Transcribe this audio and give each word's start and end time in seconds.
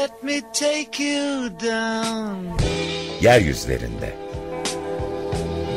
Let 0.00 0.24
me 0.24 0.40
take 0.54 0.98
you 0.98 1.50
down. 1.50 2.56
Yeryüzlerinde. 3.20 4.10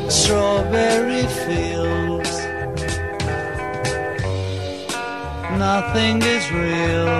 Strawberry 0.08 1.26
fields. 1.44 2.34
Nothing 5.58 6.22
is 6.22 6.44
real. 6.52 7.10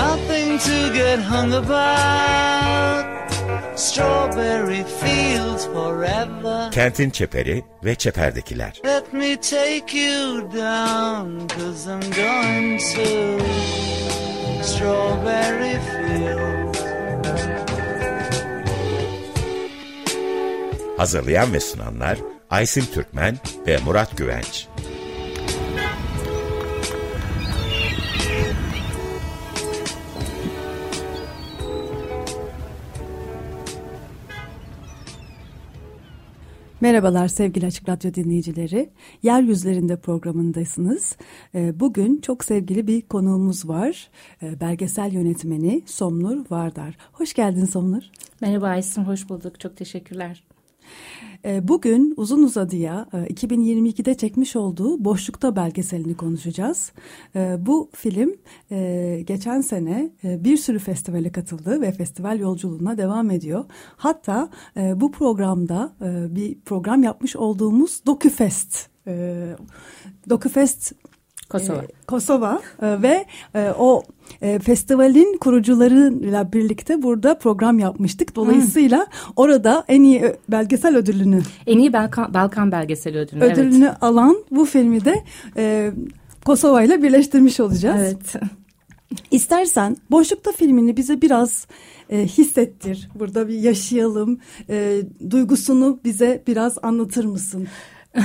Nothing 0.00 0.58
to 0.58 0.78
get 0.92 1.20
hung 1.20 1.52
about. 1.52 3.04
Strawberry 3.76 4.82
fields 5.00 5.66
forever. 5.66 6.70
Kentin 6.72 7.10
çeperi 7.10 7.64
ve 7.84 7.94
çeperdekiler. 7.94 8.80
Let 8.84 9.12
me 9.12 9.36
take 9.40 9.98
you 9.98 10.50
down, 10.52 11.48
cause 11.48 11.86
I'm 11.86 12.10
going 12.10 12.80
to 12.94 13.44
Strawberry 14.74 15.78
Fields. 15.80 16.78
Hazırlayan 20.96 21.52
ve 21.52 21.60
sunanlar 21.60 22.18
Aysim 22.50 22.86
Türkmen 22.86 23.38
ve 23.66 23.78
Murat 23.78 24.16
Güvenç. 24.16 24.68
Merhabalar 36.84 37.28
sevgili 37.28 37.66
Açık 37.66 37.88
Radyo 37.88 38.14
dinleyicileri. 38.14 38.90
Yeryüzlerinde 39.22 39.96
programındasınız. 39.96 41.16
Ee, 41.54 41.80
bugün 41.80 42.20
çok 42.20 42.44
sevgili 42.44 42.86
bir 42.86 43.02
konuğumuz 43.02 43.68
var. 43.68 44.10
Ee, 44.42 44.60
belgesel 44.60 45.12
yönetmeni 45.12 45.82
Somnur 45.86 46.44
Vardar. 46.50 46.96
Hoş 47.12 47.34
geldin 47.34 47.64
Somnur. 47.64 48.02
Merhaba 48.40 48.66
Aysin, 48.66 49.04
hoş 49.04 49.28
bulduk. 49.28 49.60
Çok 49.60 49.76
teşekkürler. 49.76 50.44
Ee, 51.44 51.68
bugün 51.68 52.14
uzun 52.16 52.42
uzadıya 52.42 53.06
2022'de 53.12 54.10
e, 54.10 54.14
çekmiş 54.14 54.56
olduğu 54.56 55.04
Boşlukta 55.04 55.56
belgeselini 55.56 56.16
konuşacağız. 56.16 56.92
Ee, 57.36 57.56
bu 57.58 57.90
film 57.94 58.34
e, 58.70 59.20
geçen 59.26 59.60
sene 59.60 60.10
e, 60.24 60.44
bir 60.44 60.56
sürü 60.56 60.78
festivale 60.78 61.32
katıldı 61.32 61.80
ve 61.80 61.92
festival 61.92 62.38
yolculuğuna 62.38 62.98
devam 62.98 63.30
ediyor. 63.30 63.64
Hatta 63.96 64.50
bu 64.76 65.12
programda 65.12 65.92
bir 66.30 66.60
program 66.60 67.02
yapmış 67.02 67.36
olduğumuz 67.36 68.00
Dokufest 68.06 68.88
Dokufest 70.28 70.92
Kosova. 71.50 71.82
Kosova 72.06 72.62
ve 72.82 73.26
o 73.78 74.02
e, 74.42 74.58
festivalin 74.58 75.38
kurucularıyla 75.38 76.52
birlikte 76.52 77.02
burada 77.02 77.38
program 77.38 77.78
yapmıştık. 77.78 78.36
Dolayısıyla 78.36 78.98
hmm. 78.98 79.32
orada 79.36 79.84
en 79.88 80.02
iyi 80.02 80.36
belgesel 80.48 80.96
ödülünü 80.96 81.42
en 81.66 81.78
iyi 81.78 81.92
Balkan, 81.92 82.34
Balkan 82.34 82.72
belgesel 82.72 83.16
ödülünü, 83.16 83.44
ödülünü 83.44 83.84
evet. 83.84 83.96
alan 84.00 84.36
bu 84.50 84.64
filmi 84.64 85.04
de 85.04 85.24
e, 85.56 85.92
Kosova 86.44 86.82
ile 86.82 87.02
birleştirmiş 87.02 87.60
olacağız. 87.60 88.02
Evet. 88.02 88.34
İstersen 89.30 89.96
Boşlukta 90.10 90.52
filmini 90.52 90.96
bize 90.96 91.22
biraz 91.22 91.66
e, 92.10 92.26
hissettir. 92.26 93.08
Burada 93.14 93.48
bir 93.48 93.58
yaşayalım. 93.58 94.40
E, 94.68 95.02
duygusunu 95.30 96.00
bize 96.04 96.42
biraz 96.46 96.78
anlatır 96.82 97.24
mısın? 97.24 97.68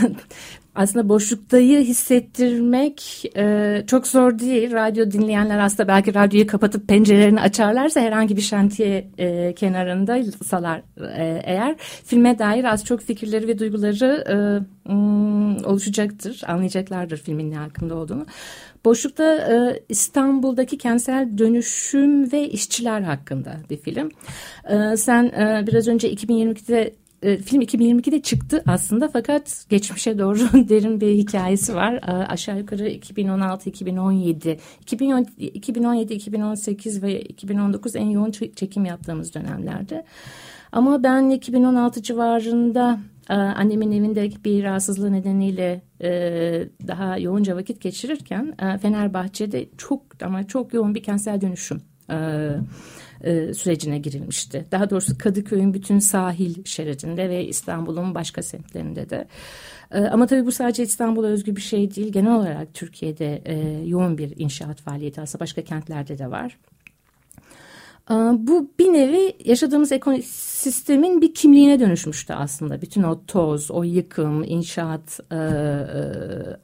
aslında 0.75 1.09
boşluktayı 1.09 1.79
hissettirmek 1.79 3.25
e, 3.37 3.83
çok 3.87 4.07
zor 4.07 4.39
değil. 4.39 4.71
Radyo 4.71 5.11
dinleyenler 5.11 5.59
aslında 5.59 5.87
belki 5.87 6.13
radyoyu 6.13 6.47
kapatıp 6.47 6.87
pencerelerini 6.87 7.41
açarlarsa 7.41 7.99
herhangi 8.01 8.37
bir 8.37 8.41
şantiye 8.41 9.07
e, 9.17 9.53
kenarında 9.55 10.23
salar 10.45 10.81
e, 11.17 11.41
eğer 11.45 11.75
filme 12.05 12.39
dair 12.39 12.63
az 12.63 12.85
çok 12.85 13.02
fikirleri 13.02 13.47
ve 13.47 13.59
duyguları 13.59 14.23
e, 14.29 14.35
hmm, 14.89 15.65
oluşacaktır, 15.65 16.41
anlayacaklardır 16.47 17.17
filmin 17.17 17.52
ne 17.52 17.55
hakkında 17.55 17.95
olduğunu. 17.95 18.25
Boşlukta 18.85 19.35
e, 19.35 19.83
İstanbul'daki 19.89 20.77
kentsel 20.77 21.37
dönüşüm 21.37 22.31
ve 22.31 22.49
işçiler 22.49 23.02
hakkında 23.02 23.58
bir 23.69 23.77
film. 23.77 24.11
E, 24.69 24.97
sen 24.97 25.23
e, 25.23 25.63
biraz 25.67 25.87
önce 25.87 26.13
2022'de 26.13 26.93
e, 27.21 27.37
film 27.37 27.61
2022'de 27.61 28.21
çıktı 28.21 28.63
aslında 28.67 29.07
fakat 29.07 29.65
geçmişe 29.69 30.19
doğru 30.19 30.39
derin 30.69 31.02
bir 31.02 31.15
hikayesi 31.15 31.75
var. 31.75 31.93
E, 31.93 32.27
aşağı 32.27 32.57
yukarı 32.57 32.89
2016, 32.89 33.69
2017, 33.69 34.59
2017, 34.81 36.13
2018 36.13 37.03
ve 37.03 37.21
2019 37.21 37.95
en 37.95 38.09
yoğun 38.09 38.31
çekim 38.31 38.85
yaptığımız 38.85 39.33
dönemlerde. 39.33 40.05
Ama 40.71 41.03
ben 41.03 41.29
2016 41.29 42.03
civarında 42.03 42.99
e, 43.29 43.33
annemin 43.33 43.91
evinde 43.91 44.31
bir 44.45 44.63
rahatsızlığı 44.63 45.11
nedeniyle 45.11 45.81
e, 46.02 46.09
daha 46.87 47.17
yoğunca 47.17 47.55
vakit 47.55 47.81
geçirirken 47.81 48.55
e, 48.59 48.77
Fenerbahçe'de 48.77 49.69
çok 49.77 50.02
ama 50.23 50.47
çok 50.47 50.73
yoğun 50.73 50.95
bir 50.95 51.03
kentsel 51.03 51.41
dönüşüm 51.41 51.81
e, 53.23 53.53
sürecine 53.53 53.99
girilmişti. 53.99 54.65
Daha 54.71 54.89
doğrusu 54.89 55.17
Kadıköy'ün 55.17 55.73
bütün 55.73 55.99
sahil 55.99 56.65
şeridinde 56.65 57.30
ve 57.30 57.45
İstanbul'un 57.45 58.15
başka 58.15 58.43
semtlerinde 58.43 59.09
de. 59.09 59.27
E, 59.91 59.99
ama 59.99 60.27
tabii 60.27 60.45
bu 60.45 60.52
sadece 60.52 60.83
İstanbul'a 60.83 61.27
özgü 61.27 61.55
bir 61.55 61.61
şey 61.61 61.95
değil. 61.95 62.11
Genel 62.11 62.35
olarak 62.35 62.73
Türkiye'de 62.73 63.41
e, 63.45 63.83
yoğun 63.85 64.17
bir 64.17 64.33
inşaat 64.37 64.81
faaliyeti 64.81 65.21
aslında 65.21 65.41
başka 65.41 65.63
kentlerde 65.63 66.17
de 66.17 66.31
var. 66.31 66.58
Ee, 68.11 68.14
bu 68.47 68.71
bir 68.80 68.93
nevi 68.93 69.33
yaşadığımız 69.45 69.92
ekosistemin 69.92 71.21
bir 71.21 71.33
kimliğine 71.33 71.80
dönüşmüştü 71.80 72.33
aslında. 72.33 72.81
Bütün 72.81 73.03
o 73.03 73.25
toz, 73.25 73.71
o 73.71 73.83
yıkım, 73.83 74.43
inşaat 74.43 75.20
e, 75.31 75.36
e, 75.36 75.39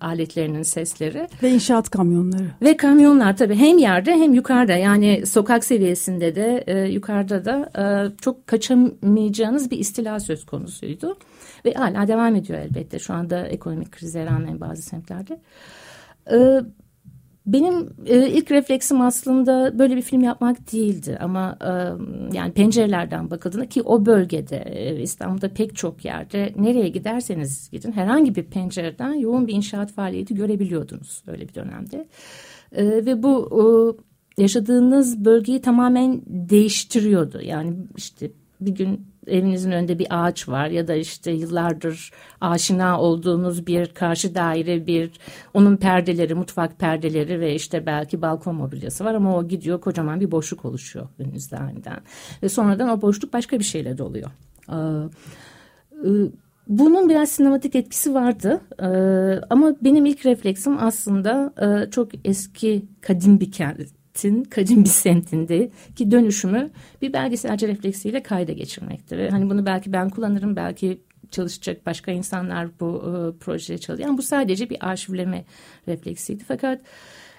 aletlerinin 0.02 0.64
sesleri. 0.64 1.28
Ve 1.44 1.50
inşaat 1.50 1.90
kamyonları. 1.90 2.48
Ve 2.62 2.78
kamyonlar 2.78 3.38
tabii 3.38 3.56
hem 3.56 3.78
yerde 3.78 4.12
hem 4.12 4.34
yukarıda 4.34 4.74
yani 4.74 5.26
sokak 5.26 5.66
seviyesinde 5.66 6.36
de 6.36 6.64
e, 6.68 6.80
yukarıda 6.80 7.46
da 7.46 7.72
e, 7.78 7.84
çok 8.22 8.48
kaçamayacağınız 8.48 9.72
bir 9.72 9.78
istila 9.78 10.20
söz 10.20 10.46
konusuydu. 10.46 11.18
Ve 11.66 11.74
hala 11.74 12.08
devam 12.08 12.36
ediyor 12.36 12.60
elbette 12.60 13.00
şu 13.00 13.14
anda 13.14 13.48
ekonomik 13.48 13.92
krize 13.92 14.26
rağmen 14.26 14.62
bazı 14.62 14.82
semtlerde. 14.82 15.40
E, 16.32 16.62
benim 17.48 17.90
e, 18.06 18.30
ilk 18.30 18.52
refleksim 18.52 19.02
aslında 19.02 19.80
böyle 19.80 19.96
bir 19.96 20.02
film 20.02 20.22
yapmak 20.22 20.74
değildi 20.74 21.18
ama 21.22 21.58
e, 21.62 21.72
yani 22.38 22.54
pencerelerden 22.54 23.32
bakıldığında 23.32 23.70
ki 23.70 23.82
o 23.82 24.06
bölgede 24.06 24.64
e, 24.68 25.02
İstanbul'da 25.02 25.50
pek 25.50 25.76
çok 25.76 26.06
yerde 26.06 26.54
nereye 26.58 26.90
giderseniz 26.90 27.70
gidin 27.72 27.92
herhangi 27.92 28.36
bir 28.36 28.44
pencereden 28.44 29.14
yoğun 29.14 29.48
bir 29.48 29.54
inşaat 29.54 29.92
faaliyeti 29.92 30.36
görebiliyordunuz 30.36 31.24
öyle 31.28 31.48
bir 31.48 31.54
dönemde. 31.56 32.08
E, 32.72 32.86
ve 32.86 33.24
bu 33.24 33.50
e, 34.38 34.42
yaşadığınız 34.42 35.26
bölgeyi 35.26 35.62
tamamen 35.62 36.22
değiştiriyordu 36.28 37.42
yani 37.42 37.74
işte 37.98 38.32
bir 38.62 38.72
gün 38.72 39.08
evinizin 39.28 39.72
önünde 39.72 40.00
bir 40.00 40.08
ağaç 40.10 40.50
var 40.50 40.68
ya 40.68 40.88
da 40.88 40.96
işte 40.96 41.32
yıllardır 41.32 42.12
aşina 42.42 43.02
olduğunuz 43.02 43.68
bir 43.68 43.86
karşı 43.86 44.36
daire 44.36 44.88
bir 44.88 45.12
onun 45.54 45.78
perdeleri 45.78 46.36
mutfak 46.36 46.80
perdeleri 46.80 47.40
ve 47.40 47.56
işte 47.56 47.86
belki 47.86 48.22
balkon 48.22 48.56
mobilyası 48.56 49.06
var 49.06 49.14
ama 49.14 49.38
o 49.38 49.48
gidiyor 49.48 49.82
kocaman 49.82 50.20
bir 50.20 50.32
boşluk 50.32 50.66
oluşuyor 50.66 51.08
önünüzde 51.20 51.58
aniden 51.58 52.00
ve 52.44 52.50
sonradan 52.50 52.90
o 52.90 53.02
boşluk 53.02 53.34
başka 53.34 53.60
bir 53.60 53.64
şeyle 53.64 53.98
doluyor. 53.98 54.32
Ee, 54.70 54.76
bunun 56.68 57.10
biraz 57.10 57.30
sinematik 57.30 57.76
etkisi 57.76 58.14
vardı 58.14 58.62
ee, 58.80 58.86
ama 59.50 59.76
benim 59.82 60.06
ilk 60.06 60.26
refleksim 60.26 60.78
aslında 60.80 61.54
e, 61.62 61.90
çok 61.92 62.12
eski 62.26 62.86
kadim 63.02 63.40
bir 63.40 63.52
kent 63.52 63.80
kentin, 64.16 64.44
kadim 64.44 64.84
bir 64.84 64.90
semtinde 64.90 65.70
ki 65.96 66.12
dönüşümü 66.12 66.70
bir 67.02 67.14
belgeselci 67.14 67.68
refleksiyle 67.68 68.24
kayda 68.24 68.52
geçirmekti. 68.52 69.18
Ve 69.18 69.30
hani 69.30 69.50
bunu 69.50 69.66
belki 69.66 69.94
ben 69.94 70.10
kullanırım, 70.10 70.56
belki 70.56 71.02
çalışacak 71.32 71.86
başka 71.86 72.12
insanlar 72.12 72.80
bu 72.80 72.98
e, 72.98 73.40
projeye 73.40 73.78
çalışıyor. 73.78 74.10
Yani 74.10 74.18
bu 74.18 74.22
sadece 74.22 74.70
bir 74.70 74.90
arşivleme 74.90 75.46
refleksiydi. 75.88 76.44
Fakat 76.48 76.82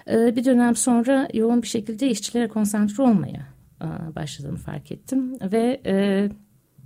e, 0.09 0.35
bir 0.35 0.45
dönem 0.45 0.75
sonra 0.75 1.27
yoğun 1.33 1.61
bir 1.61 1.67
şekilde 1.67 2.09
işçilere 2.09 2.47
konsantre 2.47 3.03
olmaya 3.03 3.47
e, 3.81 4.15
başladığımı 4.15 4.57
fark 4.57 4.91
ettim. 4.91 5.33
Ve 5.51 5.81
e, 5.85 5.93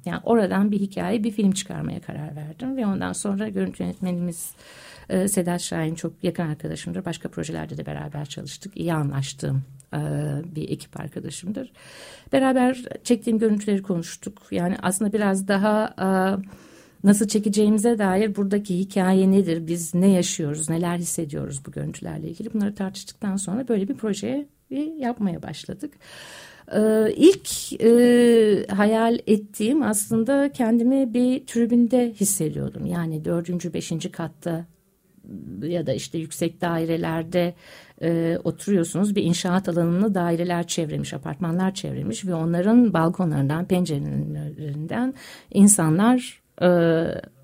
yani 0.06 0.20
oradan 0.24 0.72
bir 0.72 0.80
hikaye, 0.80 1.24
bir 1.24 1.32
film 1.32 1.52
çıkarmaya 1.52 2.02
karar 2.02 2.36
verdim. 2.36 2.78
Ve 2.78 2.86
ondan 2.86 3.14
sonra 3.14 3.50
görüntü 3.50 3.84
yönetmenimiz 3.84 4.52
e, 5.10 5.28
Sedat 5.28 5.62
Şahin 5.62 5.96
çok 5.96 6.24
yakın 6.24 6.44
arkadaşımdır. 6.44 7.06
Başka 7.06 7.30
projelerde 7.30 7.78
de 7.78 7.86
beraber 7.86 8.26
çalıştık. 8.26 8.78
İyi 8.78 8.94
anlaştığım 8.94 9.64
bir 10.56 10.70
ekip 10.70 11.00
arkadaşımdır. 11.00 11.72
Beraber 12.34 12.84
çektiğim 13.04 13.40
görüntüleri 13.40 13.82
konuştuk. 13.82 14.42
Yani 14.52 14.76
aslında 14.82 15.14
biraz 15.14 15.48
daha 15.48 15.96
e, 16.00 16.08
nasıl 17.04 17.28
çekeceğimize 17.28 17.98
dair 17.98 18.36
buradaki 18.36 18.80
hikaye 18.80 19.32
nedir? 19.32 19.68
Biz 19.68 19.94
ne 19.94 20.08
yaşıyoruz, 20.08 20.70
neler 20.70 20.98
hissediyoruz 20.98 21.66
bu 21.66 21.72
görüntülerle 21.72 22.30
ilgili? 22.30 22.54
Bunları 22.54 22.76
tartıştıktan 22.76 23.36
sonra 23.36 23.68
böyle 23.68 23.88
bir 23.88 23.96
projeye 23.96 24.48
ve 24.72 24.80
yapmaya 24.80 25.44
başladık. 25.44 25.94
Ee, 26.76 27.14
ilk 27.16 27.82
e, 27.82 28.66
hayal 28.70 29.20
ettiğim 29.28 29.84
aslında 29.84 30.52
kendimi 30.52 31.14
bir 31.14 31.46
tribünde 31.46 32.14
hissediyordum. 32.14 32.86
Yani 32.86 33.26
dördüncü, 33.26 33.74
beşinci 33.74 34.12
katta 34.12 34.66
ya 35.64 35.88
da 35.88 35.94
işte 35.94 36.18
yüksek 36.18 36.62
dairelerde 36.62 37.54
e, 38.02 38.38
oturuyorsunuz. 38.44 39.16
Bir 39.16 39.24
inşaat 39.24 39.70
alanını 39.70 40.16
daireler 40.16 40.68
çevremiş, 40.68 41.14
apartmanlar 41.14 41.74
çevremiş 41.74 42.26
ve 42.26 42.34
onların 42.34 42.94
balkonlarından, 42.94 43.66
pencerelerinden 43.66 45.14
insanlar 45.54 46.42
e, 46.62 46.70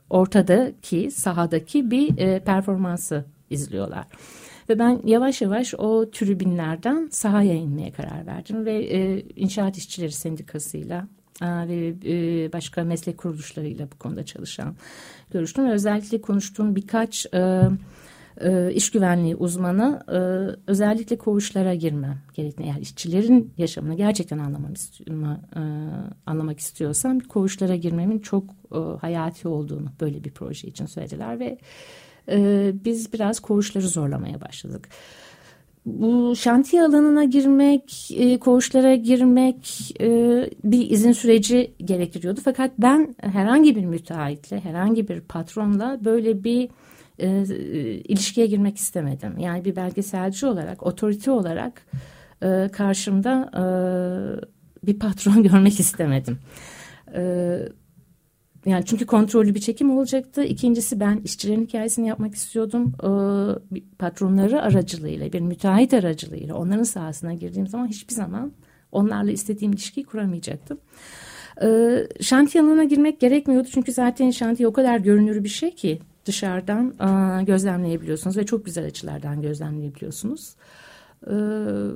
ortadaki, 0.10 1.12
sahadaki 1.12 1.92
bir 1.92 2.18
e, 2.18 2.40
performansı 2.40 3.26
izliyorlar. 3.50 4.06
Ve 4.70 4.80
ben 4.80 5.02
yavaş 5.06 5.42
yavaş 5.42 5.74
o 5.78 6.12
tribünlerden 6.12 7.10
sahaya 7.12 7.54
inmeye 7.54 7.92
karar 7.92 8.26
verdim 8.28 8.66
ve 8.66 8.86
e, 8.86 9.22
İnşaat 9.36 9.78
İşçileri 9.78 10.12
Sendikası'yla 10.12 11.08
ve 11.42 11.94
e, 12.06 12.54
başka 12.54 12.84
meslek 12.84 13.18
kuruluşlarıyla 13.18 13.88
bu 13.92 13.98
konuda 13.98 14.26
çalışan 14.26 14.76
görüştüm. 15.32 15.70
Özellikle 15.70 16.22
konuştuğum 16.22 16.76
birkaç 16.76 17.26
e, 17.34 17.62
e, 18.42 18.74
iş 18.74 18.92
güvenliği 18.92 19.36
uzmanı 19.36 20.04
e, 20.08 20.20
özellikle 20.72 21.18
koğuşlara 21.18 21.74
girmem 21.74 22.18
gerektiğini 22.34 22.68
eğer 22.68 22.82
işçilerin 22.82 23.54
yaşamını 23.58 23.96
gerçekten 23.96 24.38
anlamam 24.38 24.74
istiyorum, 24.74 25.38
e, 25.56 25.62
anlamak 26.26 26.60
istiyorsam 26.60 27.20
koğuşlara 27.20 27.76
girmemin 27.76 28.20
çok 28.20 28.44
e, 28.72 28.78
hayati 29.02 29.48
olduğunu 29.48 29.92
böyle 30.02 30.24
bir 30.24 30.32
proje 30.32 30.68
için 30.68 30.86
söylediler 30.86 31.40
ve 31.40 31.58
e, 32.30 32.72
biz 32.86 33.14
biraz 33.14 33.40
koğuşları 33.40 33.88
zorlamaya 33.88 34.42
başladık. 34.42 34.90
Bu 35.88 36.36
şantiye 36.36 36.84
alanına 36.84 37.24
girmek, 37.24 38.10
e, 38.18 38.40
koğuşlara 38.40 38.96
girmek 38.96 39.92
e, 40.02 40.10
bir 40.64 40.90
izin 40.90 41.12
süreci 41.12 41.74
gerektiriyordu. 41.86 42.40
Fakat 42.44 42.72
ben 42.78 43.16
herhangi 43.22 43.76
bir 43.76 43.86
müteahhitle, 43.86 44.60
herhangi 44.60 45.08
bir 45.08 45.22
patronla 45.22 46.00
böyle 46.06 46.44
bir 46.44 46.70
e, 47.20 47.44
ilişkiye 48.04 48.48
girmek 48.48 48.78
istemedim. 48.78 49.38
Yani 49.38 49.66
bir 49.66 49.76
belgeselci 49.76 50.46
olarak, 50.46 50.84
otorite 50.84 51.32
olarak 51.32 51.86
e, 52.44 52.70
karşımda 52.74 53.52
e, 53.54 53.64
bir 54.88 55.00
patron 55.00 55.44
görmek 55.44 55.80
istemedim. 55.80 56.40
E, 57.16 57.60
yani 58.68 58.86
çünkü 58.86 59.06
kontrollü 59.06 59.56
bir 59.56 59.60
çekim 59.60 59.98
olacaktı. 59.98 60.44
İkincisi 60.44 61.00
ben 61.00 61.22
işçilerin 61.24 61.66
hikayesini 61.66 62.08
yapmak 62.08 62.36
istiyordum. 62.36 62.94
Ee, 63.04 63.80
patronları 64.00 64.62
aracılığıyla, 64.62 65.34
bir 65.34 65.40
müteahhit 65.40 65.94
aracılığıyla 65.94 66.56
onların 66.56 66.84
sahasına 66.84 67.34
girdiğim 67.34 67.68
zaman 67.68 67.88
hiçbir 67.88 68.14
zaman 68.14 68.52
onlarla 68.92 69.32
istediğim 69.32 69.74
ilişkiyi 69.74 70.06
kuramayacaktım. 70.06 70.78
Ee, 71.62 72.08
şantiye 72.22 72.64
alanına 72.64 72.84
girmek 72.84 73.20
gerekmiyordu 73.20 73.68
çünkü 73.72 73.92
zaten 73.92 74.32
şantiye 74.32 74.68
o 74.68 74.74
kadar 74.74 74.98
görünür 74.98 75.44
bir 75.44 75.50
şey 75.50 75.76
ki 75.76 76.00
dışarıdan 76.26 76.94
e, 77.00 77.44
gözlemleyebiliyorsunuz 77.44 78.38
ve 78.38 78.46
çok 78.46 78.66
güzel 78.66 78.86
açılardan 78.86 79.42
gözlemleyebiliyorsunuz. 79.42 80.56
Hmm, 81.26 81.92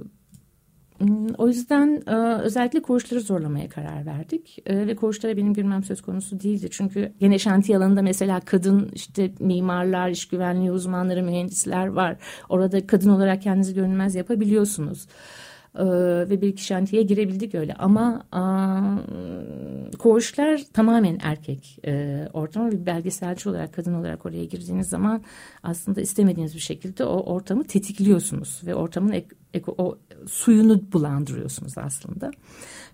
o 1.38 1.48
yüzden 1.48 2.03
e, 2.07 2.15
özellikle 2.42 2.81
koğuşları 2.81 3.21
zorlamaya 3.21 3.69
karar 3.69 4.06
verdik 4.06 4.57
e, 4.65 4.88
ve 4.88 4.95
koğuşlara 4.95 5.38
benim 5.38 5.53
girmem 5.53 5.83
söz 5.83 6.01
konusu 6.01 6.39
değildi. 6.39 6.68
Çünkü 6.71 7.12
gene 7.19 7.39
şantiye 7.39 7.77
alanında 7.77 8.01
mesela 8.01 8.39
kadın 8.39 8.89
işte 8.94 9.31
mimarlar, 9.39 10.09
iş 10.09 10.27
güvenliği 10.27 10.71
uzmanları, 10.71 11.24
mühendisler 11.24 11.88
var. 11.88 12.18
Orada 12.50 12.88
kadın 12.88 13.09
olarak 13.09 13.42
kendinizi 13.42 13.74
görünmez 13.74 14.15
yapabiliyorsunuz. 14.15 15.07
Ee, 15.75 15.83
ve 16.29 16.41
bir 16.41 16.47
iki 16.47 16.63
şantiye 16.63 17.03
girebildik 17.03 17.56
öyle 17.56 17.73
ama 17.73 18.23
a, 18.31 18.81
koğuşlar 20.00 20.62
tamamen 20.73 21.18
erkek 21.21 21.79
e, 21.85 22.27
ortamı 22.33 22.71
bir 22.71 22.85
belgeselci 22.85 23.50
olarak 23.50 23.73
kadın 23.73 23.94
olarak 23.94 24.25
oraya 24.25 24.45
girdiğiniz 24.45 24.89
zaman 24.89 25.21
aslında 25.63 26.01
istemediğiniz 26.01 26.56
bir 26.56 26.59
şekilde 26.59 27.06
o 27.06 27.33
ortamı 27.33 27.63
tetikliyorsunuz 27.63 28.62
ve 28.65 28.75
ortamın 28.75 29.12
ek, 29.12 29.27
ek, 29.53 29.65
o 29.77 29.97
suyunu 30.27 30.91
bulandırıyorsunuz 30.91 31.77
aslında. 31.77 32.31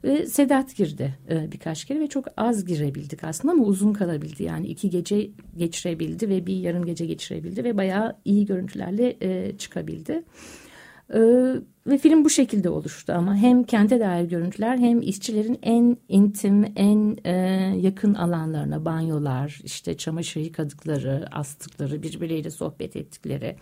Ve 0.04 0.26
Sedat 0.26 0.76
girdi 0.76 1.18
e, 1.30 1.52
birkaç 1.52 1.86
kere 1.86 2.00
ve 2.00 2.08
çok 2.08 2.26
az 2.38 2.66
girebildik 2.66 3.24
aslında 3.24 3.52
ama 3.52 3.64
uzun 3.64 3.94
kalabildi. 3.94 4.44
Yani 4.44 4.68
iki 4.68 4.90
gece 4.90 5.30
geçirebildi 5.58 6.30
ve 6.30 6.46
bir 6.46 6.58
yarım 6.58 6.86
gece 6.86 7.06
geçirebildi 7.06 7.64
ve 7.64 7.78
bayağı 7.78 8.16
iyi 8.26 8.46
görüntülerle 8.46 9.18
e, 9.22 9.58
çıkabildi. 9.58 10.24
Ee, 11.14 11.56
ve 11.88 11.98
film 11.98 12.26
bu 12.26 12.30
şekilde 12.30 12.70
oluştu 12.70 13.14
ama 13.14 13.36
hem 13.36 13.64
kente 13.64 14.00
dair 14.00 14.30
görüntüler 14.30 14.78
hem 14.78 15.02
işçilerin 15.02 15.60
en 15.62 15.98
intim, 16.10 16.74
en 16.76 17.18
e, 17.24 17.32
yakın 17.82 18.14
alanlarına 18.14 18.86
banyolar, 18.86 19.60
işte 19.64 19.98
çamaşır 19.98 20.42
yıkadıkları, 20.42 21.28
astıkları, 21.32 22.04
birbirleriyle 22.04 22.50
sohbet 22.50 22.96
ettikleri, 22.96 23.56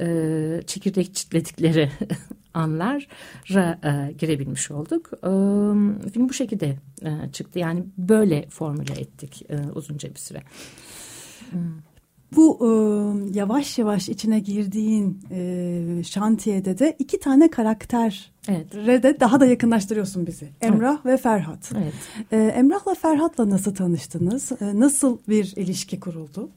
e, 0.00 0.62
çekirdek 0.66 1.14
çitledikleri 1.14 1.90
anlara 2.54 3.78
e, 3.84 4.12
girebilmiş 4.12 4.70
olduk. 4.70 5.10
E, 5.12 5.30
film 6.10 6.28
bu 6.28 6.32
şekilde 6.32 6.76
e, 7.02 7.32
çıktı 7.32 7.58
yani 7.58 7.84
böyle 7.98 8.46
formüle 8.48 8.92
ettik 8.92 9.42
e, 9.48 9.56
uzunca 9.74 10.10
bir 10.10 10.20
süre. 10.20 10.42
Hmm 11.50 11.91
bu 12.36 12.58
e, 12.60 12.68
yavaş 13.38 13.78
yavaş 13.78 14.08
içine 14.08 14.40
girdiğin 14.40 15.20
e, 15.30 16.02
şantiyede 16.04 16.78
de 16.78 16.96
iki 16.98 17.20
tane 17.20 17.50
karakter 17.50 18.32
evet. 18.48 18.72
de 19.02 19.20
daha 19.20 19.40
da 19.40 19.46
yakınlaştırıyorsun 19.46 20.26
bizi. 20.26 20.48
Emrah 20.60 20.92
evet. 20.92 21.06
ve 21.06 21.16
Ferhat. 21.16 21.72
Evet. 21.76 21.94
E, 22.32 22.36
Emrah'la 22.36 22.94
Ferhat'la 22.94 23.50
nasıl 23.50 23.74
tanıştınız? 23.74 24.52
E, 24.52 24.80
nasıl 24.80 25.18
bir 25.28 25.52
ilişki 25.56 26.00
kuruldu? 26.00 26.50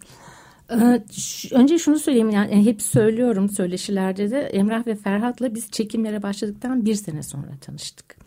Ee, 0.72 1.02
önce 1.52 1.80
şunu 1.80 2.00
söyleyeyim 2.00 2.30
yani 2.30 2.66
hep 2.66 2.82
söylüyorum 2.82 3.50
söyleşilerde 3.50 4.32
de 4.32 4.40
Emrah 4.40 4.88
ve 4.88 4.96
Ferhat'la 4.96 5.56
biz 5.56 5.72
çekimlere 5.72 6.24
başladıktan 6.24 6.86
bir 6.86 6.96
sene 6.96 7.24
sonra 7.24 7.52
tanıştık. 7.62 8.18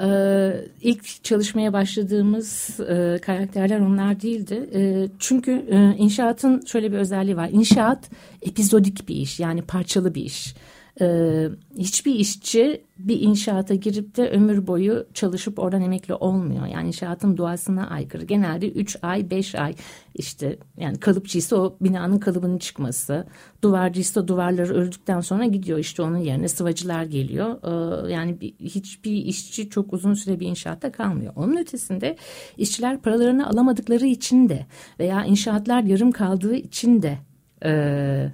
Ee, 0.00 0.52
ilk 0.82 1.24
çalışmaya 1.24 1.72
başladığımız 1.72 2.80
e, 2.80 3.18
karakterler 3.22 3.80
onlar 3.80 4.20
değildi. 4.20 4.70
E, 4.74 5.08
çünkü 5.18 5.66
e, 5.70 5.96
inşaatın 5.98 6.66
şöyle 6.66 6.92
bir 6.92 6.96
özelliği 6.96 7.36
var. 7.36 7.48
İnşaat 7.52 8.10
epizodik 8.42 9.08
bir 9.08 9.14
iş 9.14 9.40
yani 9.40 9.62
parçalı 9.62 10.14
bir 10.14 10.24
iş 10.24 10.54
e, 11.00 11.48
hiçbir 11.78 12.14
işçi 12.14 12.84
bir 12.98 13.20
inşaata 13.20 13.74
girip 13.74 14.16
de 14.16 14.30
ömür 14.30 14.66
boyu 14.66 15.06
çalışıp 15.14 15.58
oradan 15.58 15.82
emekli 15.82 16.14
olmuyor. 16.14 16.66
Yani 16.66 16.88
inşaatın 16.88 17.36
doğasına 17.36 17.90
aykırı. 17.90 18.24
Genelde 18.24 18.70
3 18.70 18.96
ay 19.02 19.30
5 19.30 19.54
ay 19.54 19.74
işte 20.14 20.58
yani 20.76 21.00
kalıpçıysa 21.00 21.56
o 21.56 21.76
binanın 21.80 22.18
kalıbının 22.18 22.58
çıkması. 22.58 23.26
Duvarcıysa 23.62 24.28
duvarları 24.28 24.74
öldükten 24.74 25.20
sonra 25.20 25.44
gidiyor 25.44 25.78
işte 25.78 26.02
onun 26.02 26.18
yerine 26.18 26.48
sıvacılar 26.48 27.04
geliyor. 27.04 27.58
Ee, 27.62 28.12
yani 28.12 28.40
bir, 28.40 28.54
hiçbir 28.60 29.12
işçi 29.12 29.70
çok 29.70 29.92
uzun 29.92 30.14
süre 30.14 30.40
bir 30.40 30.46
inşaatta 30.46 30.92
kalmıyor. 30.92 31.32
Onun 31.36 31.56
ötesinde 31.56 32.16
işçiler 32.56 33.00
paralarını 33.02 33.48
alamadıkları 33.48 34.06
için 34.06 34.48
de 34.48 34.66
veya 34.98 35.24
inşaatlar 35.24 35.82
yarım 35.82 36.12
kaldığı 36.12 36.56
için 36.56 37.02
de 37.02 37.18
e, 37.64 38.32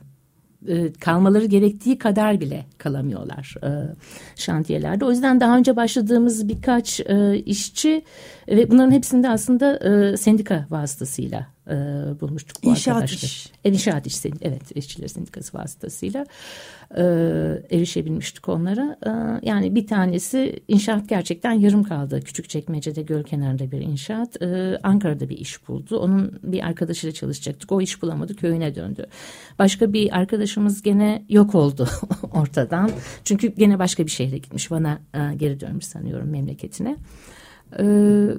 e, 0.69 0.93
kalmaları 0.93 1.45
gerektiği 1.45 1.99
kadar 1.99 2.41
bile 2.41 2.67
kalamıyorlar 2.79 3.55
e, 3.63 3.71
şantiyelerde. 4.37 5.05
O 5.05 5.11
yüzden 5.11 5.41
daha 5.41 5.57
önce 5.57 5.77
başladığımız 5.77 6.49
birkaç 6.49 7.01
e, 7.01 7.39
işçi 7.39 8.05
ve 8.49 8.71
bunların 8.71 8.91
hepsinde 8.91 9.29
aslında 9.29 9.77
e, 9.77 10.17
sendika 10.17 10.67
vasıtasıyla 10.71 11.47
e, 11.67 11.75
bulmuştuk 12.21 12.65
bu 12.65 12.71
İnşaat 12.71 12.95
arkadaşlar. 12.97 13.29
Iş. 13.29 13.53
İnşaat 13.65 14.07
iş. 14.07 14.25
Evet 14.43 14.77
işçiler 14.77 15.09
sendikası 15.09 15.59
vasıtasıyla 15.59 16.27
e, 16.97 17.03
erişebilmiştik 17.71 18.49
onlara. 18.49 18.97
E, 19.07 19.11
yani 19.49 19.75
bir 19.75 19.87
tanesi 19.87 20.61
inşaat 20.69 21.09
gerçekten 21.09 21.53
yarım 21.53 21.83
kaldı. 21.83 22.21
Küçük 22.21 22.49
çekmecede 22.49 23.03
göl 23.03 23.23
kenarında 23.23 23.71
bir 23.71 23.81
inşaat. 23.81 24.43
E, 24.43 24.79
Ankara'da 24.83 25.29
bir 25.29 25.39
iş 25.39 25.69
buldu. 25.69 25.99
Onun 25.99 26.39
bir 26.43 26.67
arkadaşıyla 26.67 27.15
çalışacaktık. 27.15 27.73
O 27.73 27.81
iş 27.81 28.03
bulamadı 28.03 28.37
köyüne 28.37 28.75
döndü. 28.75 29.07
Başka 29.59 29.93
bir 29.93 30.19
arkadaşımız 30.19 30.83
gene 30.83 31.25
yok 31.29 31.55
oldu 31.55 31.89
ortadan. 32.33 32.91
Çünkü 33.25 33.49
gene 33.49 33.79
başka 33.79 34.07
bir 34.07 34.11
şehre 34.11 34.39
gitmiş. 34.39 34.71
Bana 34.71 34.99
e, 35.15 35.35
geri 35.37 35.61
dönmüş 35.61 35.85
sanıyorum 35.85 36.29
memleketine. 36.29 36.97
Evet 37.79 38.39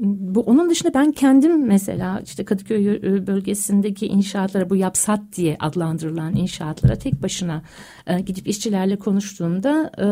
bu 0.00 0.40
onun 0.40 0.70
dışında 0.70 0.94
ben 0.94 1.12
kendim 1.12 1.66
mesela 1.66 2.20
işte 2.24 2.44
Kadıköy 2.44 2.94
e, 2.94 3.26
bölgesindeki 3.26 4.06
inşaatlara 4.06 4.70
bu 4.70 4.76
yapsat 4.76 5.20
diye 5.36 5.56
adlandırılan 5.60 6.36
inşaatlara 6.36 6.96
tek 6.96 7.22
başına 7.22 7.62
e, 8.06 8.20
gidip 8.20 8.48
işçilerle 8.48 8.96
konuştuğumda 8.96 9.92
e, 9.98 10.06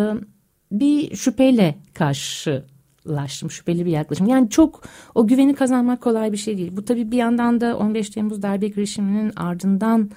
bir 0.73 1.17
şüpheyle 1.17 1.75
karşılaştım 1.95 3.51
şüpheli 3.51 3.87
bir 3.87 3.91
yaklaşım. 3.91 4.27
Yani 4.27 4.51
çok 4.51 4.83
o 5.15 5.27
güveni 5.27 5.55
kazanmak 5.55 6.01
kolay 6.01 6.33
bir 6.33 6.37
şey 6.37 6.59
değil. 6.59 6.77
Bu 6.77 6.85
tabii 6.85 7.11
bir 7.11 7.17
yandan 7.17 7.61
da 7.61 7.79
15 7.79 8.11
Temmuz 8.11 8.43
darbe 8.43 8.69
girişiminin 8.69 9.33
ardından 9.37 10.11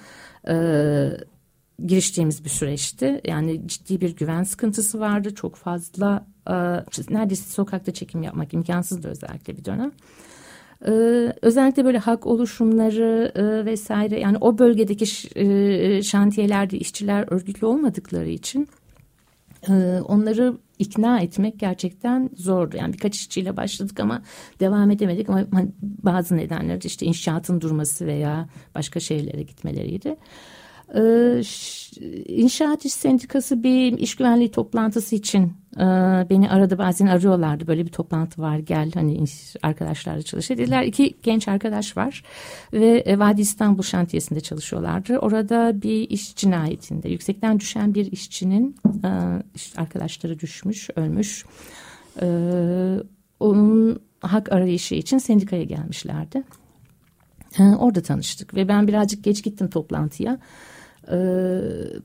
e, 0.48 0.54
giriştiğimiz 1.86 2.44
bir 2.44 2.50
süreçti. 2.50 3.20
Yani 3.24 3.68
ciddi 3.68 4.00
bir 4.00 4.16
güven 4.16 4.42
sıkıntısı 4.42 5.00
vardı. 5.00 5.34
Çok 5.34 5.56
fazla 5.56 6.26
neredeyse 7.10 7.50
sokakta 7.50 7.92
çekim 7.92 8.22
yapmak 8.22 8.54
imkansızdı 8.54 9.08
özellikle 9.08 9.56
bir 9.56 9.64
dönem. 9.64 9.92
Ee, 10.86 11.32
özellikle 11.42 11.84
böyle 11.84 11.98
hak 11.98 12.26
oluşumları 12.26 13.32
e, 13.34 13.64
vesaire 13.64 14.20
yani 14.20 14.36
o 14.40 14.58
bölgedeki 14.58 15.04
e, 15.36 16.02
şantiyelerde 16.02 16.78
işçiler 16.78 17.32
örgütlü 17.32 17.66
olmadıkları 17.66 18.28
için 18.28 18.68
e, 19.68 19.72
onları 20.04 20.54
ikna 20.78 21.20
etmek 21.20 21.60
gerçekten 21.60 22.30
zordu. 22.36 22.76
Yani 22.76 22.92
birkaç 22.92 23.16
işçiyle 23.16 23.56
başladık 23.56 24.00
ama 24.00 24.22
devam 24.60 24.90
edemedik 24.90 25.28
ama 25.28 25.44
hani 25.52 25.68
bazı 25.82 26.36
nedenler 26.36 26.80
işte 26.84 27.06
inşaatın 27.06 27.60
durması 27.60 28.06
veya 28.06 28.48
başka 28.74 29.00
şeylere 29.00 29.42
gitmeleriydi. 29.42 30.08
Ee, 30.08 30.16
İnşaat 32.28 32.84
İş 32.84 32.92
Sendikası 32.92 33.62
bir 33.62 33.98
iş 33.98 34.16
güvenliği 34.16 34.50
toplantısı 34.50 35.14
için 35.14 35.52
e, 35.76 35.84
beni 36.30 36.50
aradı 36.50 36.78
bazen 36.78 37.06
arıyorlardı. 37.06 37.66
Böyle 37.66 37.86
bir 37.86 37.92
toplantı 37.92 38.42
var 38.42 38.58
gel 38.58 38.90
hani 38.94 39.24
arkadaşlarla 39.62 40.22
çalış 40.22 40.50
dediler. 40.50 40.82
İki 40.82 41.16
genç 41.22 41.48
arkadaş 41.48 41.96
var 41.96 42.22
ve 42.72 43.02
e, 43.06 43.18
Vadi 43.18 43.40
İstanbul 43.40 43.82
şantiyesinde 43.82 44.40
çalışıyorlardı. 44.40 45.18
Orada 45.18 45.82
bir 45.82 46.10
iş 46.10 46.36
cinayetinde 46.36 47.08
yüksekten 47.08 47.60
düşen 47.60 47.94
bir 47.94 48.12
işçinin 48.12 48.76
e, 49.04 49.08
arkadaşları 49.76 50.40
düşmüş 50.40 50.90
ölmüş. 50.96 51.44
Onun 53.40 54.00
hak 54.20 54.52
arayışı 54.52 54.94
için 54.94 55.18
sendikaya 55.18 55.64
gelmişlerdi. 55.64 56.42
Orada 57.78 58.02
tanıştık 58.02 58.54
ve 58.54 58.68
ben 58.68 58.88
birazcık 58.88 59.24
geç 59.24 59.44
gittim 59.44 59.70
toplantıya. 59.70 60.38
Ee, 61.10 61.14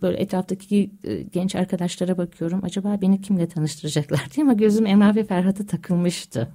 böyle 0.01 0.17
etraftaki 0.17 0.91
e, 1.03 1.21
genç 1.21 1.55
arkadaşlara 1.55 2.17
bakıyorum. 2.17 2.61
Acaba 2.63 2.97
beni 3.01 3.21
kimle 3.21 3.47
tanıştıracaklar 3.47 4.27
diye 4.35 4.43
ama 4.43 4.53
gözüm 4.53 4.85
Emrah 4.85 5.15
ve 5.15 5.23
Ferhat'a 5.23 5.65
takılmıştı. 5.65 6.47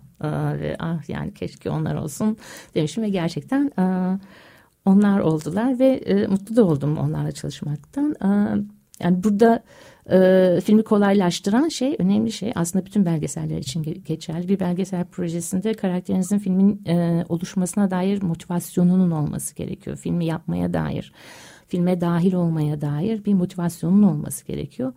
Ve 0.61 0.76
ah 0.78 1.09
yani 1.09 1.35
keşke 1.35 1.71
onlar 1.71 1.95
olsun 1.95 2.37
demişim 2.75 3.02
ve 3.02 3.09
gerçekten 3.09 3.73
onlar 4.85 5.21
oldular 5.21 5.78
ve 5.78 5.87
e, 5.87 6.26
mutlu 6.26 6.57
da 6.57 6.64
oldum 6.64 6.99
onlarla 6.99 7.33
çalışmaktan. 7.33 8.14
Yani 9.00 9.25
burada 9.25 9.62
e, 10.11 10.61
filmi 10.64 10.85
kolaylaştıran 10.85 11.69
şey, 11.69 11.97
önemli 11.99 12.33
şey 12.33 12.52
aslında 12.55 12.87
bütün 12.87 13.07
belgeseller 13.07 13.59
için 13.59 13.83
geçerli. 13.83 14.49
Bir 14.49 14.61
belgesel 14.61 15.05
projesinde 15.05 15.75
karakterinizin 15.75 16.38
filmin 16.38 16.83
e, 16.87 17.25
oluşmasına 17.28 17.90
dair 17.90 18.23
motivasyonunun 18.23 19.11
olması 19.11 19.55
gerekiyor. 19.55 19.97
Filmi 19.97 20.25
yapmaya 20.25 20.73
dair 20.73 21.12
filme 21.69 22.01
dahil 22.01 22.33
olmaya 22.33 22.81
dair 22.81 23.25
bir 23.25 23.35
motivasyonun 23.35 24.03
olması 24.03 24.45
gerekiyor. 24.45 24.93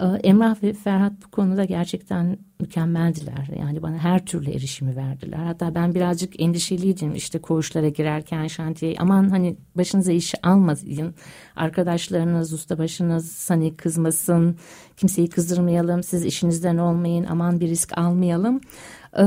Ee, 0.00 0.04
Emrah 0.04 0.62
ve 0.62 0.72
Ferhat 0.72 1.12
bu 1.24 1.30
konuda 1.30 1.64
gerçekten 1.64 2.38
mükemmeldiler. 2.60 3.48
Yani 3.58 3.82
bana 3.82 3.98
her 3.98 4.26
türlü 4.26 4.50
erişimi 4.50 4.96
verdiler. 4.96 5.38
Hatta 5.38 5.74
ben 5.74 5.94
birazcık 5.94 6.40
endişeliydim 6.40 7.14
işte 7.14 7.38
koğuşlara 7.38 7.88
girerken 7.88 8.46
şantiye 8.46 8.96
aman 8.98 9.30
hani 9.30 9.56
başınıza 9.76 10.12
işi 10.12 10.46
almayın. 10.46 11.14
Arkadaşlarınız, 11.56 12.52
ustabaşınız 12.52 13.50
hani 13.50 13.76
kızmasın, 13.76 14.56
kimseyi 14.96 15.28
kızdırmayalım, 15.28 16.02
siz 16.02 16.24
işinizden 16.24 16.76
olmayın, 16.76 17.26
aman 17.30 17.60
bir 17.60 17.68
risk 17.68 17.98
almayalım. 17.98 18.60
Ee, 19.18 19.22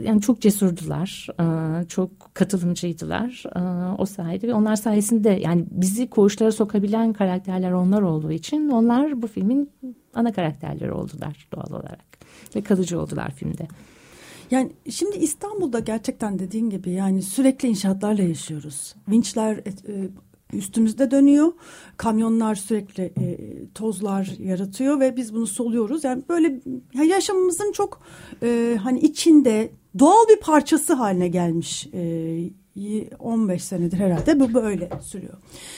yani 0.00 0.20
çok 0.20 0.40
cesurdular, 0.40 1.28
ee, 1.40 1.88
çok 1.88 2.34
katılımcıydılar 2.34 3.44
ee, 3.56 3.60
o 3.98 4.06
sayede 4.06 4.54
onlar 4.54 4.76
sayesinde 4.76 5.30
yani 5.30 5.64
bizi 5.70 6.10
koğuşlara 6.10 6.52
sokabilen 6.52 7.12
karakterler 7.12 7.72
onlar 7.72 8.02
olduğu 8.02 8.32
için 8.32 8.68
onlar 8.68 9.22
bu 9.22 9.26
filmin 9.26 9.70
ana 10.14 10.32
karakterleri 10.32 10.92
oldular 10.92 11.48
doğal 11.52 11.80
olarak 11.80 12.04
ve 12.56 12.62
kalıcı 12.62 13.00
oldular 13.00 13.30
filmde. 13.30 13.68
Yani 14.50 14.72
şimdi 14.90 15.16
İstanbul'da 15.16 15.78
gerçekten 15.78 16.38
dediğin 16.38 16.70
gibi 16.70 16.90
yani 16.90 17.22
sürekli 17.22 17.68
inşaatlarla 17.68 18.22
yaşıyoruz. 18.22 18.94
Vinçler 19.08 19.56
e, 19.56 19.62
üstümüzde 20.52 21.10
dönüyor. 21.10 21.52
Kamyonlar 21.96 22.54
sürekli 22.54 23.02
e, 23.02 23.38
tozlar 23.74 24.34
yaratıyor 24.38 25.00
ve 25.00 25.16
biz 25.16 25.34
bunu 25.34 25.46
soluyoruz. 25.46 26.04
Yani 26.04 26.22
böyle 26.28 26.60
yaşamımızın 27.04 27.72
çok 27.72 28.00
e, 28.42 28.78
hani 28.82 29.00
içinde 29.00 29.70
doğal 29.98 30.28
bir 30.28 30.36
parçası 30.36 30.92
haline 30.92 31.28
gelmiş. 31.28 31.88
E, 31.94 32.50
15 33.18 33.64
senedir 33.64 33.98
herhalde 33.98 34.40
bu 34.40 34.54
böyle 34.54 34.90
sürüyor. 35.02 35.34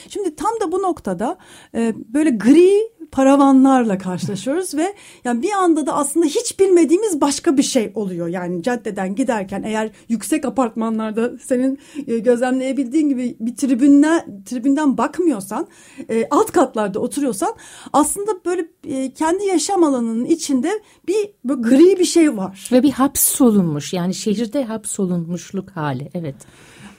Şimdi 0.09 0.35
tam 0.35 0.51
da 0.61 0.71
bu 0.71 0.81
noktada 0.81 1.37
e, 1.75 1.93
böyle 2.13 2.29
gri 2.29 2.98
paravanlarla 3.11 3.97
karşılaşıyoruz 3.97 4.75
ve 4.75 4.93
yani 5.23 5.41
bir 5.41 5.51
anda 5.51 5.85
da 5.85 5.93
aslında 5.93 6.25
hiç 6.25 6.59
bilmediğimiz 6.59 7.21
başka 7.21 7.57
bir 7.57 7.63
şey 7.63 7.91
oluyor. 7.95 8.27
Yani 8.27 8.63
caddeden 8.63 9.15
giderken 9.15 9.63
eğer 9.63 9.89
yüksek 10.09 10.45
apartmanlarda 10.45 11.31
senin 11.37 11.79
e, 12.07 12.19
gözlemleyebildiğin 12.19 13.09
gibi 13.09 13.37
bir 13.39 13.55
tribünden 13.55 14.43
tribünden 14.45 14.97
bakmıyorsan, 14.97 15.67
e, 16.09 16.27
alt 16.31 16.51
katlarda 16.51 16.99
oturuyorsan 16.99 17.55
aslında 17.93 18.31
böyle 18.45 18.67
e, 18.87 19.13
kendi 19.13 19.45
yaşam 19.45 19.83
alanının 19.83 20.25
içinde 20.25 20.81
bir 21.07 21.29
gri 21.43 21.99
bir 21.99 22.05
şey 22.05 22.37
var. 22.37 22.69
Ve 22.71 22.83
bir 22.83 22.91
hapsolunmuş 22.91 23.93
yani 23.93 24.13
şehirde 24.13 24.63
hapsolunmuşluk 24.63 25.69
hali 25.69 26.09
evet. 26.13 26.35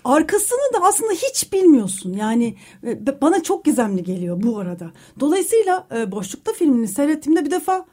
Arkasını 0.05 0.75
da 0.75 0.79
aslında 0.83 1.13
hiç 1.13 1.53
bilmiyorsun. 1.53 2.13
Yani 2.13 2.55
e, 2.87 3.21
bana 3.21 3.43
çok 3.43 3.65
gizemli 3.65 4.05
geliyor 4.05 4.43
bu 4.43 4.59
arada. 4.59 4.93
Dolayısıyla 5.21 5.87
e, 5.97 6.13
Boşlukta 6.13 6.53
filmini 6.53 6.89
seyrettiğimde 6.89 7.45
bir 7.45 7.51
defa 7.51 7.87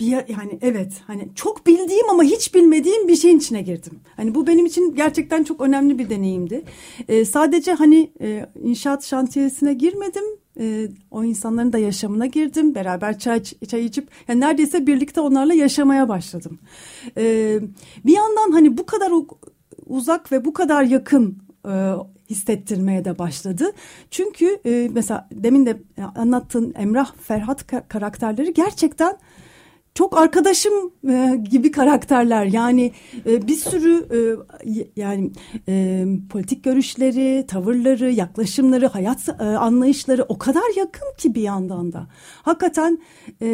bir 0.00 0.06
yani 0.10 0.58
evet 0.62 0.92
hani 1.06 1.28
çok 1.34 1.66
bildiğim 1.66 2.10
ama 2.10 2.22
hiç 2.22 2.54
bilmediğim 2.54 3.08
bir 3.08 3.16
şeyin 3.16 3.38
içine 3.38 3.62
girdim. 3.62 4.00
Hani 4.16 4.34
bu 4.34 4.46
benim 4.46 4.66
için 4.66 4.94
gerçekten 4.94 5.44
çok 5.44 5.60
önemli 5.60 5.98
bir 5.98 6.10
deneyimdi. 6.10 6.64
Ee, 7.08 7.24
sadece 7.24 7.72
hani 7.72 8.12
e, 8.20 8.46
inşaat 8.62 9.04
şantiyesine 9.04 9.74
girmedim. 9.74 10.24
E, 10.60 10.88
o 11.10 11.24
insanların 11.24 11.72
da 11.72 11.78
yaşamına 11.78 12.26
girdim. 12.26 12.74
Beraber 12.74 13.18
çay, 13.18 13.42
çay 13.42 13.84
içip 13.84 14.08
yani 14.28 14.40
neredeyse 14.40 14.86
birlikte 14.86 15.20
onlarla 15.20 15.54
yaşamaya 15.54 16.08
başladım. 16.08 16.58
Ee, 17.16 17.58
bir 18.04 18.12
yandan 18.12 18.52
hani 18.52 18.78
bu 18.78 18.86
kadar 18.86 19.10
uzak 19.94 20.32
ve 20.32 20.44
bu 20.44 20.52
kadar 20.52 20.82
yakın 20.82 21.38
e, 21.68 21.92
hissettirmeye 22.30 23.04
de 23.04 23.18
başladı. 23.18 23.72
Çünkü 24.10 24.60
e, 24.66 24.88
mesela 24.92 25.28
demin 25.32 25.66
de 25.66 25.82
anlattığın 26.14 26.74
Emrah 26.76 27.14
Ferhat 27.16 27.88
karakterleri 27.88 28.54
gerçekten 28.54 29.18
çok 29.94 30.18
arkadaşım 30.18 30.92
e, 31.08 31.40
gibi 31.50 31.70
karakterler 31.70 32.44
yani 32.44 32.92
e, 33.26 33.46
bir 33.48 33.56
sürü 33.56 34.06
e, 34.10 34.18
yani 34.96 35.32
e, 35.68 36.04
politik 36.30 36.64
görüşleri, 36.64 37.44
tavırları, 37.48 38.10
yaklaşımları, 38.10 38.86
hayat 38.86 39.28
e, 39.28 39.44
anlayışları 39.44 40.24
o 40.28 40.38
kadar 40.38 40.76
yakın 40.76 41.16
ki 41.18 41.34
bir 41.34 41.42
yandan 41.42 41.92
da. 41.92 42.06
Hakikaten 42.42 42.98
e, 43.42 43.48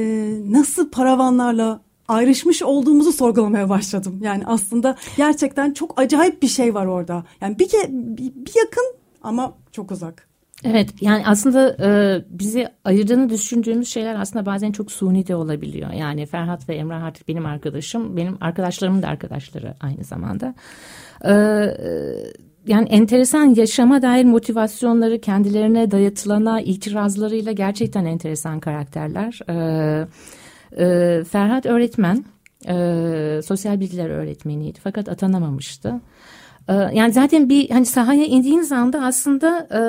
nasıl 0.44 0.90
paravanlarla 0.90 1.80
ayrışmış 2.10 2.62
olduğumuzu 2.62 3.12
sorgulamaya 3.12 3.68
başladım. 3.68 4.20
Yani 4.22 4.42
aslında 4.46 4.96
gerçekten 5.16 5.72
çok 5.72 6.00
acayip 6.00 6.42
bir 6.42 6.48
şey 6.48 6.74
var 6.74 6.86
orada. 6.86 7.24
Yani 7.40 7.58
bir, 7.58 7.68
bir, 7.88 8.34
bir 8.34 8.52
yakın 8.56 8.94
ama 9.22 9.54
çok 9.72 9.90
uzak. 9.90 10.30
Evet 10.64 10.90
yani 11.00 11.22
aslında 11.26 11.76
e, 11.80 12.22
bizi 12.30 12.68
ayırdığını 12.84 13.30
düşündüğümüz 13.30 13.88
şeyler 13.88 14.14
aslında 14.14 14.46
bazen 14.46 14.72
çok 14.72 14.92
suni 14.92 15.26
de 15.26 15.34
olabiliyor. 15.34 15.92
Yani 15.92 16.26
Ferhat 16.26 16.68
ve 16.68 16.74
Emrah 16.74 17.02
artık 17.02 17.28
benim 17.28 17.46
arkadaşım, 17.46 18.16
benim 18.16 18.38
arkadaşlarımın 18.40 19.02
da 19.02 19.08
arkadaşları 19.08 19.74
aynı 19.80 20.04
zamanda. 20.04 20.54
E, 21.24 21.32
yani 22.66 22.88
enteresan 22.88 23.54
yaşama 23.54 24.02
dair 24.02 24.24
motivasyonları 24.24 25.20
kendilerine 25.20 25.90
dayatılana 25.90 26.60
itirazlarıyla 26.60 27.52
gerçekten 27.52 28.04
enteresan 28.04 28.60
karakterler. 28.60 29.40
Evet 29.48 30.08
e, 30.78 31.24
Ferhat 31.24 31.66
öğretmen, 31.66 32.24
e, 32.68 33.40
sosyal 33.44 33.80
bilgiler 33.80 34.10
öğretmeniydi 34.10 34.78
fakat 34.82 35.08
atanamamıştı. 35.08 36.00
E, 36.68 36.74
yani 36.74 37.12
zaten 37.12 37.48
bir 37.48 37.70
hani 37.70 37.86
sahaya 37.86 38.24
indiğiniz 38.24 38.72
anda 38.72 39.04
aslında 39.04 39.68
e, 39.74 39.80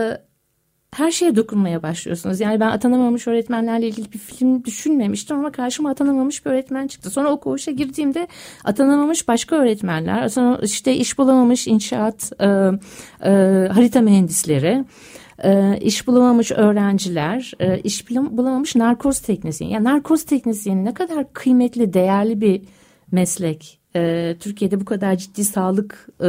her 0.95 1.11
şeye 1.11 1.35
dokunmaya 1.35 1.83
başlıyorsunuz. 1.83 2.39
Yani 2.39 2.59
ben 2.59 2.67
atanamamış 2.67 3.27
öğretmenlerle 3.27 3.87
ilgili 3.87 4.11
bir 4.13 4.17
film 4.17 4.63
düşünmemiştim 4.65 5.37
ama 5.37 5.51
karşıma 5.51 5.89
atanamamış 5.89 6.45
bir 6.45 6.51
öğretmen 6.51 6.87
çıktı. 6.87 7.09
Sonra 7.09 7.31
o 7.31 7.39
koğuşa 7.39 7.71
girdiğimde 7.71 8.27
atanamamış 8.63 9.27
başka 9.27 9.55
öğretmenler, 9.55 10.31
işte 10.63 10.95
iş 10.95 11.17
bulamamış 11.17 11.67
inşaat 11.67 12.31
e, 12.39 12.45
e, 12.45 13.31
harita 13.73 14.01
mühendisleri, 14.01 14.85
e, 15.43 15.79
iş 15.81 16.07
bulamamış 16.07 16.51
öğrenciler, 16.51 17.53
e, 17.59 17.79
iş 17.79 18.09
bulamamış 18.09 18.75
narkoz 18.75 19.19
teknisyeni. 19.19 19.73
Yani 19.73 19.83
narkoz 19.83 20.23
teknisyeni 20.23 20.85
ne 20.85 20.93
kadar 20.93 21.33
kıymetli, 21.33 21.93
değerli 21.93 22.41
bir 22.41 22.61
meslek 23.11 23.79
e, 23.95 24.35
Türkiye'de 24.39 24.81
bu 24.81 24.85
kadar 24.85 25.15
ciddi 25.15 25.43
sağlık 25.43 26.07
e, 26.19 26.27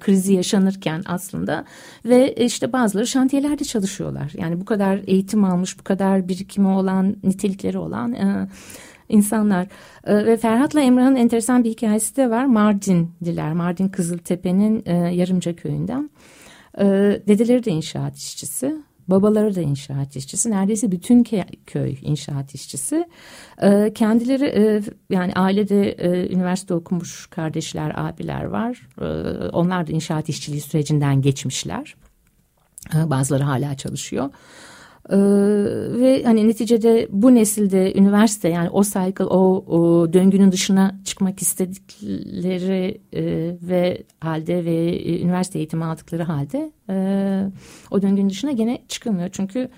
krizi 0.00 0.34
yaşanırken 0.34 1.02
aslında 1.06 1.64
ve 2.04 2.34
işte 2.34 2.72
bazıları 2.72 3.06
şantiyelerde 3.06 3.64
çalışıyorlar. 3.64 4.32
Yani 4.34 4.60
bu 4.60 4.64
kadar 4.64 5.00
eğitim 5.06 5.44
almış, 5.44 5.78
bu 5.78 5.82
kadar 5.82 6.28
birikimi 6.28 6.68
olan, 6.68 7.16
nitelikleri 7.22 7.78
olan 7.78 8.12
e, 8.12 8.48
insanlar. 9.08 9.66
E, 10.04 10.26
ve 10.26 10.36
Ferhat'la 10.36 10.80
Emrah'ın 10.80 11.16
enteresan 11.16 11.64
bir 11.64 11.70
hikayesi 11.70 12.16
de 12.16 12.30
var. 12.30 12.44
Mardinliler, 12.44 13.52
Mardin 13.52 13.88
Kızıltepe'nin 13.88 14.82
e, 14.86 14.94
Yarımca 14.94 15.56
köyünden. 15.56 16.10
E, 16.78 16.84
dedeleri 17.28 17.64
de 17.64 17.70
inşaat 17.70 18.16
işçisi. 18.16 18.76
Babaları 19.08 19.54
da 19.54 19.60
inşaat 19.60 20.16
işçisi. 20.16 20.50
Neredeyse 20.50 20.90
bütün 20.90 21.24
köy 21.66 21.96
inşaat 22.02 22.54
işçisi. 22.54 23.08
Ee, 23.62 23.92
kendileri 23.94 24.44
e, 24.44 24.82
yani 25.10 25.32
ailede 25.32 25.90
e, 25.90 26.34
üniversite 26.34 26.74
okumuş 26.74 27.26
kardeşler, 27.26 27.92
abiler 27.96 28.44
var. 28.44 28.88
Ee, 29.00 29.04
onlar 29.48 29.86
da 29.86 29.92
inşaat 29.92 30.28
işçiliği 30.28 30.60
sürecinden 30.60 31.22
geçmişler. 31.22 31.94
Bazıları 32.94 33.42
hala 33.42 33.76
çalışıyor. 33.76 34.30
Ee, 35.10 35.16
ve 36.00 36.22
hani 36.24 36.48
neticede 36.48 37.08
bu 37.10 37.34
nesilde 37.34 37.94
üniversite 37.94 38.48
yani 38.48 38.70
o 38.70 38.82
cycle 38.82 39.24
o, 39.24 39.64
o 39.66 40.12
döngünün 40.12 40.52
dışına 40.52 40.94
çıkmak 41.04 41.42
istedikleri 41.42 43.00
e, 43.12 43.22
ve 43.62 44.02
halde 44.20 44.64
ve 44.64 44.74
e, 44.74 45.22
üniversite 45.22 45.58
eğitimi 45.58 45.84
aldıkları 45.84 46.22
halde 46.22 46.72
e, 46.90 46.96
o 47.90 48.02
döngünün 48.02 48.30
dışına 48.30 48.52
gene 48.52 48.82
çıkılmıyor. 48.88 49.28
Çünkü 49.32 49.68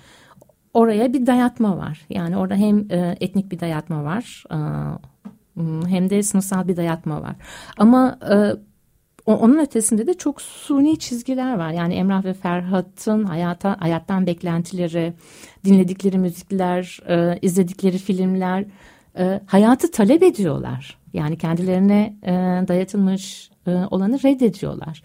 oraya 0.75 1.13
bir 1.13 1.27
dayatma 1.27 1.77
var. 1.77 2.07
Yani 2.11 2.37
orada 2.37 2.55
hem 2.55 2.79
e, 2.91 3.17
etnik 3.21 3.53
bir 3.53 3.61
dayatma 3.61 4.05
var 4.05 4.45
e, 4.51 4.59
hem 5.89 6.11
de 6.11 6.23
sınıfsal 6.23 6.69
bir 6.69 6.77
dayatma 6.77 7.23
var. 7.23 7.37
Ama 7.77 8.19
e, 8.31 8.37
onun 9.35 9.59
ötesinde 9.59 10.07
de 10.07 10.15
çok 10.15 10.43
suni 10.43 10.99
çizgiler 10.99 11.59
var. 11.59 11.71
Yani 11.71 11.95
Emrah 11.95 12.25
ve 12.25 12.35
Ferhat'ın 12.35 13.25
hayata, 13.25 13.77
hayattan 13.81 14.27
beklentileri, 14.27 15.13
dinledikleri 15.65 16.19
müzikler, 16.19 17.01
e, 17.09 17.39
izledikleri 17.43 17.99
filmler 17.99 18.65
e, 19.19 19.41
hayatı 19.47 19.91
talep 19.91 20.23
ediyorlar. 20.23 20.99
Yani 21.13 21.39
kendilerine 21.39 22.17
e, 22.23 22.33
dayatılmış 22.69 23.51
e, 23.67 23.71
olanı 23.71 24.23
reddediyorlar. 24.23 25.03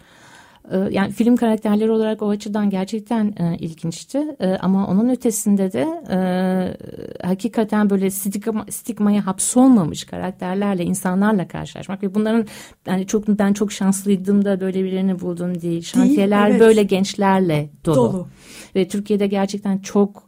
Ee, 0.70 0.76
yani 0.90 1.12
film 1.12 1.36
karakterleri 1.36 1.90
olarak 1.90 2.22
o 2.22 2.28
açıdan 2.28 2.70
gerçekten 2.70 3.34
e, 3.38 3.56
ilginçti. 3.58 4.36
E, 4.40 4.56
ama 4.56 4.86
onun 4.86 5.08
ötesinde 5.08 5.72
de 5.72 5.88
e, 6.10 7.26
hakikaten 7.26 7.90
böyle 7.90 8.10
stigma, 8.10 8.66
stigmaya 8.70 9.26
hapsolmamış 9.26 10.04
karakterlerle, 10.04 10.84
insanlarla 10.84 11.48
karşılaşmak 11.48 12.02
ve 12.02 12.14
bunların 12.14 12.46
yani 12.86 13.06
çok 13.06 13.28
ben 13.28 13.52
çok 13.52 13.72
şanslıydım 13.72 14.44
da 14.44 14.60
böyle 14.60 14.84
birilerini 14.84 15.20
buldum 15.20 15.60
değil. 15.60 15.82
Şantiyeler 15.82 16.42
değil, 16.42 16.50
evet. 16.50 16.60
böyle 16.60 16.82
gençlerle 16.82 17.70
dolu. 17.84 17.96
dolu. 17.96 18.28
Ve 18.76 18.88
Türkiye'de 18.88 19.26
gerçekten 19.26 19.78
çok 19.78 20.24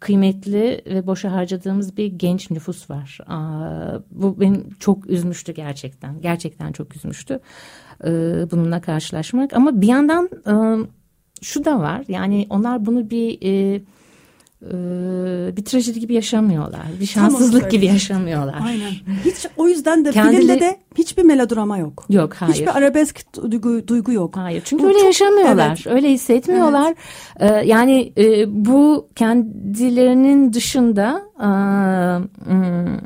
kıymetli 0.00 0.82
ve 0.86 1.06
boşa 1.06 1.32
harcadığımız 1.32 1.96
bir 1.96 2.06
genç 2.06 2.50
nüfus 2.50 2.90
var. 2.90 3.18
Aa, 3.26 3.98
bu 4.10 4.40
beni 4.40 4.60
çok 4.78 5.10
üzmüştü 5.10 5.54
gerçekten. 5.54 6.20
Gerçekten 6.20 6.72
çok 6.72 6.96
üzmüştü 6.96 7.40
e, 8.04 8.10
bununla 8.50 8.80
karşılaşmak. 8.80 9.52
Ama 9.52 9.80
bir 9.80 9.88
yandan 9.88 10.30
e, 10.46 10.54
şu 11.42 11.64
da 11.64 11.78
var. 11.78 12.04
Yani 12.08 12.46
onlar 12.50 12.86
bunu 12.86 13.10
bir 13.10 13.38
e, 13.42 13.80
e, 14.62 15.56
bir 15.56 15.64
trajedi 15.64 16.00
gibi 16.00 16.14
yaşamıyorlar. 16.14 16.82
Bir 17.00 17.06
şanssızlık 17.06 17.70
gibi 17.70 17.86
yaşamıyorlar. 17.86 18.56
Aynen. 18.66 18.90
Hiç 19.24 19.46
o 19.56 19.68
yüzden 19.68 20.04
de 20.04 20.10
Kendileri... 20.10 20.40
filmde 20.40 20.60
de 20.60 20.76
hiçbir 20.98 21.22
melodrama 21.22 21.78
yok. 21.78 22.06
Yok 22.10 22.34
hayır. 22.34 22.54
Hiçbir 22.54 22.76
arabesk 22.76 23.34
duygu, 23.50 23.88
duygu 23.88 24.12
yok. 24.12 24.36
Hayır. 24.36 24.62
Çünkü 24.64 24.84
bu 24.84 24.88
öyle 24.88 24.98
çok, 24.98 25.06
yaşamıyorlar. 25.06 25.84
Evet. 25.84 25.96
Öyle 25.96 26.10
hissetmiyorlar. 26.10 26.94
Evet. 27.38 27.64
Ee, 27.64 27.68
yani 27.68 28.12
e, 28.18 28.44
bu 28.66 29.08
kendilerinin 29.14 30.52
dışında 30.52 31.22
e, 31.40 31.48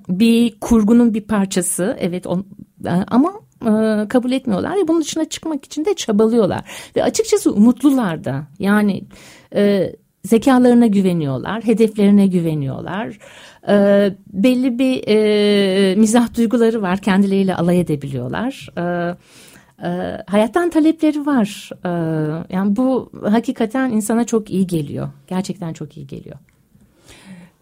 bir 0.08 0.60
kurgunun 0.60 1.14
bir 1.14 1.22
parçası. 1.22 1.96
Evet 2.00 2.26
on, 2.26 2.46
e, 2.84 2.90
ama 2.90 3.32
e, 3.62 4.08
kabul 4.08 4.32
etmiyorlar 4.32 4.76
ve 4.76 4.88
bunun 4.88 5.00
dışına 5.00 5.24
çıkmak 5.24 5.64
için 5.64 5.84
de 5.84 5.94
çabalıyorlar. 5.94 6.90
Ve 6.96 7.02
açıkçası 7.02 7.52
umutlular 7.52 8.24
da. 8.24 8.46
Yani 8.58 9.04
e, 9.54 9.92
zekalarına 10.24 10.86
güveniyorlar, 10.86 11.64
hedeflerine 11.64 12.26
güveniyorlar. 12.26 13.18
E, 13.68 13.74
belli 14.32 14.78
bir 14.78 15.04
e, 15.08 15.94
mizah 15.94 16.36
duyguları 16.36 16.82
var, 16.82 16.98
kendileriyle 16.98 17.54
alay 17.54 17.80
edebiliyorlar. 17.80 18.68
E, 18.78 19.14
e, 19.82 20.22
hayattan 20.26 20.70
talepleri 20.70 21.26
var. 21.26 21.70
E, 21.84 21.90
yani 22.54 22.76
bu 22.76 23.10
hakikaten 23.24 23.90
insana 23.90 24.24
çok 24.24 24.50
iyi 24.50 24.66
geliyor. 24.66 25.08
Gerçekten 25.26 25.72
çok 25.72 25.96
iyi 25.96 26.06
geliyor. 26.06 26.36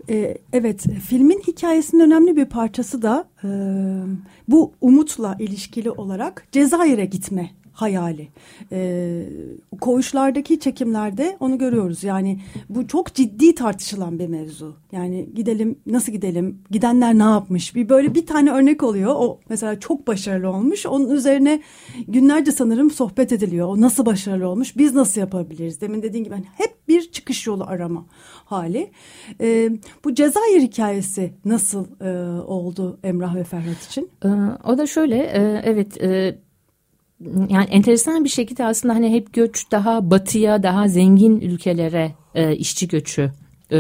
Ee, 0.09 0.39
evet, 0.53 0.83
filmin 1.09 1.43
hikayesinin 1.47 2.03
önemli 2.03 2.37
bir 2.37 2.45
parçası 2.45 3.03
da 3.03 3.29
e, 3.45 3.49
bu 4.49 4.73
umutla 4.81 5.37
ilişkili 5.39 5.91
olarak 5.91 6.49
Cezayir'e 6.53 7.05
gitme 7.05 7.51
hayali. 7.77 8.29
E, 8.73 9.23
koğuşlardaki 9.81 10.61
çekimlerde 10.61 11.37
onu 11.41 11.59
görüyoruz. 11.59 12.05
Yani 12.05 12.41
bu 12.69 12.87
çok 12.87 13.15
ciddi 13.15 13.55
tartışılan 13.55 14.19
bir 14.19 14.27
mevzu. 14.27 14.77
Yani 14.93 15.29
gidelim 15.35 15.79
nasıl 15.87 16.13
gidelim? 16.13 16.59
Gidenler 16.71 17.19
ne 17.19 17.23
yapmış? 17.23 17.75
Bir 17.75 17.89
böyle 17.89 18.15
bir 18.15 18.27
tane 18.27 18.51
örnek 18.51 18.83
oluyor. 18.83 19.15
O 19.17 19.41
mesela 19.49 19.81
çok 19.81 20.07
başarılı 20.07 20.49
olmuş. 20.49 20.87
Onun 20.87 21.11
üzerine 21.11 21.63
günlerce 22.09 22.53
sanırım 22.53 22.91
sohbet 22.91 23.33
ediliyor. 23.33 23.69
O 23.69 23.81
nasıl 23.81 24.07
başarılı 24.07 24.49
olmuş? 24.49 24.77
Biz 24.77 24.95
nasıl 24.95 25.21
yapabiliriz? 25.21 25.81
Demin 25.81 26.03
dediğin 26.03 26.25
gibi 26.25 26.35
hani 26.35 26.47
hep 26.57 26.89
bir 26.89 27.13
çıkış 27.13 27.47
yolu 27.47 27.65
arama 27.65 28.07
hali. 28.47 28.91
E, 29.41 29.71
bu 30.05 30.15
Cezayir 30.15 30.61
hikayesi 30.61 31.35
nasıl 31.45 31.87
e, 32.01 32.41
oldu 32.41 32.99
Emrah 33.05 33.35
ve 33.35 33.45
Ferhat 33.45 33.87
için? 33.87 34.11
Ee, 34.25 34.29
o 34.65 34.79
da 34.79 34.87
şöyle 34.87 35.17
e, 35.17 35.63
evet 35.65 36.03
e, 36.03 36.39
yani 37.49 37.67
enteresan 37.71 38.25
bir 38.25 38.29
şekilde 38.29 38.65
aslında 38.65 38.95
hani 38.95 39.13
hep 39.13 39.33
göç 39.33 39.71
daha 39.71 40.11
batıya 40.11 40.63
daha 40.63 40.89
zengin 40.89 41.41
ülkelere 41.41 42.13
e, 42.35 42.57
işçi 42.57 42.89
göçü 42.89 43.31
e, 43.73 43.79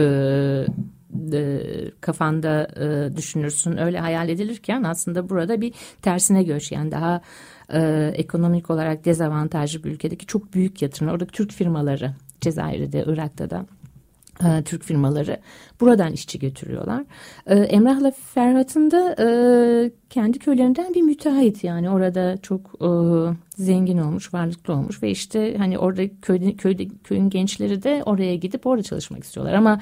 e, 1.32 1.60
kafanda 2.00 2.68
e, 2.80 3.16
düşünürsün 3.16 3.76
öyle 3.76 4.00
hayal 4.00 4.28
edilirken 4.28 4.82
aslında 4.82 5.28
burada 5.28 5.60
bir 5.60 5.74
tersine 6.02 6.42
göç 6.42 6.72
yani 6.72 6.90
daha 6.90 7.20
e, 7.72 8.12
ekonomik 8.14 8.70
olarak 8.70 9.04
dezavantajlı 9.04 9.84
bir 9.84 9.90
ülkedeki 9.90 10.26
çok 10.26 10.54
büyük 10.54 10.82
yatırım 10.82 11.12
oradaki 11.12 11.32
Türk 11.32 11.52
firmaları 11.52 12.12
Cezayir'de 12.40 13.04
Irak'ta 13.06 13.50
da 13.50 13.56
e, 13.56 13.75
Türk 14.64 14.84
firmaları 14.84 15.40
buradan 15.80 16.12
işçi 16.12 16.38
götürüyorlar. 16.38 17.04
E, 17.46 17.54
Emrah'la 17.54 18.10
Ferhat'ın 18.10 18.90
da 18.90 19.16
e, 19.18 19.28
kendi 20.10 20.38
köylerinden 20.38 20.94
bir 20.94 21.02
müteahhit 21.02 21.64
yani 21.64 21.90
orada 21.90 22.36
çok 22.36 22.60
e, 22.60 22.88
zengin 23.56 23.98
olmuş, 23.98 24.34
varlıklı 24.34 24.74
olmuş 24.74 25.02
ve 25.02 25.10
işte 25.10 25.56
hani 25.58 25.78
orada 25.78 26.02
köyde, 26.22 26.56
köyde 26.56 26.88
köyün 27.04 27.30
gençleri 27.30 27.82
de 27.82 28.02
oraya 28.06 28.36
gidip 28.36 28.66
orada 28.66 28.82
çalışmak 28.82 29.24
istiyorlar 29.24 29.54
ama 29.54 29.80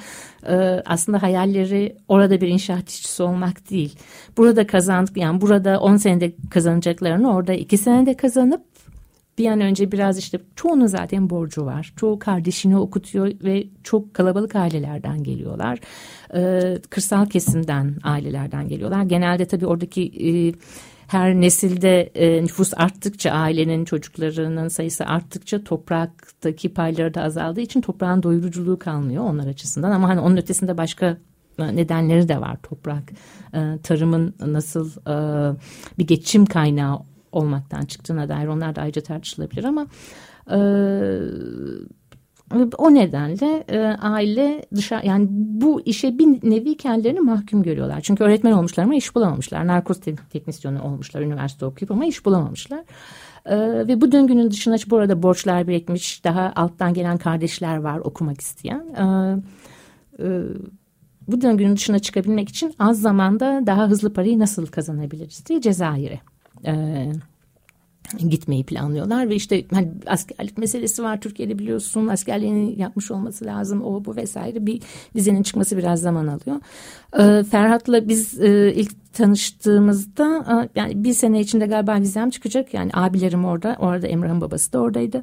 e, 0.49 0.55
aslında 0.87 1.23
hayalleri 1.23 1.97
orada 2.09 2.41
bir 2.41 2.49
inşaat 2.49 2.89
işçisi 2.89 3.23
olmak 3.23 3.71
değil. 3.71 3.97
Burada 4.37 4.67
kazandık 4.67 5.17
yani 5.17 5.41
burada 5.41 5.81
10 5.81 5.97
senede 5.97 6.33
kazanacaklarını 6.51 7.35
orada 7.35 7.53
2 7.53 7.79
senede 7.79 8.17
kazanıp 8.17 8.74
bir 9.39 9.47
an 9.47 9.61
önce 9.61 9.93
biraz 9.93 10.19
işte 10.19 10.39
çoğunun 10.57 10.87
zaten 10.87 11.31
borcu 11.31 11.67
var. 11.67 11.93
Çoğu 11.97 12.19
kardeşini 12.19 12.77
okutuyor 12.77 13.33
ve 13.45 13.67
çok 13.83 14.15
kalabalık 14.15 14.57
ailelerden 14.57 15.23
geliyorlar. 15.23 15.79
Ee, 16.35 16.79
kırsal 16.91 17.27
kesimden 17.27 17.97
ailelerden 18.03 18.69
geliyorlar. 18.69 19.03
Genelde 19.03 19.45
tabii 19.45 19.67
oradaki 19.67 20.03
e, 20.03 20.53
her 21.07 21.35
nesilde 21.35 22.03
e, 22.03 22.43
nüfus 22.43 22.73
arttıkça 22.77 23.31
ailenin 23.31 23.85
çocuklarının 23.85 24.69
sayısı 24.69 25.05
arttıkça 25.05 25.65
topraktaki 25.65 26.75
payları 26.75 27.15
da 27.15 27.23
azaldığı 27.23 27.61
için 27.61 27.81
toprağın 27.81 28.23
doyuruculuğu 28.23 28.79
kalmıyor 28.79 29.25
onlar 29.25 29.47
açısından. 29.47 29.91
Ama 29.91 30.09
hani 30.09 30.21
onun 30.21 30.37
ötesinde 30.37 30.79
başka 30.79 31.17
nedenleri 31.59 32.29
de 32.29 32.41
var 32.41 32.57
toprak 32.63 33.03
e, 33.55 33.79
tarımın 33.83 34.35
nasıl 34.41 34.91
e, 34.91 35.17
bir 35.99 36.07
geçim 36.07 36.47
kaynağı 36.47 36.99
olmaktan 37.35 37.83
çıktığına 37.83 38.29
dair 38.29 38.47
onlar 38.47 38.77
da 38.77 38.83
ayrıca 38.83 39.03
tartışılabilir 39.03 39.65
ama 39.65 39.87
e, 40.51 40.59
o 42.79 42.95
nedenle 42.95 43.65
e, 43.69 43.79
aile 44.01 44.65
dışarı 44.75 45.07
yani 45.07 45.27
bu 45.31 45.81
işe 45.85 46.19
bir 46.19 46.27
nevi 46.27 46.77
kendilerini 46.77 47.21
mahkum 47.21 47.63
görüyorlar. 47.63 48.01
Çünkü 48.01 48.25
öğretmen 48.25 48.53
olmuşlar 48.53 48.85
ama 48.85 48.95
iş 48.95 49.15
bulamamışlar. 49.15 49.67
Narkoz 49.67 50.01
teknisyonu 50.31 50.83
olmuşlar 50.83 51.21
üniversite 51.21 51.67
okuyup 51.67 51.91
ama 51.91 52.05
iş 52.05 52.25
bulamamışlar. 52.25 52.85
E, 53.47 53.57
ve 53.59 54.01
bu 54.01 54.13
döngünün 54.13 54.51
dışına 54.51 54.77
bu 54.91 54.97
arada 54.97 55.23
borçlar 55.23 55.69
birikmiş 55.69 56.25
daha 56.25 56.53
alttan 56.57 56.95
gelen 56.95 57.19
kardeşler 57.19 57.77
var 57.77 57.99
okumak 57.99 58.41
isteyen. 58.41 58.87
E, 58.99 59.05
e, 60.25 60.43
bu 61.29 61.41
döngünün 61.41 61.77
dışına 61.77 61.99
çıkabilmek 61.99 62.49
için 62.49 62.75
az 62.79 63.01
zamanda 63.01 63.63
daha 63.67 63.89
hızlı 63.89 64.13
parayı 64.13 64.39
nasıl 64.39 64.67
kazanabiliriz 64.67 65.47
diye 65.47 65.61
Cezayir'e 65.61 66.21
e, 66.67 67.13
gitmeyi 68.19 68.65
planlıyorlar 68.65 69.29
ve 69.29 69.35
işte 69.35 69.65
hani 69.73 69.93
askerlik 70.07 70.59
meselesi 70.59 71.03
var 71.03 71.21
Türkiye'de 71.21 71.59
biliyorsun 71.59 72.07
askerliğini 72.07 72.81
yapmış 72.81 73.11
olması 73.11 73.45
lazım 73.45 73.83
o 73.85 74.05
bu 74.05 74.17
vesaire 74.17 74.67
bir 74.67 74.83
dizinin 75.15 75.43
çıkması 75.43 75.77
biraz 75.77 76.01
zaman 76.01 76.27
alıyor. 76.27 76.61
Ee, 77.19 77.45
Ferhat'la 77.45 78.09
biz 78.09 78.41
e, 78.41 78.73
ilk 78.75 79.15
tanıştığımızda 79.15 80.45
e, 80.75 80.81
yani 80.81 81.05
bir 81.05 81.13
sene 81.13 81.41
içinde 81.41 81.67
galiba 81.67 82.01
vizem 82.01 82.31
çıkacak 82.31 82.75
yani 82.75 82.91
abilerim 82.95 83.45
orada 83.45 83.77
orada 83.79 84.07
Emrah'ın 84.07 84.41
babası 84.41 84.73
da 84.73 84.81
oradaydı. 84.81 85.23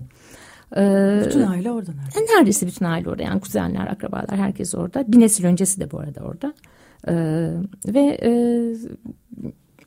Ee, 0.77 1.21
bütün 1.25 1.41
aile 1.41 1.71
orada 1.71 1.91
neredeyse. 1.91 2.35
Neredeyse 2.35 2.67
bütün 2.67 2.85
aile 2.85 3.09
orada 3.09 3.23
yani 3.23 3.41
kuzenler 3.41 3.87
akrabalar 3.87 4.37
herkes 4.37 4.75
orada 4.75 5.11
bir 5.11 5.19
nesil 5.19 5.45
öncesi 5.45 5.79
de 5.81 5.91
bu 5.91 5.99
arada 5.99 6.21
orada. 6.21 6.53
Ee, 7.07 7.13
ve 7.87 8.19
e, 8.23 8.31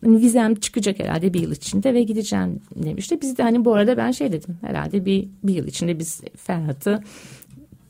hani 0.04 0.20
vizem 0.20 0.54
çıkacak 0.54 0.98
herhalde 0.98 1.34
bir 1.34 1.40
yıl 1.40 1.52
içinde 1.52 1.94
ve 1.94 2.02
gideceğim 2.02 2.60
demişti. 2.76 3.20
Biz 3.22 3.38
de 3.38 3.42
hani 3.42 3.64
bu 3.64 3.74
arada 3.74 3.96
ben 3.96 4.10
şey 4.10 4.32
dedim 4.32 4.56
herhalde 4.60 5.04
bir, 5.04 5.28
bir 5.42 5.54
yıl 5.54 5.66
içinde 5.66 5.98
biz 5.98 6.20
Ferhat'ı 6.36 7.02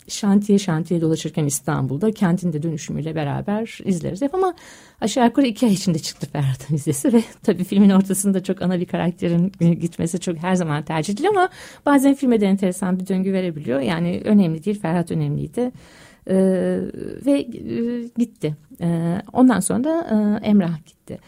şantiye 0.08 0.58
şantiye 0.58 1.00
dolaşırken 1.00 1.44
İstanbul'da 1.44 2.12
kentinde 2.12 2.62
dönüşümüyle 2.62 3.14
beraber 3.14 3.78
izleriz 3.84 4.22
hep 4.22 4.34
ama 4.34 4.54
aşağı 5.00 5.26
yukarı 5.26 5.46
iki 5.46 5.66
ay 5.66 5.72
içinde 5.72 5.98
çıktı 5.98 6.26
Ferhat'ın 6.32 6.74
vizesi 6.74 7.12
ve 7.12 7.22
tabii 7.42 7.64
filmin 7.64 7.90
ortasında 7.90 8.42
çok 8.42 8.62
ana 8.62 8.80
bir 8.80 8.86
karakterin 8.86 9.52
gitmesi 9.80 10.20
çok 10.20 10.36
her 10.36 10.54
zaman 10.54 10.82
tercih 10.82 11.14
edilir 11.14 11.28
ama 11.28 11.48
bazen 11.86 12.14
filme 12.14 12.40
de 12.40 12.46
enteresan 12.46 13.00
bir 13.00 13.06
döngü 13.06 13.32
verebiliyor. 13.32 13.80
Yani 13.80 14.22
önemli 14.24 14.64
değil 14.64 14.80
Ferhat 14.80 15.10
önemliydi. 15.10 15.72
Ee, 16.28 16.34
ve 17.26 17.32
e, 17.32 17.44
gitti. 18.18 18.56
Ee, 18.80 19.22
ondan 19.32 19.60
sonra 19.60 19.84
da 19.84 20.06
e, 20.42 20.46
Emrah 20.46 20.86
gitti. 20.86 21.18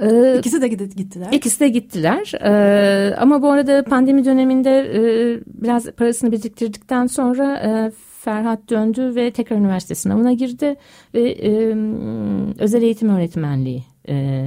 Ee, 0.00 0.38
ikisi 0.38 0.62
de 0.62 0.68
gittiler. 0.68 1.28
İkisi 1.32 1.60
de 1.60 1.68
gittiler. 1.68 2.32
Ee, 2.42 3.14
ama 3.16 3.42
bu 3.42 3.50
arada 3.50 3.84
pandemi 3.84 4.24
döneminde 4.24 4.70
e, 4.80 5.00
biraz 5.46 5.90
parasını 5.90 6.32
biriktirdikten 6.32 7.06
sonra 7.06 7.58
e, 7.58 7.92
Ferhat 8.20 8.70
döndü 8.70 9.14
ve 9.14 9.30
tekrar 9.30 9.56
üniversite 9.56 9.94
sınavına 9.94 10.32
girdi 10.32 10.76
ve 11.14 11.30
e, 11.30 11.50
özel 12.58 12.82
eğitim 12.82 13.08
öğretmenliği 13.08 13.84
e, 14.08 14.44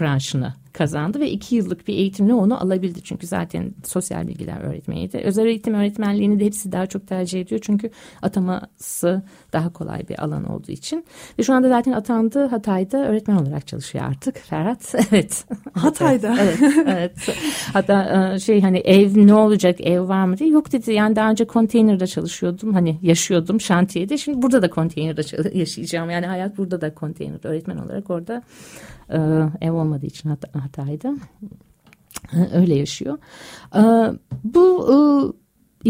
branşına 0.00 0.61
kazandı 0.72 1.20
ve 1.20 1.30
iki 1.30 1.56
yıllık 1.56 1.88
bir 1.88 1.94
eğitimle 1.94 2.34
onu 2.34 2.62
alabildi. 2.62 3.02
Çünkü 3.02 3.26
zaten 3.26 3.74
sosyal 3.84 4.28
bilgiler 4.28 4.60
öğretmeniydi. 4.60 5.18
Özel 5.18 5.46
eğitim 5.46 5.74
öğretmenliğini 5.74 6.40
de 6.40 6.44
hepsi 6.44 6.72
daha 6.72 6.86
çok 6.86 7.06
tercih 7.06 7.40
ediyor. 7.40 7.60
Çünkü 7.64 7.90
ataması 8.22 9.22
daha 9.52 9.72
kolay 9.72 10.08
bir 10.08 10.24
alan 10.24 10.44
olduğu 10.44 10.72
için. 10.72 11.04
Ve 11.38 11.42
şu 11.42 11.54
anda 11.54 11.68
zaten 11.68 11.92
atandı 11.92 12.46
Hatay'da 12.46 13.08
öğretmen 13.08 13.36
olarak 13.36 13.66
çalışıyor 13.66 14.04
artık 14.04 14.38
Ferhat. 14.38 14.94
Evet. 15.12 15.44
Hatay'da. 15.72 16.36
evet, 16.40 16.58
evet. 16.86 17.12
Hatta 17.72 18.32
e, 18.34 18.38
şey 18.38 18.60
hani 18.60 18.78
ev 18.78 19.26
ne 19.26 19.34
olacak 19.34 19.80
ev 19.80 20.08
var 20.08 20.24
mı 20.24 20.38
diye 20.38 20.50
yok 20.50 20.72
dedi. 20.72 20.92
Yani 20.92 21.16
daha 21.16 21.30
önce 21.30 21.44
konteynerde 21.44 22.06
çalışıyordum. 22.06 22.74
Hani 22.74 22.98
yaşıyordum 23.02 23.60
şantiyede. 23.60 24.18
Şimdi 24.18 24.42
burada 24.42 24.62
da 24.62 24.70
konteynerde 24.70 25.22
yaşayacağım. 25.58 26.10
Yani 26.10 26.26
hayat 26.26 26.58
burada 26.58 26.80
da 26.80 26.94
konteyner 26.94 27.38
öğretmen 27.44 27.76
olarak 27.76 28.10
orada 28.10 28.42
e, 29.10 29.18
ev 29.60 29.72
olmadığı 29.72 30.06
için 30.06 30.28
Hat 30.28 30.56
Hatay'da 30.56 31.16
öyle 32.54 32.74
yaşıyor. 32.74 33.18
E, 33.74 33.82
bu 34.44 34.88
e, 34.92 34.96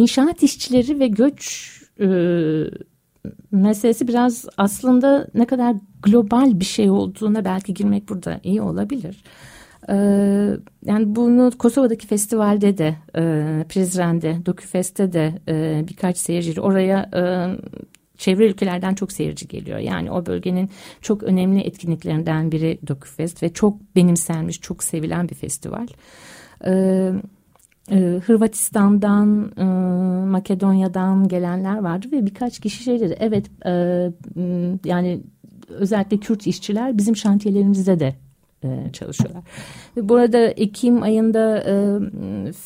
inşaat 0.01 0.43
işçileri 0.43 1.01
ve 1.01 1.09
göç 1.09 1.69
e, 2.01 2.07
meselesi 3.51 4.09
biraz 4.09 4.47
aslında 4.57 5.29
ne 5.35 5.47
kadar 5.47 5.77
global 6.03 6.61
bir 6.61 6.65
şey 6.65 6.91
olduğuna 6.91 7.45
belki 7.45 7.75
girmek 7.75 8.09
burada 8.09 8.41
iyi 8.43 8.63
olabilir. 8.63 9.25
Ee, 9.89 10.57
yani 10.85 11.17
bunu 11.17 11.51
Kosova'daki 11.59 12.07
festivalde 12.07 12.79
de, 12.79 12.97
e, 13.17 13.23
Prizren'de, 13.69 14.47
Doküfest'te 14.47 15.13
de 15.13 15.33
e, 15.49 15.85
birkaç 15.89 16.19
seyirci 16.19 16.61
oraya 16.61 17.11
e, 17.15 17.23
çevre 18.23 18.47
ülkelerden 18.47 18.95
çok 18.95 19.13
seyirci 19.13 19.49
geliyor. 19.49 19.79
Yani 19.79 20.11
o 20.11 20.27
bölgenin 20.27 20.71
çok 21.01 21.23
önemli 21.23 21.61
etkinliklerinden 21.61 22.53
biri 22.53 22.79
Dokufest 22.89 23.43
ve 23.43 23.53
çok 23.53 23.97
benimsenmiş, 23.97 24.61
çok 24.61 24.83
sevilen 24.83 25.29
bir 25.29 25.35
festival. 25.35 25.87
Ee, 26.67 27.13
e, 27.91 28.21
Hırvatistan'dan, 28.27 29.53
e, 29.59 29.65
Makedonya'dan 30.27 31.29
gelenler 31.29 31.79
vardı 31.79 32.07
ve 32.13 32.27
birkaç 32.27 32.61
kişi 32.61 32.83
şey 32.83 33.01
dedi. 33.01 33.17
Evet, 33.21 33.47
e, 33.67 33.73
yani 34.85 35.21
özellikle 35.69 36.17
Kürt 36.17 36.47
işçiler 36.47 36.99
bizim 36.99 37.17
şantiyelerimizde 37.17 38.01
de 38.01 38.15
e, 38.65 38.93
çalışıyorlar. 38.93 39.43
Ve 39.97 40.09
burada 40.09 40.39
Ekim 40.39 41.03
ayında 41.03 41.59
e, 41.59 41.75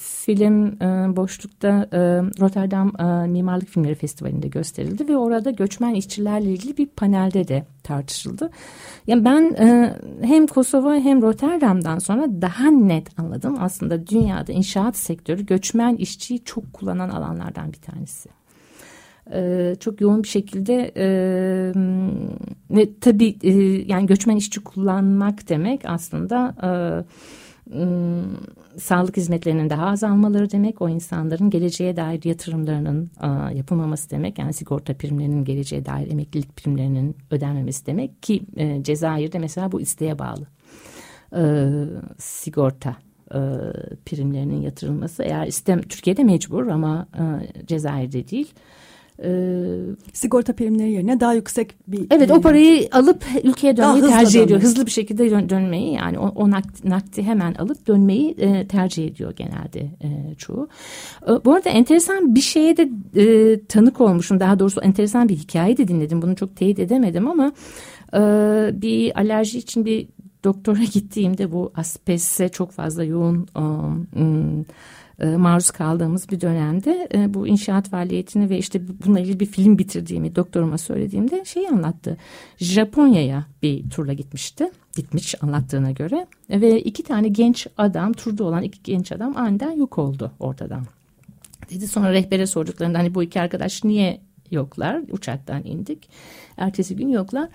film 0.00 0.82
e, 0.82 1.16
boşlukta 1.16 1.68
e, 1.92 1.98
Rotterdam 2.40 2.92
e, 2.98 3.26
Mimarlık 3.26 3.68
Filmleri 3.68 3.94
Festivali'nde 3.94 4.48
gösterildi 4.48 5.09
ve 5.09 5.16
orada 5.16 5.50
göçmen 5.50 5.94
işçilerle 5.94 6.52
ilgili 6.52 6.76
bir 6.76 6.87
panelde 6.87 7.48
de 7.48 7.66
tartışıldı. 7.82 8.50
Yani 9.06 9.24
ben 9.24 9.54
e, 9.59 9.96
hem 10.22 10.46
Kosova 10.46 10.94
hem 10.94 11.22
Rotterdam'dan 11.22 11.98
sonra 11.98 12.26
daha 12.42 12.70
net 12.70 13.18
anladım 13.18 13.56
aslında 13.61 14.06
dünyada 14.06 14.52
inşaat 14.52 14.96
sektörü 14.96 15.46
göçmen 15.46 15.96
işçiyi 15.96 16.44
çok 16.44 16.72
kullanan 16.72 17.09
alanlardan 17.09 17.72
bir 17.72 17.80
tanesi 17.80 18.36
e, 19.32 19.74
çok 19.80 20.00
yoğun 20.00 20.22
bir 20.22 20.28
şekilde 20.28 20.92
e, 20.96 21.06
ve 22.70 22.88
tabii 23.00 23.36
e, 23.42 23.52
yani 23.92 24.06
göçmen 24.06 24.36
işçi 24.36 24.64
kullanmak 24.64 25.48
demek 25.48 25.80
aslında 25.84 26.54
e, 26.62 26.68
e, 27.78 27.82
sağlık 28.78 29.16
hizmetlerinin 29.16 29.70
daha 29.70 29.86
azalmaları 29.86 30.50
demek 30.50 30.82
o 30.82 30.88
insanların 30.88 31.50
geleceğe 31.50 31.96
dair 31.96 32.24
yatırımlarının 32.24 33.10
yapılmaması 33.54 34.10
demek 34.10 34.38
yani 34.38 34.52
sigorta 34.52 34.94
primlerinin 34.94 35.44
geleceğe 35.44 35.86
dair 35.86 36.10
emeklilik 36.12 36.56
primlerinin 36.56 37.16
ödenmemesi 37.30 37.86
demek 37.86 38.22
ki 38.22 38.42
e, 38.56 38.82
Cezayir'de 38.82 39.38
mesela 39.38 39.72
bu 39.72 39.80
isteğe 39.80 40.18
bağlı. 40.18 40.46
Sigorta 42.18 42.96
primlerinin 44.06 44.60
yatırılması. 44.60 45.22
Eğer 45.22 45.46
istem 45.46 45.82
Türkiye'de 45.82 46.24
mecbur 46.24 46.66
ama 46.66 47.06
e, 47.14 47.66
Cezayir'de 47.66 48.28
değil 48.28 48.52
sigorta 50.12 50.52
primleri 50.52 50.92
yerine 50.92 51.20
daha 51.20 51.35
yüksek 51.35 51.74
bir 51.88 52.07
Evet 52.11 52.31
o 52.31 52.40
parayı 52.40 52.88
alıp 52.92 53.24
ülkeye 53.44 53.76
dönmeyi 53.76 54.02
tercih 54.02 54.42
ediyor. 54.42 54.61
Hızlı 54.61 54.87
bir 54.87 54.90
şekilde 54.90 55.31
dön, 55.31 55.48
dönmeyi 55.48 55.94
yani 55.94 56.18
o, 56.18 56.33
o 56.35 56.50
nakdi, 56.50 56.90
nakdi 56.90 57.22
hemen 57.22 57.55
alıp 57.55 57.87
dönmeyi 57.87 58.35
e, 58.38 58.68
tercih 58.68 59.07
ediyor 59.07 59.33
genelde 59.37 59.81
e, 59.81 60.35
çoğu. 60.35 60.68
E, 61.29 61.44
bu 61.44 61.55
arada 61.55 61.68
enteresan 61.68 62.35
bir 62.35 62.40
şeye 62.40 62.76
de 62.76 62.90
e, 63.16 63.61
tanık 63.66 64.00
olmuşum. 64.00 64.40
Daha 64.40 64.59
doğrusu 64.59 64.81
enteresan 64.81 65.29
bir 65.29 65.37
hikaye 65.37 65.76
de 65.76 65.88
dinledim. 65.88 66.22
Bunu 66.22 66.37
çok 66.37 66.57
teyit 66.57 66.79
edemedim 66.79 67.29
ama 67.29 67.52
e, 68.14 68.20
bir 68.83 69.18
alerji 69.18 69.59
için 69.59 69.85
bir 69.85 70.09
doktora 70.44 70.85
gittiğimde 70.92 71.52
bu 71.52 71.72
asbeste 71.74 72.48
çok 72.48 72.70
fazla 72.72 73.05
yoğun 73.05 73.46
e, 73.57 73.62
maruz 75.24 75.70
kaldığımız 75.70 76.31
bir 76.31 76.40
dönemde 76.40 77.09
e, 77.14 77.35
bu 77.35 77.48
inşaat 77.48 77.88
faaliyetini 77.88 78.50
ve 78.50 78.59
işte 78.59 78.81
bununla 79.05 79.20
ilgili 79.20 79.40
bir 79.40 79.46
film 79.46 79.79
bitirdiğimi 79.79 80.37
doktoruma 80.37 80.79
söylediğimde 80.79 81.44
şeyi 81.44 81.68
anlattı. 81.68 82.16
Japonya'ya 82.59 83.46
bir 83.62 83.90
turla 83.90 84.12
gitmişti. 84.12 84.70
Gitmiş 84.96 85.35
anlattığına 85.42 85.90
göre 85.90 86.26
ve 86.50 86.81
iki 86.81 87.02
tane 87.02 87.29
genç 87.29 87.66
adam 87.79 88.12
turda 88.12 88.44
olan 88.44 88.62
iki 88.62 88.83
genç 88.83 89.12
adam 89.12 89.37
aniden 89.37 89.70
yok 89.70 89.98
oldu 89.98 90.33
ortadan. 90.40 90.83
Dedi 91.70 91.88
sonra 91.88 92.12
rehbere 92.12 92.46
sorduklarında 92.46 92.98
hani 92.98 93.14
bu 93.14 93.22
iki 93.22 93.40
arkadaş 93.40 93.85
niye 93.85 94.20
yoklar. 94.50 95.00
Uçaktan 95.11 95.64
indik. 95.64 96.09
Ertesi 96.57 96.96
gün 96.96 97.09
yoklar. 97.09 97.48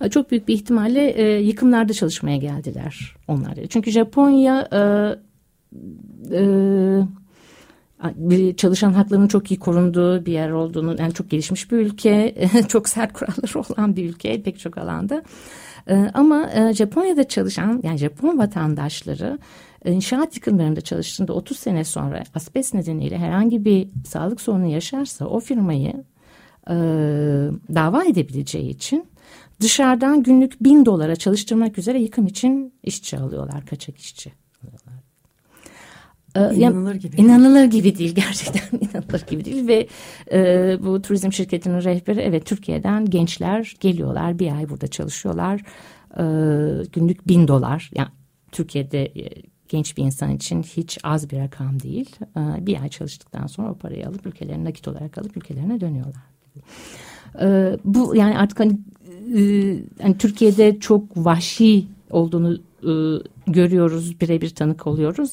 E, 0.00 0.10
çok 0.10 0.30
büyük 0.30 0.48
bir 0.48 0.54
ihtimalle 0.54 1.10
e, 1.10 1.40
yıkımlarda 1.40 1.92
çalışmaya 1.92 2.36
geldiler 2.36 3.16
onlar. 3.28 3.54
Çünkü 3.68 3.90
Japonya 3.90 4.68
e, 4.72 4.80
e, 6.32 6.42
çalışan 8.56 8.92
haklarının 8.92 9.28
çok 9.28 9.50
iyi 9.50 9.58
korunduğu 9.58 10.26
bir 10.26 10.32
yer 10.32 10.50
olduğunu 10.50 10.96
yani 10.98 11.14
çok 11.14 11.30
gelişmiş 11.30 11.72
bir 11.72 11.76
ülke 11.76 12.34
çok 12.68 12.88
sert 12.88 13.12
kuralları 13.12 13.58
olan 13.58 13.96
bir 13.96 14.10
ülke 14.10 14.42
pek 14.42 14.58
çok 14.58 14.78
alanda 14.78 15.22
e, 15.88 16.10
ama 16.14 16.50
e, 16.52 16.72
Japonya'da 16.72 17.28
çalışan 17.28 17.80
yani 17.84 17.98
Japon 17.98 18.38
vatandaşları 18.38 19.38
inşaat 19.84 20.36
yıkımlarında 20.36 20.80
çalıştığında 20.80 21.32
30 21.32 21.58
sene 21.58 21.84
sonra 21.84 22.22
asbest 22.34 22.74
nedeniyle 22.74 23.18
herhangi 23.18 23.64
bir 23.64 23.88
sağlık 24.06 24.40
sorunu 24.40 24.66
yaşarsa 24.66 25.26
o 25.26 25.40
firmayı 25.40 26.04
dava 27.74 28.04
edebileceği 28.04 28.70
için 28.70 29.06
dışarıdan 29.60 30.22
günlük 30.22 30.64
bin 30.64 30.86
dolara 30.86 31.16
çalıştırmak 31.16 31.78
üzere 31.78 32.00
yıkım 32.00 32.26
için 32.26 32.74
işçi 32.82 33.18
alıyorlar 33.18 33.66
kaçak 33.66 33.98
işçi. 33.98 34.32
Ee, 36.36 36.54
inanılır 36.54 36.94
gibi. 36.94 37.16
İnanılır 37.16 37.64
gibi 37.64 37.98
değil 37.98 38.14
gerçekten 38.14 38.78
inanılır 38.78 39.26
gibi 39.26 39.44
değil 39.44 39.68
ve 39.68 39.88
e, 40.32 40.78
bu 40.84 41.02
turizm 41.02 41.32
şirketinin 41.32 41.84
rehberi 41.84 42.20
evet 42.20 42.46
Türkiye'den 42.46 43.04
gençler 43.04 43.74
geliyorlar 43.80 44.38
bir 44.38 44.52
ay 44.52 44.68
burada 44.68 44.86
çalışıyorlar 44.86 45.60
e, 46.18 46.24
günlük 46.92 47.28
bin 47.28 47.48
dolar 47.48 47.90
yani 47.94 48.08
Türkiye'de 48.52 49.04
e, 49.04 49.42
genç 49.68 49.96
bir 49.96 50.02
insan 50.02 50.30
için 50.30 50.62
hiç 50.62 50.98
az 51.02 51.30
bir 51.30 51.38
rakam 51.38 51.82
değil. 51.82 52.16
E, 52.36 52.66
bir 52.66 52.82
ay 52.82 52.88
çalıştıktan 52.88 53.46
sonra 53.46 53.70
o 53.70 53.74
parayı 53.74 54.08
alıp 54.08 54.26
ülkelerine 54.26 54.64
nakit 54.64 54.88
olarak 54.88 55.18
alıp 55.18 55.36
ülkelerine 55.36 55.80
dönüyorlar. 55.80 56.22
E, 57.40 57.76
bu 57.84 58.16
yani 58.16 58.38
artık 58.38 58.60
hani, 58.60 58.72
e, 59.36 59.40
hani 60.02 60.18
Türkiye'de 60.18 60.78
çok 60.80 61.16
vahşi 61.16 61.86
olduğunu 62.10 62.54
e, 62.82 62.92
görüyoruz, 63.46 64.20
birebir 64.20 64.50
tanık 64.50 64.86
oluyoruz. 64.86 65.30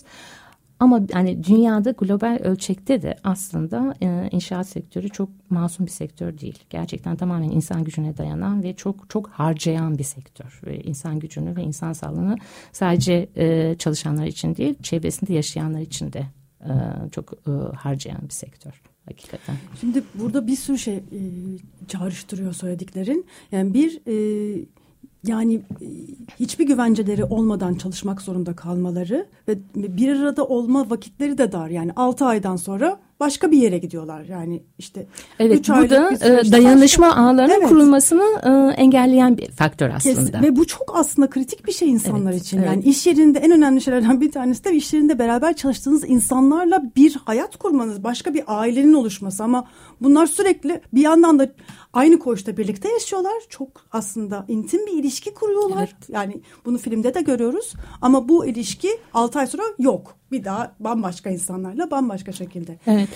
Ama 0.84 1.02
hani 1.13 1.43
dünyada 1.43 1.91
global 1.91 2.39
ölçekte 2.43 3.02
de 3.02 3.15
aslında 3.24 3.96
e, 4.02 4.30
inşaat 4.32 4.67
sektörü 4.67 5.10
çok 5.10 5.30
masum 5.50 5.86
bir 5.86 5.91
sektör 5.91 6.39
değil. 6.39 6.63
Gerçekten 6.69 7.15
tamamen 7.15 7.50
insan 7.50 7.84
gücüne 7.84 8.17
dayanan 8.17 8.63
ve 8.63 8.76
çok 8.76 9.10
çok 9.10 9.30
harcayan 9.30 9.98
bir 9.98 10.04
sektör. 10.04 10.62
Ve 10.65 10.84
insan 10.84 11.19
gücünü 11.19 11.56
ve 11.56 11.63
insan 11.63 11.93
sağlığını 11.93 12.38
sadece 12.72 13.30
e, 13.36 13.76
çalışanlar 13.80 14.26
için 14.26 14.56
değil, 14.56 14.76
çevresinde 14.84 15.34
yaşayanlar 15.34 15.80
için 15.80 16.13
de 16.13 16.26
e, 16.62 16.72
çok 17.12 17.34
e, 17.34 17.52
harcayan 17.76 18.22
bir 18.22 18.34
sektör 18.34 18.82
hakikaten. 19.06 19.56
Şimdi 19.80 20.04
burada 20.13 20.48
bir 20.48 20.56
sürü 20.56 20.78
şey 20.78 20.96
e, 20.96 21.02
çağrıştırıyor 21.88 22.54
söylediklerin. 22.54 23.26
Yani 23.52 23.74
bir 23.74 24.02
e, 24.08 24.65
yani 25.27 25.55
e, 25.55 25.88
hiçbir 26.39 26.67
güvenceleri 26.67 27.23
olmadan 27.23 27.75
çalışmak 27.75 28.21
zorunda 28.21 28.55
kalmaları 28.55 29.27
ve 29.47 29.57
bir 29.75 30.19
arada 30.19 30.45
olma 30.45 30.89
vakitleri 30.89 31.38
de 31.38 31.51
dar. 31.51 31.69
Yani 31.69 31.91
6 31.95 32.25
aydan 32.25 32.55
sonra 32.55 32.99
başka 33.23 33.51
bir 33.51 33.57
yere 33.57 33.77
gidiyorlar. 33.77 34.25
Yani 34.25 34.63
işte 34.77 35.07
Evet 35.39 35.59
üç 35.59 35.69
bu 35.69 35.89
da 35.89 36.12
e, 36.12 36.51
dayanışma 36.51 37.07
başka... 37.07 37.21
ağlarının 37.21 37.53
evet. 37.53 37.69
kurulmasını 37.69 38.23
e, 38.43 38.81
engelleyen 38.81 39.38
bir 39.38 39.51
faktör 39.51 39.89
aslında. 39.89 40.15
Kesin. 40.15 40.41
Ve 40.43 40.55
bu 40.55 40.67
çok 40.67 40.95
aslında 40.95 41.29
kritik 41.29 41.67
bir 41.67 41.71
şey 41.71 41.89
insanlar 41.89 42.31
evet, 42.31 42.41
için. 42.41 42.57
Evet. 42.57 42.67
Yani 42.67 42.83
iş 42.83 43.07
yerinde 43.07 43.39
en 43.39 43.51
önemli 43.51 43.81
şeylerden 43.81 44.21
bir 44.21 44.31
tanesi 44.31 44.63
de 44.63 44.75
iş 44.75 44.93
yerinde 44.93 45.19
beraber 45.19 45.55
çalıştığınız 45.55 46.09
insanlarla 46.09 46.83
bir 46.95 47.15
hayat 47.25 47.57
kurmanız, 47.57 48.03
başka 48.03 48.33
bir 48.33 48.43
ailenin 48.47 48.93
oluşması 48.93 49.43
ama 49.43 49.67
bunlar 50.01 50.25
sürekli 50.25 50.81
bir 50.93 51.01
yandan 51.01 51.39
da 51.39 51.51
aynı 51.93 52.19
koğuşta 52.19 52.57
birlikte 52.57 52.89
yaşıyorlar. 52.89 53.33
Çok 53.49 53.69
aslında 53.91 54.45
intim 54.47 54.86
bir 54.86 54.91
ilişki 54.91 55.33
kuruyorlar. 55.33 55.95
Evet. 55.97 56.09
Yani 56.09 56.41
bunu 56.65 56.77
filmde 56.77 57.13
de 57.13 57.21
görüyoruz. 57.21 57.73
Ama 58.01 58.29
bu 58.29 58.45
ilişki 58.45 58.89
6 59.13 59.39
ay 59.39 59.47
sonra 59.47 59.63
yok. 59.79 60.17
Bir 60.34 60.43
daha 60.43 60.76
bambaşka 60.80 61.30
insanlarla 61.30 61.91
bambaşka 61.91 62.32
şekilde. 62.32 62.78
Evet. 62.88 63.10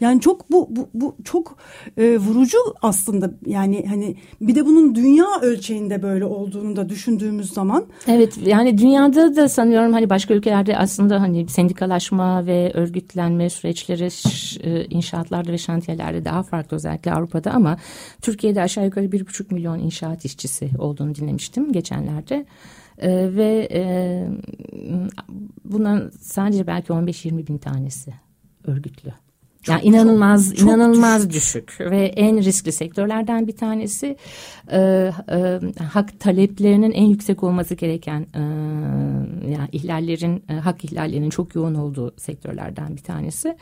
Yani 0.00 0.20
çok 0.20 0.50
bu 0.50 0.68
bu, 0.70 0.88
bu 0.94 1.16
çok 1.24 1.56
e, 1.96 2.18
vurucu 2.18 2.58
aslında 2.82 3.30
yani 3.46 3.86
hani 3.88 4.16
bir 4.40 4.54
de 4.54 4.66
bunun 4.66 4.94
dünya 4.94 5.26
ölçeğinde 5.42 6.02
böyle 6.02 6.24
olduğunu 6.24 6.76
da 6.76 6.88
düşündüğümüz 6.88 7.52
zaman. 7.52 7.86
Evet 8.06 8.38
yani 8.46 8.78
dünyada 8.78 9.36
da 9.36 9.48
sanıyorum 9.48 9.92
hani 9.92 10.10
başka 10.10 10.34
ülkelerde 10.34 10.76
aslında 10.76 11.20
hani 11.20 11.48
sendikalaşma 11.48 12.46
ve 12.46 12.72
örgütlenme 12.74 13.50
süreçleri 13.50 14.08
e, 14.64 14.84
inşaatlarda 14.84 15.52
ve 15.52 15.58
şantiyelerde 15.58 16.24
daha 16.24 16.42
farklı 16.42 16.76
özellikle 16.76 17.12
Avrupa'da 17.12 17.50
ama 17.50 17.76
Türkiye'de 18.22 18.62
aşağı 18.62 18.84
yukarı 18.84 19.12
bir 19.12 19.26
buçuk 19.26 19.52
milyon 19.52 19.78
inşaat 19.78 20.24
işçisi 20.24 20.70
olduğunu 20.78 21.14
dinlemiştim 21.14 21.72
geçenlerde. 21.72 22.46
Ee, 23.00 23.34
ve 23.36 23.68
e, 23.72 23.82
bundan 25.64 26.10
sadece 26.20 26.66
belki 26.66 26.92
15-20 26.92 27.46
bin 27.46 27.58
tanesi 27.58 28.14
örgütlü. 28.64 29.12
Çok, 29.62 29.74
yani 29.74 29.84
inanılmaz 29.84 30.54
çok, 30.54 30.68
inanılmaz 30.68 31.30
düşük. 31.30 31.68
düşük 31.68 31.90
ve 31.90 32.04
en 32.06 32.44
riskli 32.44 32.72
sektörlerden 32.72 33.46
bir 33.46 33.56
tanesi 33.56 34.16
e, 34.72 34.78
e, 34.78 35.60
hak 35.92 36.20
taleplerinin 36.20 36.92
en 36.92 37.04
yüksek 37.04 37.42
olması 37.42 37.74
gereken 37.74 38.20
e, 38.20 38.40
yani 39.50 39.68
ihlallerin 39.72 40.44
e, 40.48 40.52
hak 40.52 40.84
ihlallerinin 40.84 41.30
çok 41.30 41.54
yoğun 41.54 41.74
olduğu 41.74 42.14
sektörlerden 42.16 42.96
bir 42.96 43.02
tanesi. 43.02 43.56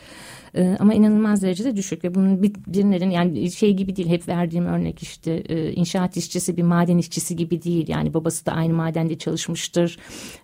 E, 0.54 0.76
ama 0.80 0.94
inanılmaz 0.94 1.42
derecede 1.42 1.76
düşük 1.76 2.04
ve 2.04 2.14
bunun 2.14 2.42
bir, 2.42 2.52
birinin 2.66 3.10
yani 3.10 3.50
şey 3.50 3.74
gibi 3.74 3.96
değil 3.96 4.08
hep 4.08 4.28
verdiğim 4.28 4.66
örnek 4.66 5.02
işte 5.02 5.32
e, 5.32 5.72
inşaat 5.72 6.16
işçisi 6.16 6.56
bir 6.56 6.62
maden 6.62 6.98
işçisi 6.98 7.36
gibi 7.36 7.62
değil 7.62 7.88
yani 7.88 8.14
babası 8.14 8.46
da 8.46 8.52
aynı 8.52 8.74
madende 8.74 9.18
çalışmıştır 9.18 9.98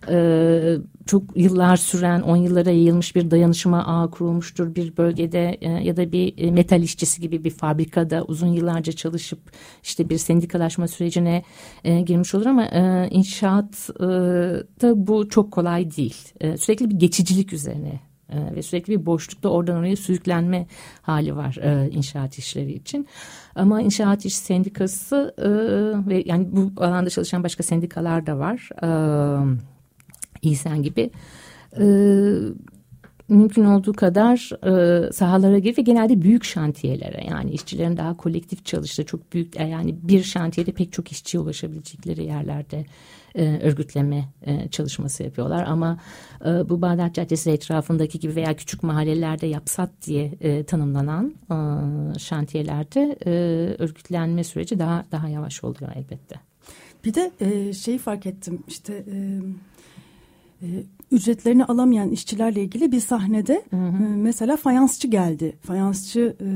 e, 0.09 0.77
çok 1.05 1.23
yıllar 1.35 1.77
süren 1.77 2.21
on 2.21 2.37
yıllara 2.37 2.69
yayılmış 2.69 3.15
bir 3.15 3.31
dayanışma 3.31 3.85
ağı 3.85 4.11
kurulmuştur 4.11 4.75
bir 4.75 4.97
bölgede 4.97 5.44
e, 5.49 5.69
ya 5.69 5.97
da 5.97 6.11
bir 6.11 6.33
e, 6.37 6.51
metal 6.51 6.81
işçisi 6.81 7.21
gibi 7.21 7.43
bir 7.43 7.49
fabrikada 7.49 8.23
uzun 8.23 8.47
yıllarca 8.47 8.93
çalışıp 8.93 9.39
işte 9.83 10.09
bir 10.09 10.17
sendikalaşma 10.17 10.87
sürecine 10.87 11.43
e, 11.83 12.01
girmiş 12.01 12.35
olur 12.35 12.45
ama 12.45 12.67
inşaat 13.11 13.89
da 14.81 15.07
bu 15.07 15.29
çok 15.29 15.51
kolay 15.51 15.95
değil 15.95 16.33
sürekli 16.57 16.89
bir 16.89 16.95
geçicilik 16.95 17.53
üzerine 17.53 17.99
ve 18.55 18.61
sürekli 18.61 18.99
bir 18.99 19.05
boşlukta 19.05 19.49
oradan 19.49 19.77
oraya 19.77 19.95
sürüklenme 19.95 20.67
hali 21.01 21.35
var 21.35 21.57
e, 21.61 21.89
inşaat 21.89 22.37
işleri 22.37 22.73
için. 22.73 23.07
Ama 23.55 23.81
inşaat 23.81 24.25
iş 24.25 24.35
sendikası 24.35 25.33
e, 25.37 25.49
ve 26.09 26.23
yani 26.25 26.47
bu 26.51 26.83
alanda 26.83 27.09
çalışan 27.09 27.43
başka 27.43 27.63
sendikalar 27.63 28.25
da 28.25 28.39
var. 28.39 28.69
E, 28.83 28.89
İhsan 30.41 30.83
gibi. 30.83 31.09
E, 31.79 31.85
mümkün 33.29 33.65
olduğu 33.65 33.93
kadar 33.93 34.49
e, 35.07 35.11
sahalara 35.11 35.59
girip 35.59 35.77
ve 35.77 35.81
genelde 35.81 36.21
büyük 36.21 36.43
şantiyelere 36.43 37.25
yani 37.29 37.51
işçilerin 37.51 37.97
daha 37.97 38.17
kolektif 38.17 38.65
çalıştığı 38.65 39.05
çok 39.05 39.33
büyük 39.33 39.59
yani 39.59 39.95
bir 40.01 40.23
şantiyede 40.23 40.71
pek 40.71 40.93
çok 40.93 41.11
işçiye 41.11 41.41
ulaşabilecekleri 41.41 42.25
yerlerde 42.25 42.85
e, 43.35 43.59
örgütleme 43.61 44.25
e, 44.45 44.67
çalışması 44.67 45.23
yapıyorlar. 45.23 45.63
Ama 45.67 45.99
e, 46.45 46.69
bu 46.69 46.81
Bağdat 46.81 47.15
Caddesi 47.15 47.51
etrafındaki 47.51 48.19
gibi 48.19 48.35
veya 48.35 48.55
küçük 48.55 48.83
mahallelerde 48.83 49.47
yapsat 49.47 49.89
diye 50.05 50.33
e, 50.41 50.63
tanımlanan 50.63 51.35
e, 51.51 52.19
şantiyelerde 52.19 53.17
e, 53.25 53.31
örgütlenme 53.83 54.43
süreci 54.43 54.79
daha 54.79 55.05
daha 55.11 55.29
yavaş 55.29 55.63
oluyor 55.63 55.91
elbette. 55.95 56.35
Bir 57.05 57.13
de 57.13 57.31
e, 57.39 57.73
şeyi 57.73 57.97
fark 57.97 58.25
ettim 58.25 58.63
işte 58.67 58.93
e, 58.93 59.41
e, 60.61 60.67
ücretlerini 61.11 61.65
alamayan 61.65 62.09
işçilerle 62.09 62.61
ilgili 62.61 62.91
bir 62.91 62.99
sahnede 62.99 63.63
hı 63.69 63.77
hı. 63.77 64.03
E, 64.03 64.15
mesela 64.15 64.57
fayansçı 64.57 65.07
geldi. 65.07 65.57
Fayansçı 65.61 66.35
e, 66.41 66.47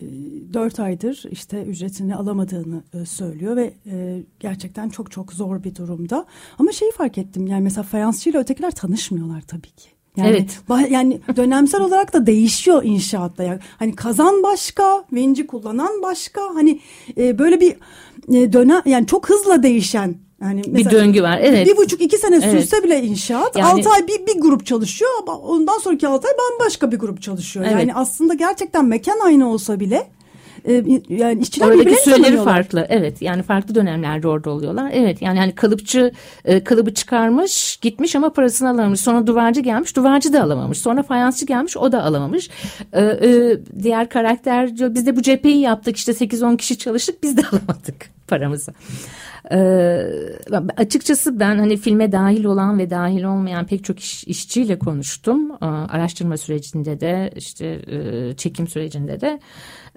e, 0.00 0.06
dört 0.52 0.80
aydır 0.80 1.24
işte 1.30 1.62
ücretini 1.62 2.16
alamadığını 2.16 2.82
e, 2.94 3.06
söylüyor 3.06 3.56
ve 3.56 3.74
e, 3.86 4.22
gerçekten 4.40 4.88
çok 4.88 5.10
çok 5.10 5.32
zor 5.32 5.64
bir 5.64 5.74
durumda. 5.74 6.26
Ama 6.58 6.72
şeyi 6.72 6.92
fark 6.92 7.18
ettim 7.18 7.46
yani 7.46 7.62
mesela 7.62 7.82
fayansçıyla 7.82 8.40
ötekiler 8.40 8.70
tanışmıyorlar 8.70 9.40
tabii 9.40 9.70
ki. 9.70 9.88
Yani, 10.16 10.28
evet. 10.28 10.90
Yani 10.90 11.20
dönemsel 11.36 11.80
olarak 11.84 12.12
da 12.12 12.26
değişiyor 12.26 12.84
inşaatta. 12.84 13.42
Yani 13.42 13.58
hani 13.78 13.94
kazan 13.94 14.42
başka, 14.42 15.04
vinci 15.12 15.46
kullanan 15.46 16.02
başka. 16.02 16.40
Hani 16.54 16.80
e, 17.18 17.38
böyle 17.38 17.60
bir 17.60 17.76
e, 18.28 18.52
dönem 18.52 18.82
yani 18.86 19.06
çok 19.06 19.28
hızla 19.28 19.62
değişen 19.62 20.14
yani 20.40 20.62
bir 20.66 20.90
döngü 20.90 21.22
var. 21.22 21.38
Evet. 21.42 21.66
Bir 21.66 21.76
buçuk 21.76 22.00
iki 22.00 22.18
sene 22.18 22.36
evet. 22.36 22.50
sürse 22.50 22.84
bile 22.84 23.02
inşaat 23.02 23.56
yani, 23.56 23.66
altı 23.66 23.90
ay 23.90 24.08
bir, 24.08 24.26
bir 24.26 24.40
grup 24.40 24.66
çalışıyor 24.66 25.10
ama 25.22 25.38
ondan 25.38 25.78
sonraki 25.78 26.08
altı 26.08 26.28
ay 26.28 26.34
bambaşka 26.38 26.92
bir 26.92 26.98
grup 26.98 27.22
çalışıyor. 27.22 27.66
Evet. 27.68 27.80
Yani 27.80 27.94
aslında 27.94 28.34
gerçekten 28.34 28.84
mekan 28.84 29.20
aynı 29.24 29.50
olsa 29.50 29.80
bile 29.80 30.06
e, 30.68 30.84
yani 31.08 31.40
işçiler 31.40 31.66
Oradaki 31.66 31.96
süreleri 31.96 32.36
farklı. 32.36 32.86
Evet 32.88 33.22
yani 33.22 33.42
farklı 33.42 33.74
dönemlerde 33.74 34.28
orada 34.28 34.50
oluyorlar. 34.50 34.90
Evet 34.94 35.22
yani 35.22 35.38
hani 35.38 35.54
kalıpçı 35.54 36.12
e, 36.44 36.64
kalıbı 36.64 36.94
çıkarmış 36.94 37.76
gitmiş 37.76 38.16
ama 38.16 38.32
parasını 38.32 38.70
alamamış. 38.70 39.00
Sonra 39.00 39.26
duvarcı 39.26 39.60
gelmiş 39.60 39.96
duvarcı 39.96 40.32
da 40.32 40.42
alamamış. 40.42 40.78
Sonra 40.78 41.02
fayansçı 41.02 41.46
gelmiş 41.46 41.76
o 41.76 41.92
da 41.92 42.02
alamamış. 42.02 42.50
E, 42.92 43.02
e, 43.02 43.58
diğer 43.82 44.08
karakter 44.08 44.76
diyor 44.76 44.94
biz 44.94 45.06
de 45.06 45.16
bu 45.16 45.22
cepheyi 45.22 45.60
yaptık 45.60 45.96
işte 45.96 46.12
8-10 46.12 46.56
kişi 46.56 46.78
çalıştık 46.78 47.22
biz 47.22 47.36
de 47.36 47.42
alamadık 47.52 48.10
paramızı. 48.28 48.72
Ee, 49.52 50.06
açıkçası 50.76 51.40
ben 51.40 51.58
hani 51.58 51.76
filme 51.76 52.12
dahil 52.12 52.44
olan 52.44 52.78
ve 52.78 52.90
dahil 52.90 53.24
olmayan 53.24 53.66
pek 53.66 53.84
çok 53.84 54.00
iş, 54.00 54.24
işçiyle 54.24 54.78
konuştum. 54.78 55.50
Ee, 55.50 55.64
araştırma 55.66 56.36
sürecinde 56.36 57.00
de 57.00 57.30
işte 57.36 57.66
e, 57.66 58.32
çekim 58.36 58.68
sürecinde 58.68 59.20
de. 59.20 59.40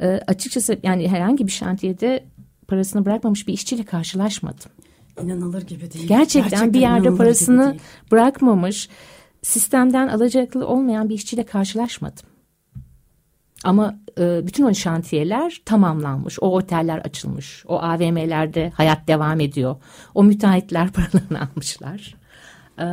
Ee, 0.02 0.22
açıkçası 0.28 0.80
yani 0.84 1.08
herhangi 1.08 1.48
bir 1.48 1.52
şantiyede 1.52 2.24
parasını 2.68 3.06
bırakmamış 3.06 3.48
bir 3.48 3.54
işçiyle 3.54 3.84
karşılaşmadım. 3.84 4.72
İnanılır 5.24 5.62
gibi 5.62 5.92
değil. 5.92 6.08
Gerçekten, 6.08 6.42
Gerçekten 6.42 6.74
bir 6.74 6.80
yerde 6.80 7.16
parasını 7.16 7.78
bırakmamış, 8.12 8.90
sistemden 9.42 10.08
alacaklı 10.08 10.68
olmayan 10.68 11.10
bir 11.10 11.14
işçiyle 11.14 11.44
karşılaşmadım. 11.44 12.29
Ama 13.64 14.00
e, 14.20 14.48
bütün 14.48 14.64
o 14.64 14.74
şantiyeler 14.74 15.62
tamamlanmış. 15.66 16.40
O 16.42 16.56
oteller 16.56 16.98
açılmış. 16.98 17.64
O 17.68 17.80
AVM'lerde 17.80 18.70
hayat 18.70 19.08
devam 19.08 19.40
ediyor. 19.40 19.76
O 20.16 20.24
müteahhitler 20.24 20.92
paralarını 20.94 21.50
almışlar. 21.50 22.16
E, 22.78 22.86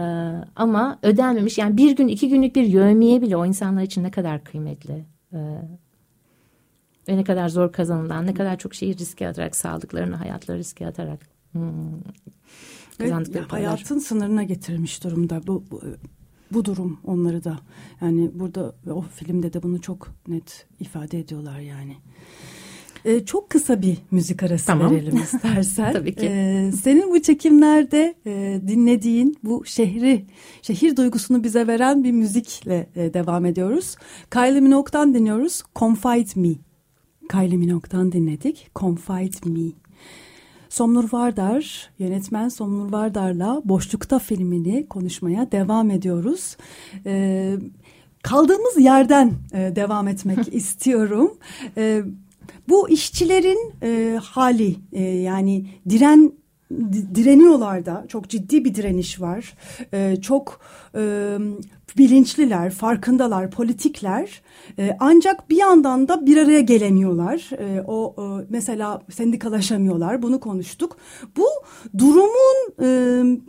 ama 0.56 0.98
ödenmemiş. 1.02 1.58
Yani 1.58 1.76
bir 1.76 1.96
gün 1.96 2.08
iki 2.08 2.28
günlük 2.28 2.56
bir 2.56 2.64
yövmiye 2.64 3.22
bile 3.22 3.36
o 3.36 3.46
insanlar 3.46 3.82
için 3.82 4.04
ne 4.04 4.10
kadar 4.10 4.44
kıymetli. 4.44 5.04
E, 5.32 5.38
ve 7.08 7.16
ne 7.16 7.24
kadar 7.24 7.48
zor 7.48 7.72
kazanılan, 7.72 8.26
ne 8.26 8.34
kadar 8.34 8.58
çok 8.58 8.74
şeyi 8.74 8.98
riske 8.98 9.28
atarak, 9.28 9.56
sağlıklarını, 9.56 10.16
hayatları 10.16 10.58
riske 10.58 10.86
atarak 10.86 11.20
hmm, 11.52 12.00
kazandıkları 12.98 13.42
evet, 13.42 13.52
Hayatın 13.52 13.98
sınırına 13.98 14.42
getirilmiş 14.42 15.04
durumda. 15.04 15.46
Bu, 15.46 15.64
bu 15.70 15.82
bu 16.52 16.64
durum 16.64 16.98
onları 17.04 17.44
da 17.44 17.58
yani 18.00 18.30
burada 18.34 18.74
o 18.90 19.00
filmde 19.02 19.52
de 19.52 19.62
bunu 19.62 19.80
çok 19.80 20.08
net 20.28 20.66
ifade 20.80 21.18
ediyorlar 21.18 21.58
yani. 21.60 21.96
Ee, 23.04 23.24
çok 23.24 23.50
kısa 23.50 23.82
bir 23.82 23.98
müzik 24.10 24.42
arası 24.42 24.66
tamam. 24.66 24.90
verelim 24.94 25.16
istersen. 25.22 25.92
Tabii 25.92 26.14
ki. 26.14 26.26
Ee, 26.26 26.72
senin 26.82 27.10
bu 27.10 27.22
çekimlerde 27.22 28.14
e, 28.26 28.60
dinlediğin 28.68 29.36
bu 29.44 29.64
şehri, 29.64 30.26
şehir 30.62 30.96
duygusunu 30.96 31.44
bize 31.44 31.66
veren 31.66 32.04
bir 32.04 32.12
müzikle 32.12 32.90
e, 32.96 33.14
devam 33.14 33.44
ediyoruz. 33.46 33.96
Kylie 34.30 34.60
Minogue'dan 34.60 35.14
dinliyoruz. 35.14 35.62
Confide 35.76 36.40
Me. 36.40 36.54
Kylie 37.30 37.56
Minogue'dan 37.56 38.12
dinledik. 38.12 38.70
Confide 38.76 39.50
Me. 39.50 39.72
Somnur 40.76 41.08
Vardar, 41.12 41.90
yönetmen 41.98 42.48
Somnur 42.48 42.92
Vardar'la 42.92 43.62
Boşlukta 43.64 44.18
filmini 44.18 44.86
konuşmaya 44.88 45.52
devam 45.52 45.90
ediyoruz. 45.90 46.56
Ee, 47.06 47.56
kaldığımız 48.22 48.78
yerden 48.78 49.32
e, 49.52 49.76
devam 49.76 50.08
etmek 50.08 50.38
istiyorum. 50.54 51.38
E, 51.76 52.02
bu 52.68 52.88
işçilerin 52.88 53.72
e, 53.82 54.18
hali 54.22 54.76
e, 54.92 55.02
yani 55.02 55.66
diren 55.88 56.32
direniyorlar 57.14 57.86
da 57.86 58.04
çok 58.08 58.28
ciddi 58.28 58.64
bir 58.64 58.74
direniş 58.74 59.20
var. 59.20 59.54
E, 59.92 60.16
çok 60.22 60.60
e, 60.94 61.38
bilinçliler, 61.98 62.70
farkındalar, 62.70 63.50
politikler. 63.50 64.42
E, 64.78 64.96
ancak 65.00 65.50
bir 65.50 65.56
yandan 65.56 66.08
da 66.08 66.26
bir 66.26 66.36
araya 66.36 66.60
gelemiyorlar. 66.60 67.50
E, 67.58 67.84
o 67.86 68.14
e, 68.18 68.46
mesela 68.48 69.02
sendikalaşamıyorlar. 69.10 70.22
Bunu 70.22 70.40
konuştuk. 70.40 70.96
Bu 71.36 71.46
durumun 71.98 72.82
e, 72.82 72.86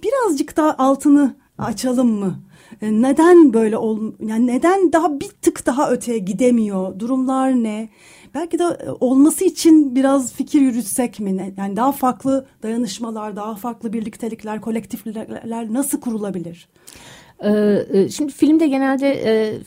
birazcık 0.03 0.57
da 0.57 0.79
altını 0.79 1.35
açalım 1.57 2.09
mı? 2.09 2.39
E, 2.81 3.01
neden 3.01 3.53
böyle 3.53 3.77
ol 3.77 4.13
yani 4.19 4.47
neden 4.47 4.93
daha 4.93 5.19
bir 5.19 5.29
tık 5.29 5.65
daha 5.65 5.91
öteye 5.91 6.17
gidemiyor? 6.17 6.99
Durumlar 6.99 7.51
ne? 7.51 7.89
Belki 8.35 8.59
de 8.59 8.63
e, 8.63 8.89
olması 8.89 9.43
için 9.45 9.95
biraz 9.95 10.33
fikir 10.33 10.61
yürütsek 10.61 11.19
mi? 11.19 11.53
Yani 11.57 11.75
daha 11.75 11.91
farklı 11.91 12.47
dayanışmalar, 12.63 13.35
daha 13.35 13.55
farklı 13.55 13.93
birliktelikler, 13.93 14.61
kolektifler 14.61 15.73
nasıl 15.73 16.01
kurulabilir? 16.01 16.69
Ee, 17.43 18.09
şimdi 18.09 18.33
filmde 18.33 18.67
genelde 18.67 19.07
e, 19.25 19.59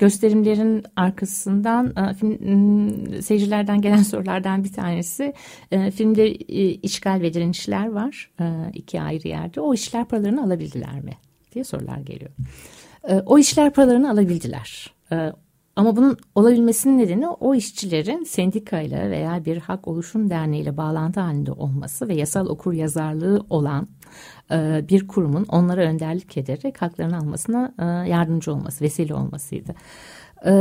gösterimlerin 0.00 0.84
arkasından 0.96 2.14
film, 2.14 3.22
seyircilerden 3.22 3.80
gelen 3.80 4.02
sorulardan 4.02 4.64
bir 4.64 4.72
tanesi 4.72 5.34
filmde 5.70 6.34
işgal 6.74 7.20
ve 7.20 7.34
direnişler 7.34 7.90
var 7.90 8.30
iki 8.74 9.00
ayrı 9.00 9.28
yerde. 9.28 9.60
O 9.60 9.74
işler 9.74 10.04
paralarını 10.04 10.44
alabildiler 10.44 11.00
mi 11.00 11.12
diye 11.54 11.64
sorular 11.64 11.98
geliyor. 11.98 12.30
O 13.26 13.38
işler 13.38 13.72
paralarını 13.72 14.10
alabildiler. 14.10 14.94
Ama 15.76 15.96
bunun 15.96 16.16
olabilmesinin 16.34 16.98
nedeni 16.98 17.28
o 17.28 17.54
işçilerin 17.54 18.24
sendikayla 18.24 19.10
veya 19.10 19.44
bir 19.44 19.56
hak 19.56 19.88
oluşum 19.88 20.30
derneğiyle 20.30 20.76
bağlantı 20.76 21.20
halinde 21.20 21.52
olması 21.52 22.08
ve 22.08 22.14
yasal 22.14 22.46
okur 22.46 22.72
yazarlığı 22.72 23.46
olan 23.50 23.82
e, 23.82 24.39
bir 24.88 25.08
kurumun 25.08 25.44
onlara 25.48 25.80
önderlik 25.80 26.36
ederek 26.36 26.82
haklarını 26.82 27.16
almasına 27.18 27.74
e, 27.78 28.08
yardımcı 28.08 28.52
olması, 28.52 28.84
vesile 28.84 29.14
olmasıydı. 29.14 29.74
E, 30.46 30.52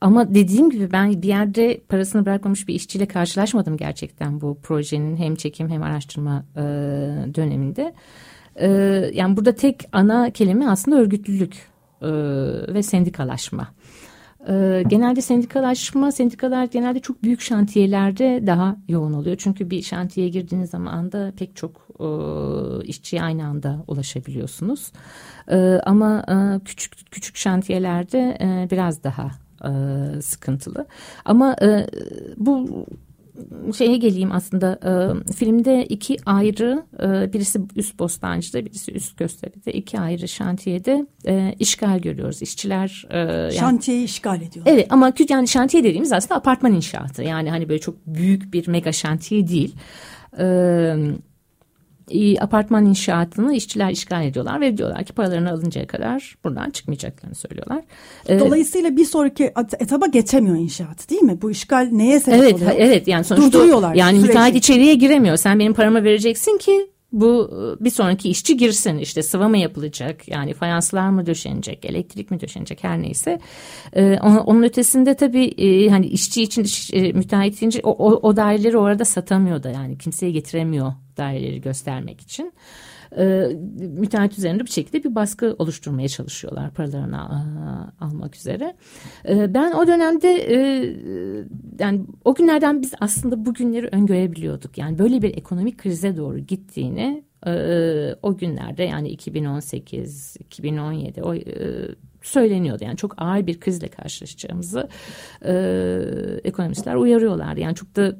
ama 0.00 0.34
dediğim 0.34 0.70
gibi 0.70 0.92
ben 0.92 1.22
bir 1.22 1.28
yerde 1.28 1.80
parasını 1.88 2.26
bırakmamış 2.26 2.68
bir 2.68 2.74
işçiyle 2.74 3.06
karşılaşmadım 3.06 3.76
gerçekten 3.76 4.40
bu 4.40 4.58
projenin 4.62 5.16
hem 5.16 5.34
çekim 5.34 5.68
hem 5.68 5.82
araştırma 5.82 6.44
döneminde. 7.34 7.94
Yani 9.14 9.36
burada 9.36 9.54
tek 9.54 9.88
ana 9.92 10.30
kelime 10.30 10.68
aslında 10.68 10.96
örgütlülük 10.96 11.56
ve 12.74 12.82
sendikalaşma. 12.82 13.68
Ee, 14.48 14.82
genelde 14.88 15.20
sendikalaşma, 15.20 16.12
sendikalar 16.12 16.64
genelde 16.64 17.00
çok 17.00 17.22
büyük 17.22 17.40
şantiyelerde 17.40 18.46
daha 18.46 18.76
yoğun 18.88 19.12
oluyor. 19.12 19.36
Çünkü 19.36 19.70
bir 19.70 19.82
şantiyeye 19.82 20.30
girdiğiniz 20.32 20.70
zaman 20.70 21.12
da 21.12 21.32
pek 21.36 21.56
çok 21.56 21.88
e, 22.00 22.06
işçiye 22.86 23.22
aynı 23.22 23.46
anda 23.46 23.84
ulaşabiliyorsunuz. 23.88 24.92
E, 25.48 25.56
ama 25.86 26.24
e, 26.28 26.64
küçük 26.64 27.10
küçük 27.10 27.36
şantiyelerde 27.36 28.38
e, 28.40 28.68
biraz 28.70 29.04
daha 29.04 29.30
e, 29.64 29.70
sıkıntılı. 30.22 30.86
Ama 31.24 31.56
e, 31.62 31.86
bu 32.36 32.86
şeye 33.76 33.96
geleyim 33.96 34.32
aslında 34.32 34.78
e, 35.28 35.32
filmde 35.32 35.84
iki 35.84 36.16
ayrı 36.26 36.82
e, 37.02 37.32
birisi 37.32 37.60
üst 37.76 37.98
Bostancı'da 37.98 38.64
birisi 38.64 38.92
üst 38.92 39.16
Gösteri'de 39.16 39.72
iki 39.72 40.00
ayrı 40.00 40.28
şantiyede 40.28 41.06
e, 41.26 41.54
işgal 41.58 41.98
görüyoruz. 41.98 42.42
İşçiler 42.42 43.06
e, 43.10 43.18
yani, 43.18 43.52
şantiyeyi 43.52 44.04
işgal 44.04 44.42
ediyorlar. 44.42 44.72
Evet 44.72 44.86
ama 44.90 45.12
yani 45.28 45.48
şantiye 45.48 45.84
dediğimiz 45.84 46.12
aslında 46.12 46.34
apartman 46.34 46.72
inşaatı 46.72 47.22
yani 47.22 47.50
hani 47.50 47.68
böyle 47.68 47.80
çok 47.80 48.06
büyük 48.06 48.52
bir 48.52 48.68
mega 48.68 48.92
şantiye 48.92 49.48
değil. 49.48 49.74
Evet 50.38 51.18
apartman 52.40 52.86
inşaatını 52.86 53.54
işçiler 53.54 53.90
işgal 53.90 54.24
ediyorlar 54.26 54.60
ve 54.60 54.76
diyorlar 54.76 55.04
ki 55.04 55.12
paralarını 55.12 55.50
alıncaya 55.50 55.86
kadar 55.86 56.36
buradan 56.44 56.70
çıkmayacaklarını 56.70 57.34
söylüyorlar. 57.34 57.84
Ee, 58.28 58.38
Dolayısıyla 58.38 58.96
bir 58.96 59.04
sonraki 59.04 59.44
etaba 59.78 60.06
geçemiyor 60.06 60.56
inşaat 60.56 61.10
değil 61.10 61.22
mi? 61.22 61.42
Bu 61.42 61.50
işgal 61.50 61.88
neye 61.92 62.20
sebep 62.20 62.40
evet, 62.40 62.54
oluyor? 62.54 62.70
Evet 62.76 63.08
yani 63.08 63.24
sonuçta 63.24 63.52
Durduruyorlar 63.52 63.94
yani 63.94 64.18
müteahhit 64.18 64.56
içeriye 64.56 64.94
giremiyor. 64.94 65.36
Sen 65.36 65.58
benim 65.58 65.74
paramı 65.74 66.04
vereceksin 66.04 66.58
ki 66.58 66.93
bu 67.20 67.50
bir 67.80 67.90
sonraki 67.90 68.30
işçi 68.30 68.56
girsin. 68.56 68.98
İşte 68.98 69.22
sıva 69.22 69.48
mı 69.48 69.58
yapılacak? 69.58 70.28
Yani 70.28 70.54
fayanslar 70.54 71.08
mı 71.08 71.26
döşenecek? 71.26 71.84
Elektrik 71.84 72.30
mi 72.30 72.40
döşenecek? 72.40 72.84
Her 72.84 73.02
neyse. 73.02 73.38
Ee, 73.92 74.18
onun 74.22 74.62
ötesinde 74.62 75.14
tabii 75.14 75.44
e, 75.44 75.88
hani 75.88 76.06
işçi 76.06 76.42
için 76.42 76.66
e, 76.92 77.12
müteahhit 77.12 77.62
için 77.62 77.80
o, 77.82 77.90
o, 77.90 78.28
o 78.28 78.36
daireleri 78.36 78.78
orada 78.78 79.04
satamıyor 79.04 79.62
da 79.62 79.70
yani 79.70 79.98
kimseye 79.98 80.32
getiremiyor 80.32 80.92
daireleri 81.16 81.60
göstermek 81.60 82.20
için 82.20 82.52
e, 83.18 83.56
müteahhit 83.78 84.38
üzerinde 84.38 84.64
bir 84.64 84.70
şekilde 84.70 85.04
bir 85.04 85.14
baskı 85.14 85.56
oluşturmaya 85.58 86.08
çalışıyorlar 86.08 86.70
paralarını 86.70 87.20
a, 87.20 87.94
almak 88.00 88.36
üzere. 88.36 88.74
E, 89.28 89.54
ben 89.54 89.72
o 89.72 89.86
dönemde 89.86 90.28
e, 90.28 90.56
yani 91.78 92.00
o 92.24 92.34
günlerden 92.34 92.82
biz 92.82 92.92
aslında 93.00 93.46
bu 93.46 93.54
günleri 93.54 93.88
öngörebiliyorduk. 93.92 94.78
Yani 94.78 94.98
böyle 94.98 95.22
bir 95.22 95.36
ekonomik 95.36 95.78
krize 95.78 96.16
doğru 96.16 96.38
gittiğini 96.38 97.24
e, 97.46 98.14
o 98.22 98.36
günlerde 98.36 98.82
yani 98.82 99.08
2018, 99.08 100.36
2017 100.40 101.22
o 101.22 101.34
e, 101.34 101.42
söyleniyordu. 102.22 102.84
Yani 102.84 102.96
çok 102.96 103.22
ağır 103.22 103.46
bir 103.46 103.60
krizle 103.60 103.88
karşılaşacağımızı 103.88 104.88
e, 105.44 105.52
ekonomistler 106.44 106.94
uyarıyorlar. 106.94 107.56
Yani 107.56 107.74
çok 107.74 107.96
da 107.96 108.16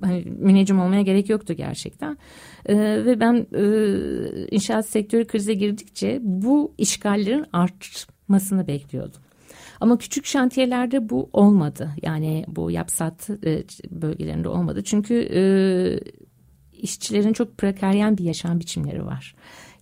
hani 0.00 0.24
müneccim 0.38 0.80
olmaya 0.80 1.02
gerek 1.02 1.28
yoktu 1.28 1.54
gerçekten. 1.54 2.18
E, 2.66 2.76
ve 2.76 3.20
ben 3.20 3.46
e, 3.54 3.64
inşaat 4.50 4.86
sektörü 4.86 5.26
krize 5.26 5.54
girdikçe 5.54 6.18
bu 6.22 6.74
işgallerin 6.78 7.46
artmasını 7.52 8.66
bekliyordum. 8.66 9.20
Ama 9.80 9.98
küçük 9.98 10.26
şantiyelerde 10.26 11.08
bu 11.08 11.30
olmadı. 11.32 11.90
Yani 12.02 12.44
bu 12.48 12.70
yapsat 12.70 13.30
e, 13.30 13.64
bölgelerinde 13.90 14.48
olmadı. 14.48 14.82
Çünkü 14.84 15.14
e, 15.14 15.42
işçilerin 16.72 17.32
çok 17.32 17.58
prekaryen 17.58 18.18
bir 18.18 18.24
yaşam 18.24 18.60
biçimleri 18.60 19.06
var. 19.06 19.34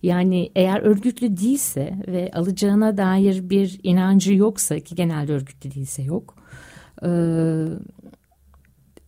Yani 0.03 0.51
eğer 0.55 0.79
örgütlü 0.79 1.37
değilse 1.37 1.97
ve 2.07 2.31
alacağına 2.33 2.97
dair 2.97 3.49
bir 3.49 3.79
inancı 3.83 4.33
yoksa 4.33 4.79
ki 4.79 4.95
genelde 4.95 5.33
örgütlü 5.33 5.71
değilse 5.71 6.03
yok. 6.03 6.35
E, 7.03 7.09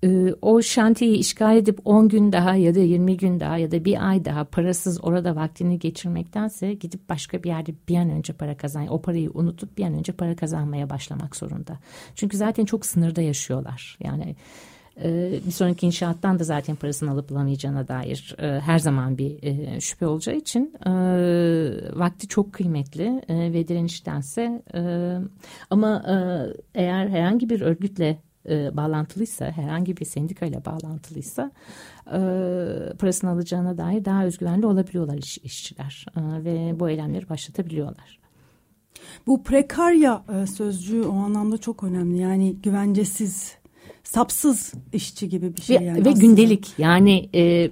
e, 0.03 0.33
o 0.41 0.61
şantiyeyi 0.61 1.17
işgal 1.17 1.57
edip 1.57 1.79
10 1.85 2.09
gün 2.09 2.31
daha 2.31 2.55
ya 2.55 2.75
da 2.75 2.79
20 2.79 3.17
gün 3.17 3.39
daha 3.39 3.57
ya 3.57 3.71
da 3.71 3.85
bir 3.85 4.09
ay 4.09 4.25
daha 4.25 4.43
parasız 4.43 5.03
orada 5.03 5.35
vaktini 5.35 5.79
geçirmektense 5.79 6.73
gidip 6.73 7.09
başka 7.09 7.43
bir 7.43 7.49
yerde 7.49 7.73
bir 7.89 7.95
an 7.95 8.09
önce 8.09 8.33
para 8.33 8.57
kazan, 8.57 8.87
o 8.87 9.01
parayı 9.01 9.31
unutup 9.33 9.77
bir 9.77 9.83
an 9.83 9.93
önce 9.93 10.13
para 10.13 10.35
kazanmaya 10.35 10.89
başlamak 10.89 11.35
zorunda. 11.35 11.79
Çünkü 12.15 12.37
zaten 12.37 12.65
çok 12.65 12.85
sınırda 12.85 13.21
yaşıyorlar. 13.21 13.97
Yani 14.03 14.35
e, 15.03 15.39
bir 15.45 15.51
sonraki 15.51 15.85
inşaattan 15.85 16.39
da 16.39 16.43
zaten 16.43 16.75
parasını 16.75 17.11
alıp 17.11 17.31
alamayacağına 17.31 17.87
dair 17.87 18.35
e, 18.39 18.59
her 18.59 18.79
zaman 18.79 19.17
bir 19.17 19.39
şüphe 19.81 20.07
olacağı 20.07 20.35
için 20.35 20.73
vakti 21.93 22.27
çok 22.27 22.53
kıymetli 22.53 23.21
ve 23.29 23.67
direniştense 23.67 24.63
ama 25.69 26.03
eğer 26.75 27.07
herhangi 27.07 27.49
bir 27.49 27.61
örgütle 27.61 28.24
e, 28.49 28.77
bağlantılıysa, 28.77 29.45
herhangi 29.45 29.97
bir 29.97 30.05
sendika 30.05 30.45
ile 30.45 30.65
bağlantılıysa 30.65 31.51
e, 32.07 32.19
parasını 32.99 33.29
alacağına 33.29 33.77
dair 33.77 34.05
daha 34.05 34.25
özgüvenli 34.25 34.65
olabiliyorlar 34.65 35.17
iş, 35.17 35.37
işçiler 35.37 36.05
e, 36.15 36.43
ve 36.43 36.79
bu 36.79 36.89
eylemleri 36.89 37.29
başlatabiliyorlar. 37.29 38.19
Bu 39.27 39.43
prekarya 39.43 40.23
e, 40.33 40.47
sözcüğü 40.47 41.03
o 41.03 41.15
anlamda 41.15 41.57
çok 41.57 41.83
önemli. 41.83 42.17
Yani 42.17 42.55
güvencesiz, 42.55 43.57
sapsız 44.03 44.73
işçi 44.93 45.29
gibi 45.29 45.55
bir 45.55 45.61
şey. 45.61 45.79
Ve, 45.79 45.83
yani 45.83 46.05
ve 46.05 46.11
gündelik 46.11 46.73
yani... 46.77 47.29
E, 47.35 47.69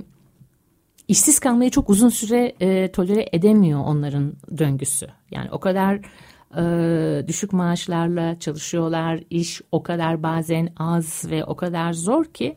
işsiz 1.07 1.39
kalmayı 1.39 1.69
çok 1.69 1.89
uzun 1.89 2.09
süre 2.09 2.55
e, 2.59 2.91
tolere 2.91 3.29
edemiyor 3.33 3.79
onların 3.79 4.33
döngüsü. 4.57 5.07
Yani 5.31 5.51
o 5.51 5.59
kadar 5.59 5.99
e, 6.57 7.27
düşük 7.27 7.53
maaşlarla 7.53 8.39
çalışıyorlar, 8.39 9.19
iş 9.29 9.61
o 9.71 9.83
kadar 9.83 10.23
bazen 10.23 10.69
az 10.77 11.25
ve 11.29 11.45
o 11.45 11.55
kadar 11.55 11.93
zor 11.93 12.25
ki 12.25 12.55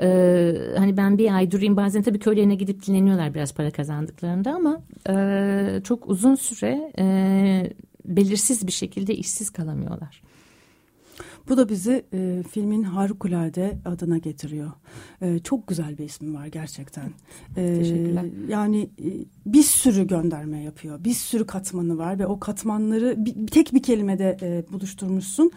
ee, 0.00 0.54
hani 0.76 0.96
ben 0.96 1.18
bir 1.18 1.34
ay 1.34 1.50
durayım 1.50 1.76
bazen 1.76 2.02
tabii 2.02 2.18
köylerine 2.18 2.54
gidip 2.54 2.86
dinleniyorlar 2.86 3.34
biraz 3.34 3.54
para 3.54 3.70
kazandıklarında 3.70 4.54
ama 4.54 4.82
e, 5.08 5.80
çok 5.84 6.08
uzun 6.08 6.34
süre 6.34 6.92
e, 6.98 7.72
belirsiz 8.04 8.66
bir 8.66 8.72
şekilde 8.72 9.14
işsiz 9.14 9.50
kalamıyorlar. 9.50 10.22
Bu 11.48 11.56
da 11.56 11.68
bizi 11.68 12.04
e, 12.12 12.42
filmin 12.50 12.82
harikulade 12.82 13.78
adına 13.84 14.18
getiriyor. 14.18 14.72
E, 15.20 15.38
çok 15.38 15.66
güzel 15.66 15.98
bir 15.98 16.04
ismi 16.04 16.34
var 16.34 16.46
gerçekten. 16.46 17.10
E, 17.56 17.74
Teşekkürler. 17.78 18.24
Yani 18.48 18.90
e, 18.98 19.08
bir 19.46 19.62
sürü 19.62 20.06
gönderme 20.06 20.62
yapıyor. 20.62 21.04
Bir 21.04 21.14
sürü 21.14 21.46
katmanı 21.46 21.98
var 21.98 22.18
ve 22.18 22.26
o 22.26 22.40
katmanları 22.40 23.14
bir, 23.18 23.46
tek 23.46 23.74
bir 23.74 23.82
kelimede 23.82 24.36
e, 24.42 24.72
buluşturmuşsun. 24.72 25.50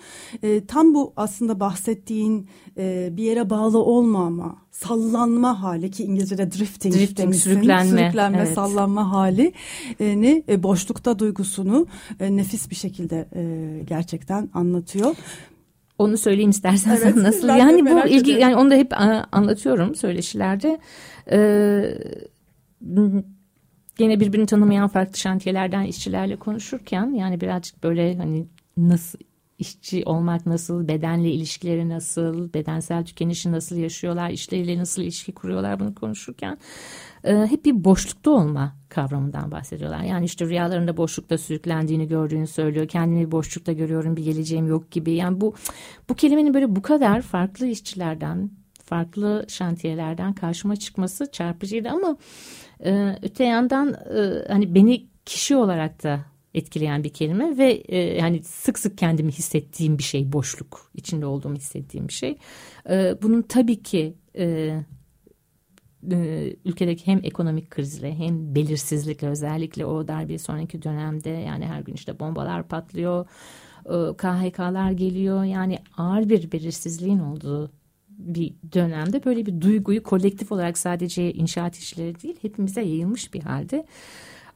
E, 0.43 0.65
tam 0.65 0.93
bu 0.93 1.13
aslında 1.15 1.59
bahsettiğin 1.59 2.47
e, 2.77 3.09
bir 3.11 3.23
yere 3.23 3.49
bağlı 3.49 3.79
olmama, 3.79 4.57
sallanma 4.71 5.61
hali 5.63 5.91
ki 5.91 6.03
İngilizce'de 6.03 6.51
drifting, 6.51 6.95
drifting 6.95 7.17
demişsin. 7.17 7.51
sürüklenme, 7.51 7.99
sürüklenme 7.99 8.37
evet. 8.37 8.53
sallanma 8.53 9.11
hali 9.11 9.53
ni 9.99 10.43
e, 10.49 10.63
boşlukta 10.63 11.19
duygusunu 11.19 11.87
e, 12.19 12.35
nefis 12.35 12.69
bir 12.69 12.75
şekilde 12.75 13.27
e, 13.35 13.83
gerçekten 13.83 14.49
anlatıyor. 14.53 15.15
Onu 15.97 16.17
söyleyeyim 16.17 16.49
isterseniz 16.49 17.03
evet, 17.03 17.15
nasıl 17.15 17.47
yani 17.47 17.85
bu 17.85 18.07
ilgi 18.07 18.19
ediyorum. 18.19 18.41
yani 18.41 18.55
onu 18.55 18.71
da 18.71 18.75
hep 18.75 18.93
anlatıyorum 19.31 19.95
söyleşilerde. 19.95 20.79
Ee, 21.31 21.97
gene 23.97 24.19
birbirini 24.19 24.45
tanımayan 24.45 24.87
farklı 24.87 25.17
şantiyelerden 25.17 25.83
işçilerle 25.83 26.35
konuşurken 26.35 27.13
yani 27.13 27.41
birazcık 27.41 27.83
böyle 27.83 28.17
hani 28.17 28.45
nasıl 28.77 29.19
işçi 29.59 30.03
olmak 30.05 30.45
nasıl, 30.45 30.87
bedenle 30.87 31.31
ilişkileri 31.31 31.89
nasıl, 31.89 32.53
bedensel 32.53 33.05
tükenişi 33.05 33.51
nasıl 33.51 33.75
yaşıyorlar, 33.75 34.29
işleriyle 34.29 34.77
nasıl 34.77 35.01
ilişki 35.01 35.31
kuruyorlar 35.31 35.79
bunu 35.79 35.95
konuşurken 35.95 36.57
e, 37.23 37.35
hep 37.35 37.65
bir 37.65 37.83
boşlukta 37.83 38.31
olma 38.31 38.75
kavramından 38.89 39.51
bahsediyorlar. 39.51 40.03
Yani 40.03 40.25
işte 40.25 40.45
rüyalarında 40.45 40.97
boşlukta 40.97 41.37
sürüklendiğini 41.37 42.07
gördüğünü 42.07 42.47
söylüyor. 42.47 42.87
Kendimi 42.87 43.31
boşlukta 43.31 43.71
görüyorum, 43.71 44.17
bir 44.17 44.23
geleceğim 44.23 44.67
yok 44.67 44.91
gibi. 44.91 45.11
Yani 45.11 45.41
bu 45.41 45.55
bu 46.09 46.15
kelimenin 46.15 46.53
böyle 46.53 46.75
bu 46.75 46.81
kadar 46.81 47.21
farklı 47.21 47.67
işçilerden, 47.67 48.51
farklı 48.83 49.45
şantiyelerden 49.47 50.33
karşıma 50.33 50.75
çıkması 50.75 51.31
çarpıcıydı 51.31 51.89
ama 51.89 52.17
e, 52.85 53.17
öte 53.21 53.43
yandan 53.43 53.93
e, 53.93 54.47
hani 54.47 54.75
beni 54.75 55.07
kişi 55.25 55.55
olarak 55.55 56.03
da 56.03 56.19
etkileyen 56.55 57.03
bir 57.03 57.09
kelime 57.09 57.57
ve 57.57 57.71
e, 57.71 57.97
yani 57.97 58.43
sık 58.43 58.79
sık 58.79 58.97
kendimi 58.97 59.31
hissettiğim 59.31 59.97
bir 59.97 60.03
şey 60.03 60.33
boşluk 60.33 60.91
içinde 60.93 61.25
olduğumu 61.25 61.55
hissettiğim 61.55 62.07
bir 62.07 62.13
şey. 62.13 62.37
E, 62.89 63.15
bunun 63.21 63.41
tabii 63.41 63.83
ki 63.83 64.15
e, 64.37 64.75
e, 66.11 66.55
ülkedeki 66.65 67.07
hem 67.07 67.19
ekonomik 67.23 67.69
krizle 67.69 68.15
hem 68.15 68.55
belirsizlikle 68.55 69.27
özellikle 69.27 69.85
o 69.85 70.07
darbe 70.07 70.37
sonraki 70.37 70.81
dönemde 70.81 71.29
yani 71.29 71.65
her 71.65 71.81
gün 71.81 71.93
işte 71.93 72.19
bombalar 72.19 72.67
patlıyor, 72.67 73.25
e, 73.85 74.17
KHK'lar 74.17 74.91
geliyor 74.91 75.43
yani 75.43 75.79
ağır 75.97 76.29
bir 76.29 76.51
belirsizliğin 76.51 77.19
olduğu 77.19 77.71
bir 78.09 78.53
dönemde 78.73 79.25
böyle 79.25 79.45
bir 79.45 79.61
duyguyu 79.61 80.03
kolektif 80.03 80.51
olarak 80.51 80.77
sadece 80.77 81.33
inşaat 81.33 81.75
işleri 81.75 82.21
değil 82.21 82.35
hepimize 82.41 82.81
yayılmış 82.81 83.33
bir 83.33 83.41
halde. 83.41 83.85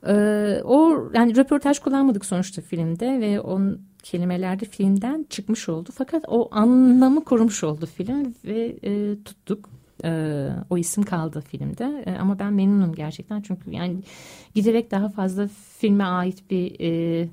Ee, 0.07 0.61
o 0.63 1.09
yani 1.13 1.35
röportaj 1.35 1.79
kullanmadık 1.79 2.25
sonuçta 2.25 2.61
filmde 2.61 3.19
ve 3.19 3.39
on 3.39 3.81
kelimelerde 4.03 4.65
filmden 4.65 5.25
çıkmış 5.29 5.69
oldu. 5.69 5.89
Fakat 5.93 6.23
o 6.27 6.49
anlamı 6.51 7.23
korumuş 7.23 7.63
oldu 7.63 7.85
film 7.85 8.33
ve 8.45 8.77
e, 8.83 9.23
tuttuk. 9.23 9.69
E, 10.03 10.49
o 10.69 10.77
isim 10.77 11.03
kaldı 11.03 11.43
filmde 11.47 12.03
e, 12.05 12.11
ama 12.11 12.39
ben 12.39 12.53
memnunum 12.53 12.95
gerçekten 12.95 13.41
çünkü 13.41 13.71
yani 13.71 13.97
giderek 14.55 14.91
daha 14.91 15.09
fazla 15.09 15.49
filme 15.77 16.03
ait 16.03 16.51
bir 16.51 16.79
e, 16.79 17.29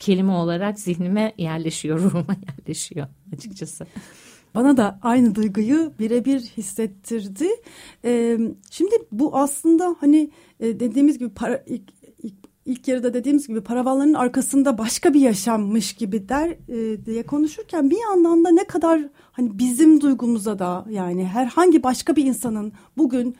kelime 0.00 0.32
olarak 0.32 0.80
zihnime 0.80 1.32
yerleşiyor, 1.38 2.00
ruhuma 2.02 2.36
yerleşiyor 2.48 3.06
açıkçası. 3.32 3.86
Bana 4.56 4.76
da 4.76 4.98
aynı 5.02 5.34
duyguyu 5.34 5.92
birebir 5.98 6.40
hissettirdi. 6.40 7.48
Ee, 8.04 8.38
şimdi 8.70 8.94
bu 9.12 9.36
aslında 9.36 9.96
hani 10.00 10.30
e, 10.60 10.80
dediğimiz 10.80 11.18
gibi 11.18 11.30
para, 11.30 11.64
ilk, 11.66 11.82
ilk, 12.22 12.34
ilk 12.66 12.88
yarıda 12.88 13.14
dediğimiz 13.14 13.48
gibi 13.48 13.60
paravanların 13.60 14.14
arkasında 14.14 14.78
başka 14.78 15.14
bir 15.14 15.20
yaşammış 15.20 15.92
gibi 15.92 16.28
der 16.28 16.50
e, 16.68 17.06
diye 17.06 17.22
konuşurken 17.22 17.90
bir 17.90 17.98
yandan 18.02 18.44
da 18.44 18.50
ne 18.50 18.64
kadar 18.64 19.00
hani 19.32 19.58
bizim 19.58 20.00
duygumuza 20.00 20.58
da 20.58 20.86
yani 20.90 21.26
herhangi 21.26 21.82
başka 21.82 22.16
bir 22.16 22.24
insanın 22.24 22.72
bugün 22.98 23.36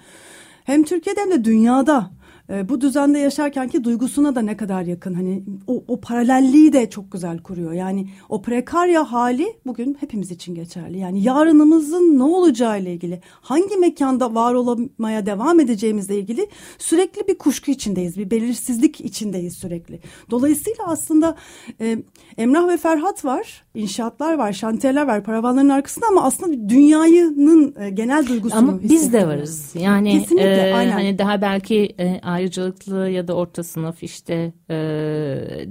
hem 0.64 0.84
Türkiye'de 0.84 1.20
hem 1.20 1.30
de 1.30 1.44
dünyada 1.44 2.10
e, 2.50 2.68
bu 2.68 2.80
düzende 2.80 3.18
yaşarkenki 3.18 3.84
duygusuna 3.84 4.34
da 4.34 4.42
ne 4.42 4.56
kadar 4.56 4.82
yakın 4.82 5.14
hani 5.14 5.42
o, 5.66 5.84
o 5.88 6.00
paralelliği 6.00 6.72
de 6.72 6.90
çok 6.90 7.12
güzel 7.12 7.38
kuruyor. 7.38 7.72
Yani 7.72 8.08
o 8.28 8.42
prekarya 8.42 9.12
hali 9.12 9.46
bugün 9.66 9.96
hepimiz 10.00 10.30
için 10.30 10.54
geçerli. 10.54 10.98
Yani 10.98 11.22
yarınımızın 11.22 12.18
ne 12.18 12.22
olacağı 12.22 12.80
ile 12.80 12.92
ilgili 12.92 13.20
hangi 13.40 13.76
mekanda 13.76 14.34
var 14.34 14.54
olamaya 14.54 15.26
devam 15.26 15.60
edeceğimizle 15.60 16.18
ilgili 16.18 16.46
sürekli 16.78 17.28
bir 17.28 17.38
kuşku 17.38 17.70
içindeyiz. 17.70 18.18
Bir 18.18 18.30
belirsizlik 18.30 19.00
içindeyiz 19.00 19.56
sürekli. 19.56 20.00
Dolayısıyla 20.30 20.84
aslında 20.86 21.36
e, 21.80 21.98
Emrah 22.38 22.68
ve 22.68 22.76
Ferhat 22.76 23.24
var, 23.24 23.64
inşaatlar 23.74 24.34
var, 24.34 24.52
şantiyeler 24.52 25.06
var 25.06 25.24
paravanların 25.24 25.68
arkasında 25.68 26.06
ama 26.10 26.24
aslında 26.24 26.68
dünyanın 26.68 27.74
e, 27.80 27.90
genel 27.90 28.26
duygusunu 28.26 28.58
Ama 28.58 28.82
biz 28.82 29.12
de 29.12 29.26
varız. 29.26 29.70
Yani 29.74 30.20
Kesinlikle, 30.20 30.68
e, 30.68 30.74
aynen. 30.74 30.92
hani 30.92 31.18
daha 31.18 31.42
belki 31.42 31.94
e, 31.98 32.20
ayrıcalıklı 32.36 33.08
ya 33.10 33.28
da 33.28 33.34
orta 33.34 33.62
sınıf 33.62 34.02
işte 34.02 34.52
e, 34.70 34.76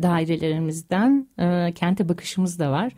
dairelerimizden 0.04 1.28
e, 1.40 1.74
kente 1.76 2.10
bakışımız 2.10 2.60
da 2.60 2.72
var. 2.72 2.94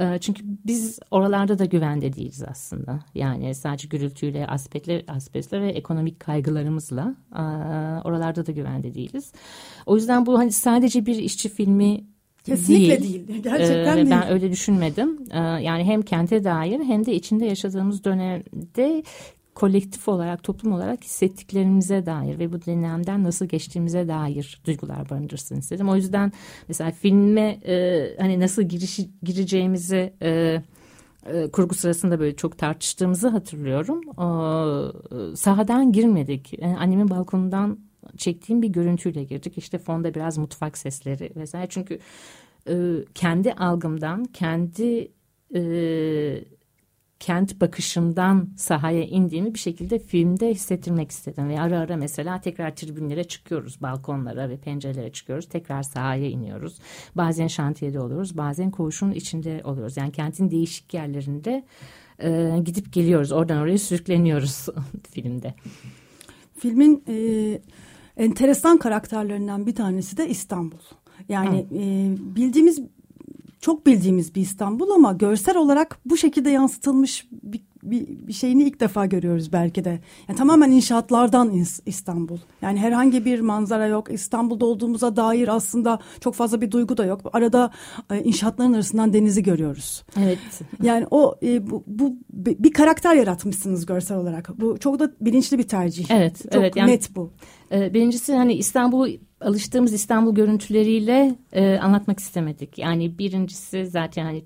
E, 0.00 0.18
çünkü 0.18 0.42
biz 0.66 0.98
oralarda 1.10 1.58
da 1.58 1.64
güvende 1.64 2.12
değiliz 2.12 2.42
aslında. 2.50 3.00
Yani 3.14 3.54
sadece 3.54 3.88
gürültüyle, 3.88 4.46
aspektle, 4.46 5.04
aspektle 5.08 5.60
ve 5.60 5.70
ekonomik 5.70 6.20
kaygılarımızla 6.20 7.16
e, 7.32 7.42
oralarda 8.04 8.46
da 8.46 8.52
güvende 8.52 8.94
değiliz. 8.94 9.32
O 9.86 9.96
yüzden 9.96 10.26
bu 10.26 10.38
hani 10.38 10.52
sadece 10.52 11.06
bir 11.06 11.16
işçi 11.16 11.48
filmi 11.48 12.04
Kesinlikle 12.44 13.02
değil. 13.02 13.28
değil. 13.28 13.42
Gerçekten 13.42 13.92
ee, 13.92 13.96
değil. 13.96 14.10
Ben 14.10 14.28
öyle 14.30 14.50
düşünmedim. 14.50 15.18
Ee, 15.30 15.38
yani 15.38 15.84
hem 15.84 16.02
kente 16.02 16.44
dair 16.44 16.80
hem 16.80 17.06
de 17.06 17.14
içinde 17.14 17.46
yaşadığımız 17.46 18.04
dönemde 18.04 19.02
kolektif 19.58 20.08
olarak, 20.08 20.42
toplum 20.42 20.72
olarak 20.72 21.04
hissettiklerimize 21.04 22.06
dair 22.06 22.38
ve 22.38 22.52
bu 22.52 22.66
dönemden 22.66 23.24
nasıl 23.24 23.46
geçtiğimize 23.46 24.08
dair 24.08 24.60
duygular 24.64 25.10
barındırsın 25.10 25.56
istedim. 25.56 25.88
O 25.88 25.96
yüzden 25.96 26.32
mesela 26.68 26.90
filme 26.90 27.60
e, 27.66 28.06
hani 28.18 28.40
nasıl 28.40 28.62
giriş, 28.62 29.00
gireceğimizi 29.22 30.12
e, 30.22 30.62
e, 31.26 31.50
kurgu 31.50 31.74
sırasında 31.74 32.20
böyle 32.20 32.36
çok 32.36 32.58
tartıştığımızı 32.58 33.28
hatırlıyorum. 33.28 34.00
E, 34.02 35.36
sahadan 35.36 35.92
girmedik. 35.92 36.54
E, 36.62 36.66
annemin 36.66 37.10
balkonundan 37.10 37.78
çektiğim 38.16 38.62
bir 38.62 38.68
görüntüyle 38.68 39.24
girdik. 39.24 39.58
İşte 39.58 39.78
fonda 39.78 40.14
biraz 40.14 40.38
mutfak 40.38 40.78
sesleri 40.78 41.32
vesaire. 41.36 41.66
Çünkü 41.70 41.98
e, 42.68 42.74
kendi 43.14 43.52
algımdan, 43.52 44.24
kendi 44.24 45.12
e, 45.54 45.60
kent 47.20 47.60
bakışımdan 47.60 48.48
sahaya 48.56 49.04
indiğimi 49.04 49.54
bir 49.54 49.58
şekilde 49.58 49.98
filmde 49.98 50.50
hissettirmek 50.50 51.10
istedim. 51.10 51.48
Ve 51.48 51.60
ara 51.60 51.78
ara 51.78 51.96
mesela 51.96 52.40
tekrar 52.40 52.76
tribünlere 52.76 53.24
çıkıyoruz, 53.24 53.82
balkonlara 53.82 54.48
ve 54.48 54.56
pencerelere 54.56 55.12
çıkıyoruz. 55.12 55.48
Tekrar 55.48 55.82
sahaya 55.82 56.28
iniyoruz. 56.28 56.78
Bazen 57.14 57.46
şantiyede 57.46 58.00
oluyoruz, 58.00 58.36
bazen 58.36 58.70
koğuşun 58.70 59.12
içinde 59.12 59.60
oluyoruz. 59.64 59.96
Yani 59.96 60.12
kentin 60.12 60.50
değişik 60.50 60.94
yerlerinde 60.94 61.64
e, 62.22 62.58
gidip 62.64 62.92
geliyoruz. 62.92 63.32
Oradan 63.32 63.58
oraya 63.58 63.78
sürükleniyoruz 63.78 64.66
filmde. 65.10 65.54
Filmin 66.58 67.04
e, 67.08 67.14
enteresan 68.16 68.78
karakterlerinden 68.78 69.66
bir 69.66 69.74
tanesi 69.74 70.16
de 70.16 70.28
İstanbul. 70.28 70.78
Yani 71.28 71.66
e, 71.72 72.14
bildiğimiz 72.36 72.82
çok 73.60 73.86
bildiğimiz 73.86 74.34
bir 74.34 74.40
İstanbul 74.40 74.90
ama 74.90 75.12
görsel 75.12 75.56
olarak 75.56 75.98
bu 76.06 76.16
şekilde 76.16 76.50
yansıtılmış 76.50 77.28
bir, 77.42 77.60
bir, 77.82 78.08
bir 78.08 78.32
şeyini 78.32 78.62
ilk 78.62 78.80
defa 78.80 79.06
görüyoruz 79.06 79.52
belki 79.52 79.84
de. 79.84 80.00
Yani 80.28 80.38
tamamen 80.38 80.70
inşaatlardan 80.70 81.64
İstanbul. 81.86 82.38
Yani 82.62 82.78
herhangi 82.78 83.24
bir 83.24 83.40
manzara 83.40 83.86
yok. 83.86 84.12
İstanbul'da 84.12 84.66
olduğumuza 84.66 85.16
dair 85.16 85.48
aslında 85.48 85.98
çok 86.20 86.34
fazla 86.34 86.60
bir 86.60 86.70
duygu 86.70 86.96
da 86.96 87.04
yok. 87.04 87.20
Arada 87.32 87.70
e, 88.10 88.22
inşaatların 88.22 88.72
arasından 88.72 89.12
denizi 89.12 89.42
görüyoruz. 89.42 90.04
Evet. 90.18 90.38
Yani 90.82 91.06
o 91.10 91.34
e, 91.42 91.70
bu, 91.70 91.84
bu 91.86 92.16
bir 92.32 92.72
karakter 92.72 93.14
yaratmışsınız 93.14 93.86
görsel 93.86 94.16
olarak. 94.16 94.60
Bu 94.60 94.78
çok 94.78 94.98
da 94.98 95.12
bilinçli 95.20 95.58
bir 95.58 95.68
tercih. 95.68 96.10
Evet, 96.10 96.42
çok 96.42 96.54
evet. 96.54 96.76
Yani, 96.76 96.90
net 96.90 97.16
bu. 97.16 97.32
E, 97.72 97.94
birincisi 97.94 98.34
hani 98.34 98.54
İstanbul 98.54 99.10
alıştığımız 99.40 99.92
İstanbul 99.92 100.34
görüntüleriyle 100.34 101.34
e, 101.52 101.78
anlatmak 101.78 102.18
istemedik. 102.18 102.78
Yani 102.78 103.18
birincisi 103.18 103.86
zaten 103.86 104.24
hani 104.24 104.44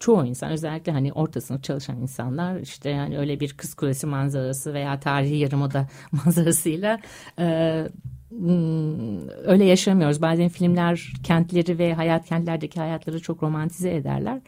çoğu 0.00 0.26
insan 0.26 0.52
özellikle 0.52 0.92
hani 0.92 1.12
orta 1.12 1.60
çalışan 1.62 1.96
insanlar 1.96 2.60
işte 2.60 2.90
yani 2.90 3.18
öyle 3.18 3.40
bir 3.40 3.52
kız 3.52 3.74
kulesi 3.74 4.06
manzarası 4.06 4.74
veya 4.74 5.00
tarihi 5.00 5.36
yarımada 5.36 5.88
manzarasıyla 6.12 7.00
e, 7.38 7.86
hmm, 8.30 9.28
öyle 9.28 9.64
yaşamıyoruz. 9.64 10.22
Bazen 10.22 10.48
filmler 10.48 11.12
kentleri 11.24 11.78
ve 11.78 11.94
hayat 11.94 12.26
kentlerdeki 12.26 12.80
hayatları 12.80 13.22
çok 13.22 13.42
romantize 13.42 13.94
ederler. 13.94 14.40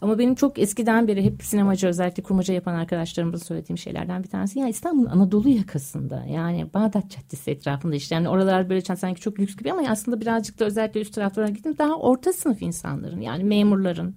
Ama 0.00 0.18
benim 0.18 0.34
çok 0.34 0.58
eskiden 0.58 1.08
beri 1.08 1.24
hep 1.24 1.42
sinemacı 1.42 1.86
özellikle 1.86 2.22
kurmaca 2.22 2.54
yapan 2.54 2.74
arkadaşlarımıza 2.74 3.44
söylediğim 3.44 3.78
şeylerden 3.78 4.22
bir 4.22 4.28
tanesi. 4.28 4.58
Ya 4.58 4.68
İstanbul'un 4.68 5.10
Anadolu 5.10 5.48
yakasında 5.48 6.24
yani 6.28 6.74
Bağdat 6.74 7.10
Caddesi 7.10 7.50
etrafında 7.50 7.94
işte 7.94 8.14
yani 8.14 8.28
oralar 8.28 8.70
böyle 8.70 8.80
sanki 8.80 9.20
çok 9.20 9.40
lüks 9.40 9.56
gibi 9.56 9.72
ama 9.72 9.82
aslında 9.88 10.20
birazcık 10.20 10.58
da 10.58 10.64
özellikle 10.64 11.00
üst 11.00 11.14
taraflara 11.14 11.48
gittim 11.48 11.74
daha 11.78 11.94
orta 11.94 12.32
sınıf 12.32 12.62
insanların 12.62 13.20
yani 13.20 13.44
memurların 13.44 14.14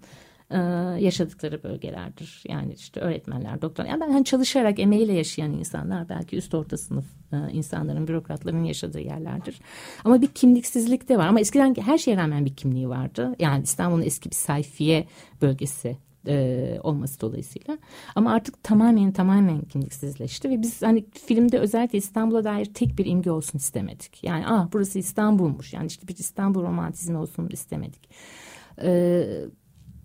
e, 0.51 0.57
yaşadıkları 1.03 1.63
bölgelerdir. 1.63 2.43
Yani 2.47 2.73
işte 2.73 2.99
öğretmenler, 2.99 3.61
doktor. 3.61 3.85
Yani 3.85 4.01
ben 4.01 4.11
hani 4.11 4.25
çalışarak 4.25 4.79
emeğiyle 4.79 5.13
yaşayan 5.13 5.51
insanlar 5.51 6.09
belki 6.09 6.37
üst 6.37 6.53
orta 6.53 6.77
sınıf 6.77 7.05
e, 7.33 7.51
insanların, 7.51 8.07
bürokratların 8.07 8.63
yaşadığı 8.63 8.99
yerlerdir. 8.99 9.59
Ama 10.05 10.21
bir 10.21 10.27
kimliksizlik 10.27 11.09
de 11.09 11.17
var. 11.17 11.27
Ama 11.27 11.39
eskiden 11.39 11.75
her 11.75 11.97
şeye 11.97 12.17
rağmen 12.17 12.45
bir 12.45 12.55
kimliği 12.55 12.89
vardı. 12.89 13.35
Yani 13.39 13.63
İstanbul'un 13.63 14.01
eski 14.01 14.29
bir 14.29 14.35
sayfiye 14.35 15.07
bölgesi 15.41 15.97
e, 16.27 16.77
olması 16.83 17.21
dolayısıyla. 17.21 17.77
Ama 18.15 18.33
artık 18.33 18.63
tamamen 18.63 19.11
tamamen 19.11 19.61
kimliksizleşti 19.61 20.49
ve 20.49 20.61
biz 20.61 20.81
hani 20.81 21.05
filmde 21.25 21.59
özellikle 21.59 21.97
İstanbul'a 21.97 22.43
dair 22.43 22.65
tek 22.65 22.97
bir 22.97 23.05
imge 23.05 23.31
olsun 23.31 23.57
istemedik. 23.57 24.23
Yani 24.23 24.43
ah 24.47 24.67
burası 24.73 24.99
İstanbul'muş. 24.99 25.73
Yani 25.73 25.87
işte 25.87 26.07
bir 26.07 26.17
İstanbul 26.17 26.63
romantizmi 26.63 27.17
olsun 27.17 27.49
istemedik. 27.51 28.09
Ee, 28.81 29.45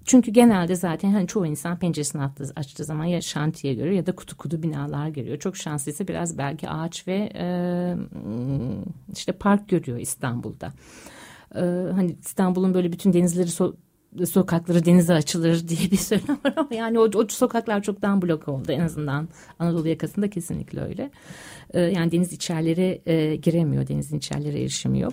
çünkü 0.06 0.30
genelde 0.30 0.74
zaten 0.74 1.10
hani 1.10 1.26
çoğu 1.26 1.46
insan 1.46 1.78
penceresini 1.78 2.22
attığı, 2.22 2.52
açtığı 2.56 2.84
zaman 2.84 3.04
ya 3.04 3.20
şantiye 3.20 3.74
görüyor 3.74 3.94
ya 3.94 4.06
da 4.06 4.14
kutu 4.14 4.36
kutu 4.36 4.62
binalar 4.62 5.08
görüyor. 5.08 5.38
Çok 5.38 5.56
şanslıysa 5.56 6.08
biraz 6.08 6.38
belki 6.38 6.68
ağaç 6.68 7.08
ve 7.08 7.32
e, 7.34 7.46
işte 9.12 9.32
park 9.32 9.68
görüyor 9.68 9.98
İstanbul'da. 9.98 10.72
E, 11.54 11.60
hani 11.92 12.16
İstanbul'un 12.20 12.74
böyle 12.74 12.92
bütün 12.92 13.12
denizleri 13.12 13.48
so 13.48 13.74
sokakları 14.24 14.84
denize 14.84 15.14
açılır 15.14 15.68
diye 15.68 15.90
bir 15.90 15.96
söylem 15.96 16.38
var 16.44 16.54
ama 16.56 16.68
yani 16.74 16.98
o, 16.98 17.02
o 17.14 17.26
sokaklar 17.28 17.82
çoktan 17.82 18.22
blok 18.22 18.48
oldu 18.48 18.72
en 18.72 18.80
azından 18.80 19.28
Anadolu 19.58 19.88
yakasında 19.88 20.30
kesinlikle 20.30 20.80
öyle. 20.80 21.10
Ee, 21.70 21.80
yani 21.80 22.12
deniz 22.12 22.32
içerleri 22.32 23.02
e, 23.06 23.36
giremiyor, 23.36 23.88
denizin 23.88 24.18
içerleri 24.18 24.60
erişimi 24.60 25.00
yok. 25.00 25.12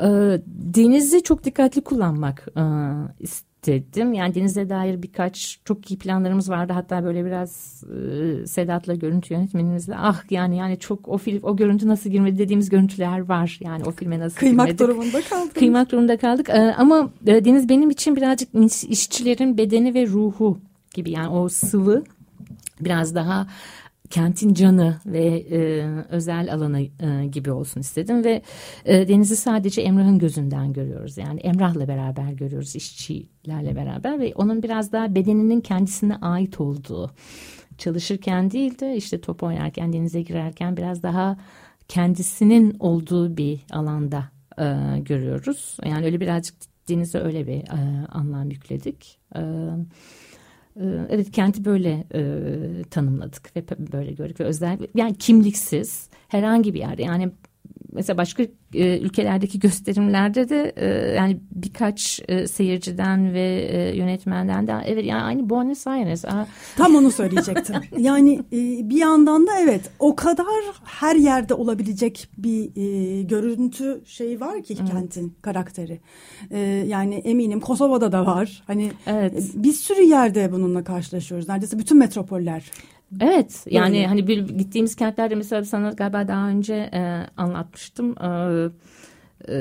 Ee, 0.00 0.04
denizi 0.46 1.22
çok 1.22 1.44
dikkatli 1.44 1.84
kullanmak 1.84 2.48
e, 2.56 2.62
istedim. 3.66 4.12
Yani 4.12 4.34
denize 4.34 4.68
dair 4.68 5.02
birkaç 5.02 5.58
çok 5.64 5.90
iyi 5.90 5.98
planlarımız 5.98 6.50
vardı. 6.50 6.72
Hatta 6.72 7.04
böyle 7.04 7.24
biraz 7.24 7.84
e, 7.84 8.46
Sedat'la 8.46 8.94
görüntü 8.94 9.34
yönetmenimizle 9.34 9.94
ah 9.96 10.22
yani 10.30 10.56
yani 10.56 10.78
çok 10.78 11.08
o 11.08 11.18
film 11.18 11.40
o 11.42 11.56
görüntü 11.56 11.88
nasıl 11.88 12.10
girmedi 12.10 12.38
dediğimiz 12.38 12.68
görüntüler 12.68 13.18
var. 13.18 13.58
Yani 13.62 13.84
o 13.84 13.90
filme 13.90 14.18
nasıl 14.18 14.36
Kıymak 14.36 14.66
girmedik. 14.66 14.80
durumunda 14.80 15.22
kaldık. 15.22 15.54
Kıymak 15.54 15.92
durumunda 15.92 16.16
kaldık. 16.16 16.48
E, 16.48 16.74
ama 16.78 17.10
e, 17.26 17.44
deniz 17.44 17.68
benim 17.68 17.90
için 17.90 18.16
birazcık 18.16 18.48
işçilerin 18.88 19.58
bedeni 19.58 19.94
ve 19.94 20.06
ruhu 20.06 20.58
gibi 20.94 21.10
yani 21.10 21.28
o 21.28 21.48
sıvı 21.48 22.04
biraz 22.80 23.14
daha 23.14 23.46
kentin 24.10 24.54
canı 24.54 24.96
ve 25.06 25.26
e, 25.50 25.86
özel 26.08 26.54
alanı 26.54 26.80
e, 26.80 27.26
gibi 27.26 27.52
olsun 27.52 27.80
istedim 27.80 28.24
ve 28.24 28.42
e, 28.84 29.08
denizi 29.08 29.36
sadece 29.36 29.82
Emrah'ın 29.82 30.18
gözünden 30.18 30.72
görüyoruz. 30.72 31.18
Yani 31.18 31.40
Emrah'la 31.40 31.88
beraber 31.88 32.32
görüyoruz 32.32 32.76
işçilerle 32.76 33.76
beraber 33.76 34.20
ve 34.20 34.32
onun 34.34 34.62
biraz 34.62 34.92
daha 34.92 35.14
bedeninin 35.14 35.60
kendisine 35.60 36.16
ait 36.16 36.60
olduğu 36.60 37.10
çalışırken 37.78 38.50
değil 38.50 38.78
de 38.78 38.96
işte 38.96 39.20
top 39.20 39.42
oynarken 39.42 39.92
denize 39.92 40.22
girerken 40.22 40.76
biraz 40.76 41.02
daha 41.02 41.36
kendisinin 41.88 42.76
olduğu 42.80 43.36
bir 43.36 43.60
alanda 43.70 44.24
e, 44.58 44.98
görüyoruz. 44.98 45.76
Yani 45.84 46.04
öyle 46.04 46.20
birazcık 46.20 46.54
denize 46.88 47.18
öyle 47.18 47.46
bir 47.46 47.58
e, 47.58 48.06
anlam 48.08 48.50
yükledik. 48.50 49.18
Evet 49.34 49.86
evet 51.10 51.30
kenti 51.30 51.64
böyle 51.64 52.04
e, 52.14 52.22
tanımladık 52.90 53.56
ve 53.56 53.64
böyle 53.92 54.12
gördük 54.12 54.40
ve 54.40 54.44
özel 54.44 54.78
yani 54.94 55.14
kimliksiz 55.14 56.08
herhangi 56.28 56.74
bir 56.74 56.78
yerde. 56.78 57.02
Yani 57.02 57.30
mesela 57.96 58.16
başka 58.18 58.42
e, 58.74 58.98
ülkelerdeki 58.98 59.58
gösterimlerde 59.58 60.48
de 60.48 60.72
e, 60.76 60.86
yani 61.14 61.40
birkaç 61.50 62.20
e, 62.28 62.46
seyirciden 62.46 63.34
ve 63.34 63.68
e, 63.70 63.96
yönetmenden 63.96 64.66
de 64.66 64.72
evet 64.86 65.04
yani 65.04 65.22
aynı 65.22 65.50
Buenos 65.50 65.86
Aires. 65.86 66.24
Aa. 66.24 66.46
Tam 66.76 66.94
onu 66.94 67.10
söyleyecektim. 67.10 67.76
yani 67.98 68.34
e, 68.52 68.90
bir 68.90 68.96
yandan 68.96 69.46
da 69.46 69.60
evet 69.60 69.90
o 69.98 70.16
kadar 70.16 70.46
her 70.84 71.16
yerde 71.16 71.54
olabilecek 71.54 72.28
bir 72.38 72.76
e, 72.76 73.22
görüntü 73.22 74.02
şey 74.04 74.40
var 74.40 74.62
ki 74.62 74.76
evet. 74.80 74.90
kentin 74.92 75.36
karakteri. 75.42 76.00
E, 76.50 76.58
yani 76.86 77.14
eminim 77.14 77.60
Kosova'da 77.60 78.12
da 78.12 78.26
var. 78.26 78.62
Hani 78.66 78.90
evet. 79.06 79.32
e, 79.32 79.62
bir 79.62 79.72
sürü 79.72 80.02
yerde 80.02 80.52
bununla 80.52 80.84
karşılaşıyoruz. 80.84 81.48
Neredeyse 81.48 81.78
bütün 81.78 81.98
metropoller 81.98 82.70
Evet 83.20 83.66
yani 83.70 84.06
hani 84.06 84.26
bir 84.26 84.48
gittiğimiz 84.48 84.96
kentlerde 84.96 85.34
mesela 85.34 85.64
sana 85.64 85.90
galiba 85.90 86.28
daha 86.28 86.48
önce 86.48 86.74
e, 86.74 87.26
anlatmıştım. 87.36 88.14
E, 88.22 88.68
e, 89.48 89.56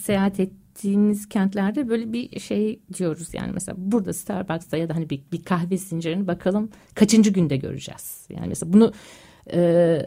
seyahat 0.00 0.40
ettiğimiz 0.40 1.28
kentlerde 1.28 1.88
böyle 1.88 2.12
bir 2.12 2.40
şey 2.40 2.80
diyoruz 2.94 3.34
yani 3.34 3.52
mesela 3.52 3.76
burada 3.78 4.12
Starbucks'ta 4.12 4.76
ya 4.76 4.88
da 4.88 4.96
hani 4.96 5.10
bir, 5.10 5.22
bir 5.32 5.44
kahve 5.44 5.76
zincirini 5.76 6.26
bakalım 6.26 6.70
kaçıncı 6.94 7.30
günde 7.30 7.56
göreceğiz. 7.56 8.26
Yani 8.30 8.48
mesela 8.48 8.72
bunu 8.72 8.92
e, 9.52 10.02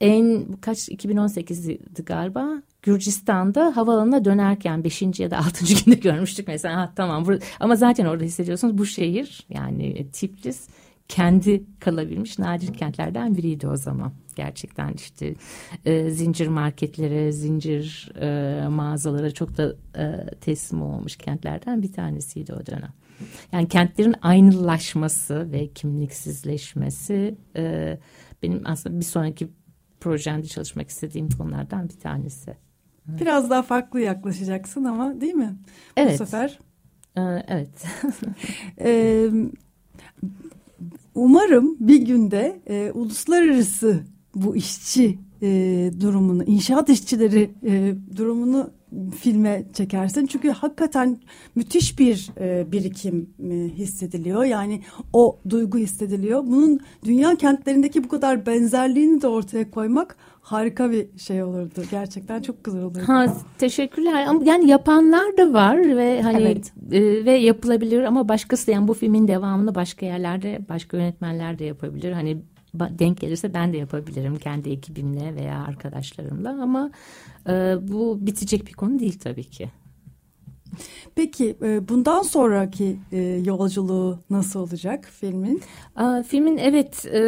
en 0.00 0.52
kaç 0.52 0.88
2018'di 0.88 2.04
galiba 2.04 2.62
Gürcistan'da 2.82 3.76
havaalanına 3.76 4.24
dönerken 4.24 4.84
5. 4.84 5.02
ya 5.20 5.30
da 5.30 5.38
6. 5.38 5.64
günde 5.84 5.96
görmüştük 5.96 6.48
mesela 6.48 6.76
ha, 6.76 6.92
tamam 6.96 7.26
ama 7.60 7.76
zaten 7.76 8.06
orada 8.06 8.24
hissediyorsunuz 8.24 8.78
bu 8.78 8.86
şehir 8.86 9.46
yani 9.48 10.10
Tiflis 10.12 10.68
kendi 11.08 11.64
kalabilmiş 11.80 12.38
nadir 12.38 12.74
kentlerden 12.74 13.36
biriydi 13.36 13.68
o 13.68 13.76
zaman. 13.76 14.12
Gerçekten 14.36 14.92
işte 14.92 15.34
e, 15.84 16.10
zincir 16.10 16.48
marketlere, 16.48 17.32
zincir 17.32 18.12
e, 18.20 18.68
mağazalara 18.68 19.30
çok 19.30 19.56
da 19.56 19.76
e, 19.98 20.34
teslim 20.40 20.82
olmuş 20.82 21.16
kentlerden 21.16 21.82
bir 21.82 21.92
tanesiydi 21.92 22.52
o 22.52 22.66
dönem. 22.66 22.92
Yani 23.52 23.68
kentlerin 23.68 24.14
aynılaşması 24.22 25.52
ve 25.52 25.68
kimliksizleşmesi 25.68 27.34
e, 27.56 27.98
benim 28.42 28.62
aslında 28.64 29.00
bir 29.00 29.04
sonraki 29.04 29.48
projemde 30.00 30.46
çalışmak 30.46 30.88
istediğim 30.88 31.30
konulardan 31.30 31.88
bir 31.88 32.00
tanesi. 32.00 32.56
Biraz 33.08 33.50
daha 33.50 33.62
farklı 33.62 34.00
yaklaşacaksın 34.00 34.84
ama 34.84 35.20
değil 35.20 35.34
mi? 35.34 35.56
Evet. 35.96 36.12
Bu 36.12 36.26
sefer. 36.26 36.58
Ee, 37.16 37.20
evet. 37.48 37.84
ee, 38.80 39.30
umarım 41.14 41.76
bir 41.80 42.02
günde 42.02 42.60
e, 42.68 42.90
uluslararası 42.94 44.00
bu 44.34 44.56
işçi 44.56 45.18
e, 45.42 45.90
durumunu, 46.00 46.44
inşaat 46.44 46.88
işçileri 46.88 47.50
e, 47.66 47.94
durumunu 48.16 48.70
filme 49.20 49.64
çekersin. 49.72 50.26
Çünkü 50.26 50.50
hakikaten 50.50 51.18
müthiş 51.54 51.98
bir 51.98 52.30
e, 52.40 52.72
birikim 52.72 53.30
e, 53.50 53.54
hissediliyor. 53.54 54.44
Yani 54.44 54.82
o 55.12 55.38
duygu 55.48 55.78
hissediliyor. 55.78 56.46
Bunun 56.46 56.80
dünya 57.04 57.36
kentlerindeki 57.36 58.04
bu 58.04 58.08
kadar 58.08 58.46
benzerliğini 58.46 59.22
de 59.22 59.28
ortaya 59.28 59.70
koymak 59.70 60.16
harika 60.46 60.90
bir 60.90 61.18
şey 61.18 61.42
olurdu. 61.42 61.82
Gerçekten 61.90 62.42
çok 62.42 62.64
güzel 62.64 62.82
olurdu. 62.82 62.98
Ha, 63.06 63.36
teşekkürler. 63.58 64.26
Yani 64.44 64.70
yapanlar 64.70 65.36
da 65.36 65.52
var 65.52 65.96
ve 65.96 66.22
hani 66.22 66.42
evet. 66.42 66.72
e, 66.92 67.24
ve 67.24 67.30
yapılabilir 67.30 68.02
ama 68.02 68.28
başkası 68.28 68.70
yani 68.70 68.88
bu 68.88 68.94
filmin 68.94 69.28
devamını 69.28 69.74
başka 69.74 70.06
yerlerde 70.06 70.60
başka 70.68 70.96
yönetmenler 70.96 71.58
de 71.58 71.64
yapabilir. 71.64 72.12
Hani 72.12 72.42
denk 72.74 73.20
gelirse 73.20 73.54
ben 73.54 73.72
de 73.72 73.76
yapabilirim 73.76 74.36
kendi 74.36 74.70
ekibimle 74.70 75.34
veya 75.34 75.64
arkadaşlarımla 75.68 76.50
ama 76.62 76.90
e, 77.48 77.74
bu 77.80 78.18
bitecek 78.20 78.66
bir 78.66 78.72
konu 78.72 78.98
değil 78.98 79.18
tabii 79.18 79.44
ki. 79.44 79.70
Peki 81.14 81.56
e, 81.62 81.88
bundan 81.88 82.22
sonraki 82.22 82.96
e, 83.12 83.18
yolculuğu 83.44 84.18
nasıl 84.30 84.60
olacak 84.60 85.08
filmin? 85.20 85.62
Aa, 85.96 86.22
filmin 86.22 86.56
evet 86.56 87.06
e, 87.06 87.18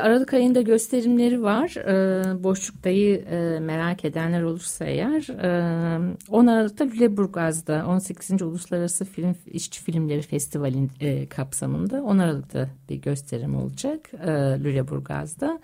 Aralık 0.00 0.34
ayında 0.34 0.60
gösterimleri 0.62 1.42
var. 1.42 1.76
E, 1.76 2.42
Boşluktayı 2.44 3.24
merak 3.60 4.04
edenler 4.04 4.42
olursa 4.42 4.84
eğer. 4.84 5.28
E, 5.28 6.14
10 6.28 6.46
Aralık'ta 6.46 6.84
Lüleburgaz'da 6.84 7.84
18. 7.88 8.42
Uluslararası 8.42 9.04
Film 9.04 9.34
İşçi 9.46 9.82
Filmleri 9.82 10.22
Festivali 10.22 10.88
kapsamında 11.28 12.02
10 12.02 12.18
Aralık'ta 12.18 12.68
bir 12.88 12.96
gösterim 12.96 13.56
olacak 13.56 14.10
Lüleburgaz'da. 14.64 15.60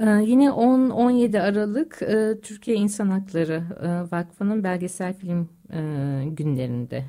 Ee, 0.00 0.22
yine 0.26 0.44
10-17 0.46 1.40
Aralık 1.40 2.02
e, 2.02 2.40
Türkiye 2.42 2.76
İnsan 2.76 3.10
Hakları 3.10 3.62
e, 3.82 4.16
Vakfı'nın 4.16 4.64
belgesel 4.64 5.14
film 5.14 5.48
e, 5.72 5.80
günlerinde 6.24 7.04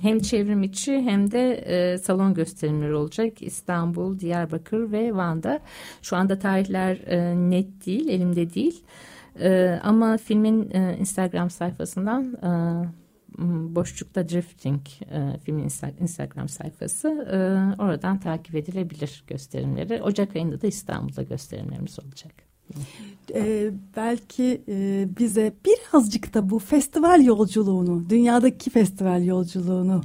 hem 0.00 0.18
çevrim 0.18 0.62
içi 0.62 1.00
hem 1.00 1.30
de 1.30 1.98
salon 2.02 2.34
gösterimleri 2.34 2.94
olacak 2.94 3.42
İstanbul, 3.42 4.18
Diyarbakır 4.18 4.92
ve 4.92 5.14
Van'da. 5.14 5.60
Şu 6.02 6.16
anda 6.16 6.38
tarihler 6.38 6.98
net 7.50 7.86
değil, 7.86 8.08
elimde 8.08 8.54
değil. 8.54 8.84
Ama 9.82 10.16
filmin 10.16 10.70
Instagram 11.00 11.50
sayfasından 11.50 12.36
Boşlukta 13.74 14.28
Drifting 14.28 14.80
e, 15.10 15.38
filmin 15.44 15.68
Instagram 16.00 16.48
sayfası. 16.48 17.08
E, 17.08 17.38
oradan 17.82 18.20
takip 18.20 18.54
edilebilir 18.54 19.24
gösterimleri. 19.26 20.02
Ocak 20.02 20.36
ayında 20.36 20.62
da 20.62 20.66
İstanbul'da 20.66 21.22
gösterimlerimiz 21.22 21.98
olacak. 22.00 22.32
Ee, 23.34 23.70
belki 23.96 24.62
e, 24.68 25.08
bize 25.18 25.54
birazcık 25.64 26.34
da 26.34 26.50
bu 26.50 26.58
festival 26.58 27.24
yolculuğunu, 27.24 28.10
dünyadaki 28.10 28.70
festival 28.70 29.24
yolculuğunu 29.24 30.02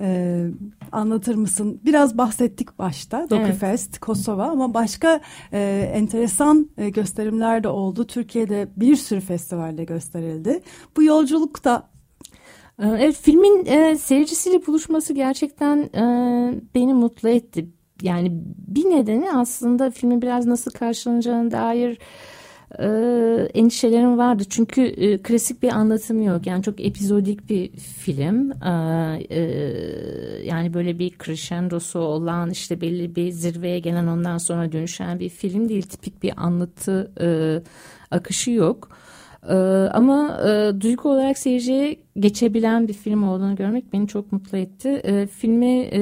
e, 0.00 0.46
anlatır 0.92 1.34
mısın? 1.34 1.80
Biraz 1.84 2.18
bahsettik 2.18 2.78
başta 2.78 3.30
Dokufest, 3.30 3.88
evet. 3.90 3.98
Kosova 4.00 4.44
ama 4.44 4.74
başka 4.74 5.20
e, 5.52 5.90
enteresan 5.94 6.70
e, 6.78 6.90
gösterimler 6.90 7.64
de 7.64 7.68
oldu. 7.68 8.06
Türkiye'de 8.06 8.68
bir 8.76 8.96
sürü 8.96 9.20
festivalde 9.20 9.84
gösterildi. 9.84 10.62
Bu 10.96 11.02
yolculuk 11.02 11.64
da 11.64 11.91
ee, 11.91 11.91
evet 12.82 13.16
filmin 13.22 13.66
e, 13.66 13.98
seyircisiyle 13.98 14.66
buluşması 14.66 15.12
gerçekten 15.12 15.78
e, 15.78 16.04
beni 16.74 16.94
mutlu 16.94 17.28
etti. 17.28 17.66
Yani 18.02 18.28
bir 18.68 18.84
nedeni 18.84 19.32
aslında 19.32 19.90
filmin 19.90 20.22
biraz 20.22 20.46
nasıl 20.46 20.70
karşılanacağına 20.70 21.50
dair 21.50 21.98
e, 22.78 22.86
endişelerim 23.54 24.18
vardı. 24.18 24.42
Çünkü 24.50 24.82
e, 24.82 25.22
klasik 25.22 25.62
bir 25.62 25.68
anlatımı 25.68 26.24
yok. 26.24 26.46
Yani 26.46 26.62
çok 26.62 26.80
epizodik 26.80 27.50
bir 27.50 27.76
film. 27.76 28.52
E, 28.52 28.70
e, 29.30 29.40
yani 30.44 30.74
böyle 30.74 30.98
bir 30.98 31.18
crescendosu 31.18 31.98
olan 31.98 32.50
işte 32.50 32.80
belli 32.80 33.16
bir 33.16 33.30
zirveye 33.30 33.78
gelen 33.78 34.06
ondan 34.06 34.38
sonra 34.38 34.72
dönüşen 34.72 35.20
bir 35.20 35.28
film 35.28 35.68
değil. 35.68 35.82
Tipik 35.82 36.22
bir 36.22 36.32
anlatı 36.36 37.12
e, 37.20 37.28
akışı 38.10 38.50
yok. 38.50 38.88
Ee, 39.48 39.54
ama 39.92 40.40
e, 40.48 40.80
duygu 40.80 41.10
olarak 41.10 41.38
seyirciye 41.38 41.96
geçebilen 42.18 42.88
bir 42.88 42.92
film 42.92 43.22
olduğunu 43.22 43.56
görmek 43.56 43.92
beni 43.92 44.08
çok 44.08 44.32
mutlu 44.32 44.58
etti. 44.58 44.88
E, 44.88 45.26
filmi 45.26 45.80
e, 45.80 46.00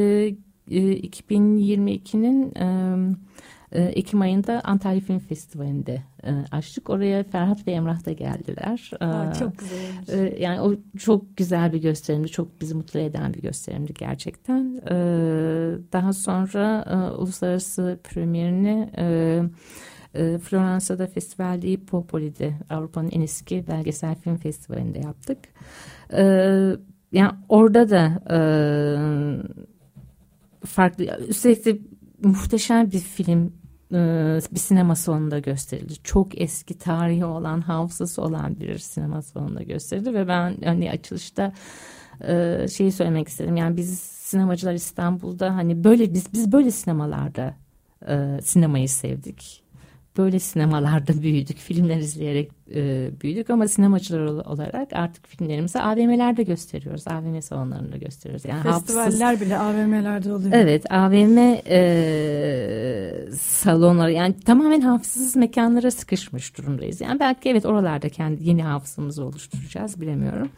e, 0.71 1.01
2022'nin 1.01 2.53
e, 3.73 3.83
Ekim 3.83 4.21
ayında 4.21 4.61
Antalya 4.65 5.01
Film 5.01 5.19
Festivali'nde 5.19 6.03
e, 6.25 6.31
açtık. 6.53 6.91
Oraya 6.91 7.25
Ferhat 7.25 7.67
ve 7.67 7.73
Emrah 7.73 8.07
da 8.07 8.13
geldiler. 8.13 8.91
Aa, 9.01 9.35
çok 9.35 9.59
güzel. 9.59 10.19
E, 10.19 10.43
yani 10.43 10.61
o 10.61 10.75
çok 10.99 11.37
güzel 11.37 11.73
bir 11.73 11.79
gösterimdi. 11.79 12.29
Çok 12.29 12.61
bizi 12.61 12.75
mutlu 12.75 13.01
eden 13.01 13.35
bir 13.35 13.43
gösterimdi 13.43 13.95
gerçekten. 13.99 14.81
E, 14.91 14.95
daha 15.93 16.13
sonra 16.13 16.85
e, 16.91 17.17
uluslararası 17.17 17.99
premierini 18.05 18.91
e, 18.99 19.43
e, 20.15 20.39
Floransa'da 20.39 21.07
festival 21.07 21.63
değil 21.63 21.87
Popoli'de 21.87 22.55
Avrupa'nın 22.71 23.11
en 23.11 23.21
eski 23.21 23.67
belgesel 23.69 24.15
film 24.15 24.37
festivalinde 24.37 24.99
yaptık. 24.99 25.39
E, 26.13 26.23
yani 27.13 27.33
orada 27.49 27.91
da 27.91 28.23
e, 28.31 28.39
farklı 30.67 31.05
üstelik 31.29 31.65
de 31.65 31.79
muhteşem 32.23 32.91
bir 32.91 32.99
film 32.99 33.53
e, 33.93 34.39
bir 34.53 34.59
sinema 34.59 34.97
salonunda 34.97 35.39
gösterildi. 35.39 35.93
Çok 36.05 36.41
eski 36.41 36.79
tarihi 36.79 37.25
olan, 37.25 37.61
hafızası 37.61 38.23
olan 38.23 38.61
bir 38.61 38.79
sinema 38.79 39.23
salonunda 39.23 39.63
gösterildi 39.63 40.15
ve 40.15 40.29
ben 40.29 40.57
hani 40.65 40.91
açılışta 40.91 41.53
e, 42.21 42.67
şeyi 42.69 42.93
söylemek 42.93 43.29
istedim. 43.29 43.57
Yani 43.57 43.77
biz 43.77 44.01
sinemacılar 44.01 44.73
İstanbul'da 44.75 45.55
hani 45.55 45.85
böyle 45.85 46.15
biz 46.15 46.33
biz 46.33 46.53
böyle 46.53 46.71
sinemalarda 46.71 47.55
sinemayı 48.43 48.89
sevdik 48.89 49.63
böyle 50.17 50.39
sinemalarda 50.39 51.23
büyüdük, 51.23 51.59
filmler 51.59 51.97
izleyerek 51.97 52.51
e, 52.75 53.11
büyüdük 53.21 53.51
ama 53.51 53.69
sinemacılar 53.69 54.21
olarak 54.27 54.93
artık 54.93 55.27
filmlerimizi 55.27 55.81
AVM'lerde 55.81 56.43
gösteriyoruz. 56.43 57.09
AVM 57.09 57.41
salonlarında 57.41 57.97
gösteriyoruz. 57.97 58.45
Yani 58.45 58.63
Festivaller 58.63 59.05
hafızsız, 59.05 59.47
bile 59.47 59.59
AVM'lerde 59.59 60.33
oluyor. 60.33 60.53
Evet, 60.53 60.93
AVM 60.93 61.39
e, 61.67 63.33
salonları 63.39 64.13
yani 64.13 64.41
tamamen 64.41 64.81
hafızsız 64.81 65.37
mekanlara 65.37 65.91
sıkışmış 65.91 66.59
durumdayız. 66.59 67.01
Yani 67.01 67.21
belki 67.21 67.49
evet 67.49 67.67
oralarda 67.67 68.09
kendi 68.09 68.49
yeni 68.49 68.63
hafızamızı 68.63 69.25
oluşturacağız 69.25 70.01
bilemiyorum. 70.01 70.49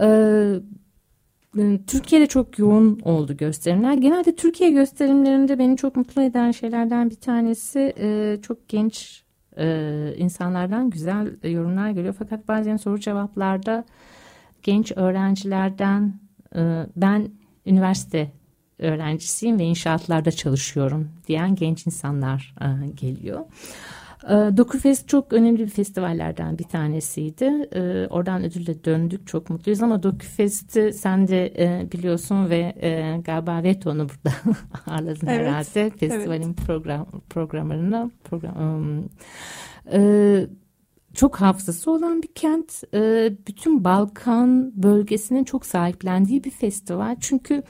Evet 0.00 0.62
Türkiye'de 1.86 2.26
çok 2.26 2.58
yoğun 2.58 3.00
oldu 3.04 3.36
gösterimler. 3.36 3.94
Genelde 3.94 4.36
Türkiye 4.36 4.70
gösterimlerinde 4.70 5.58
beni 5.58 5.76
çok 5.76 5.96
mutlu 5.96 6.22
eden 6.22 6.50
şeylerden 6.50 7.10
bir 7.10 7.16
tanesi 7.16 7.94
e, 7.98 8.38
çok 8.42 8.68
genç 8.68 9.22
e, 9.58 10.14
insanlardan 10.16 10.90
güzel 10.90 11.36
yorumlar 11.44 11.90
geliyor. 11.90 12.14
Fakat 12.18 12.48
bazen 12.48 12.76
soru 12.76 13.00
cevaplarda 13.00 13.84
genç 14.62 14.92
öğrencilerden 14.96 16.20
e, 16.56 16.86
ben 16.96 17.28
üniversite 17.66 18.32
öğrencisiyim 18.78 19.58
ve 19.58 19.64
inşaatlarda 19.64 20.30
çalışıyorum 20.30 21.10
diyen 21.28 21.54
genç 21.54 21.86
insanlar 21.86 22.54
geliyor. 22.94 23.40
Dokufest 24.56 25.08
çok 25.08 25.32
önemli 25.32 25.58
bir 25.58 25.68
festivallerden 25.68 26.58
bir 26.58 26.64
tanesiydi. 26.64 27.68
Ee, 27.72 28.06
oradan 28.10 28.44
ödülle 28.44 28.84
döndük. 28.84 29.26
Çok 29.26 29.50
mutluyuz 29.50 29.82
ama 29.82 30.02
Dokufest'i 30.02 30.92
sen 30.92 31.28
de 31.28 31.46
e, 31.46 31.92
biliyorsun 31.92 32.50
ve 32.50 32.74
e, 32.80 33.20
galiba 33.24 33.62
Veto'nu 33.62 34.06
burada 34.08 34.36
ağırladın 34.86 35.26
evet, 35.26 35.40
herhalde. 35.40 35.90
Festivalin 35.90 36.42
evet. 36.42 36.66
program, 36.66 37.06
programlarında. 37.30 38.10
Program, 38.24 39.04
e, 39.92 40.46
çok 41.14 41.40
hafızası 41.40 41.90
olan 41.90 42.22
bir 42.22 42.34
kent. 42.34 42.82
Bütün 43.46 43.84
Balkan 43.84 44.82
bölgesinin 44.82 45.44
çok 45.44 45.66
sahiplendiği 45.66 46.44
bir 46.44 46.50
festival. 46.50 47.16
Çünkü 47.20 47.62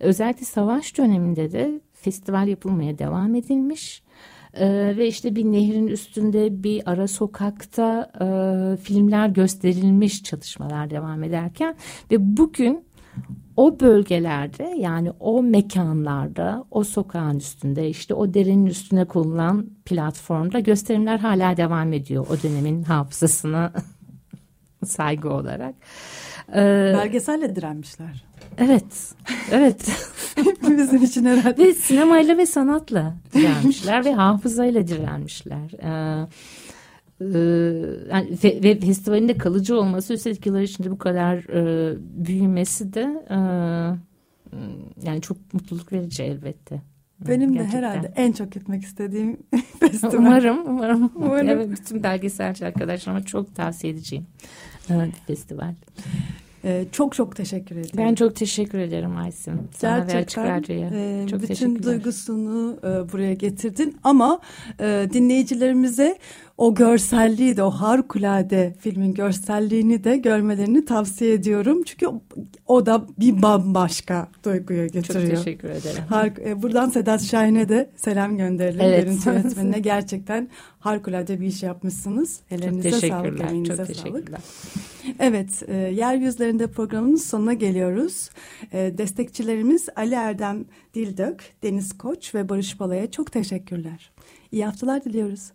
özellikle 0.00 0.44
savaş 0.44 0.98
döneminde 0.98 1.52
de 1.52 1.80
festival 1.92 2.48
yapılmaya 2.48 2.98
devam 2.98 3.34
edilmiş. 3.34 4.02
Ee, 4.60 4.96
ve 4.96 5.06
işte 5.06 5.36
bir 5.36 5.44
nehrin 5.44 5.86
üstünde 5.86 6.62
bir 6.62 6.82
ara 6.90 7.08
sokakta 7.08 8.12
e, 8.20 8.76
filmler 8.76 9.28
gösterilmiş 9.28 10.22
çalışmalar 10.22 10.90
devam 10.90 11.24
ederken 11.24 11.76
ve 12.10 12.36
bugün 12.36 12.84
o 13.56 13.80
bölgelerde 13.80 14.74
yani 14.78 15.10
o 15.20 15.42
mekanlarda 15.42 16.64
o 16.70 16.84
sokağın 16.84 17.38
üstünde 17.38 17.88
işte 17.88 18.14
o 18.14 18.34
derinin 18.34 18.66
üstüne 18.66 19.04
konulan 19.04 19.66
platformda 19.84 20.60
gösterimler 20.60 21.18
hala 21.18 21.56
devam 21.56 21.92
ediyor 21.92 22.26
o 22.30 22.42
dönemin 22.42 22.82
hafızasına 22.82 23.72
saygı 24.84 25.30
olarak. 25.30 25.74
Ee, 26.54 26.92
Belgeselle 26.96 27.56
direnmişler. 27.56 28.27
Evet, 28.58 29.14
evet. 29.50 29.90
Bizim 30.62 31.02
için 31.02 31.24
herhalde. 31.24 31.66
Ve 31.66 31.74
sinemayla 31.74 32.36
ve 32.36 32.46
sanatla 32.46 33.14
direnmişler 33.34 34.04
ve 34.04 34.14
hafızayla 34.14 34.86
direnmişler. 34.88 35.70
Ee, 35.82 36.26
e, 37.20 37.28
yani 38.10 38.38
ve, 38.44 38.62
ve 38.62 38.80
festivalin 38.80 39.28
de 39.28 39.38
kalıcı 39.38 39.78
olması 39.78 40.14
üstelik 40.14 40.46
yıllar 40.46 40.62
içinde 40.62 40.90
bu 40.90 40.98
kadar 40.98 41.36
e, 41.36 41.94
büyümesi 42.26 42.92
de 42.92 43.24
e, 43.30 43.38
yani 45.06 45.20
çok 45.22 45.54
mutluluk 45.54 45.92
verici 45.92 46.22
elbette. 46.22 46.82
Benim 47.20 47.52
Gerçekten. 47.52 47.82
de 47.82 47.86
herhalde 47.86 48.12
en 48.16 48.32
çok 48.32 48.52
gitmek 48.52 48.82
istediğim 48.82 49.36
festival. 49.80 50.12
Umarım, 50.18 50.66
umarım. 50.66 51.12
umarım. 51.14 51.48
Evet, 51.48 51.70
bütün 51.70 52.02
belgeselci 52.02 52.66
arkadaşlarıma 52.66 53.22
çok 53.24 53.54
tavsiye 53.54 53.92
edeceğim. 53.92 54.26
Evet, 54.90 55.14
festival. 55.26 55.74
E, 56.64 56.84
çok 56.92 57.14
çok 57.14 57.36
teşekkür 57.36 57.76
ederim. 57.76 57.94
Ben 57.98 58.14
çok 58.14 58.36
teşekkür 58.36 58.78
ederim 58.78 59.16
Aysim. 59.16 59.68
Sana 59.76 59.98
Gerçekten 59.98 60.64
e, 60.68 61.26
çok 61.30 61.42
bütün 61.42 61.82
duygusunu 61.82 62.78
e, 62.78 63.12
buraya 63.12 63.34
getirdin 63.34 63.96
ama 64.04 64.40
e, 64.80 65.08
dinleyicilerimize 65.12 66.18
o 66.58 66.74
görselliği 66.74 67.56
de 67.56 67.62
o 67.62 67.70
harikulade 67.70 68.74
filmin 68.80 69.14
görselliğini 69.14 70.04
de 70.04 70.16
görmelerini 70.16 70.84
tavsiye 70.84 71.32
ediyorum. 71.32 71.82
Çünkü 71.82 72.06
o, 72.66 72.86
da 72.86 73.06
bir 73.18 73.42
bambaşka 73.42 74.28
duyguya 74.44 74.86
getiriyor. 74.86 75.36
Çok 75.36 75.44
teşekkür 75.44 75.68
ederim. 75.68 76.02
Harik, 76.08 76.38
e, 76.38 76.62
buradan 76.62 76.88
Sedat 76.88 77.22
Şahin'e 77.22 77.68
de 77.68 77.90
selam 77.96 78.36
gönderelim. 78.36 78.80
Evet. 78.80 79.04
Görüntü 79.04 79.28
yönetmenine 79.28 79.78
gerçekten 79.80 80.48
harikulade 80.78 81.40
bir 81.40 81.46
iş 81.46 81.62
yapmışsınız. 81.62 82.40
Ellerinize 82.50 82.90
çok 82.90 83.00
sağlık, 83.00 83.40
emeğinize 83.40 83.86
çok 83.86 83.96
sağlık. 83.96 84.30
Evet, 85.18 85.62
e, 85.68 85.76
Yeryüzlerinde 85.76 86.66
programının 86.66 87.16
sonuna 87.16 87.52
geliyoruz. 87.52 88.30
E, 88.72 88.98
destekçilerimiz 88.98 89.88
Ali 89.96 90.14
Erdem 90.14 90.64
Dildök, 90.94 91.44
Deniz 91.62 91.98
Koç 91.98 92.34
ve 92.34 92.48
Barış 92.48 92.80
Bala'ya 92.80 93.10
çok 93.10 93.32
teşekkürler. 93.32 94.10
İyi 94.52 94.64
haftalar 94.64 95.04
diliyoruz. 95.04 95.52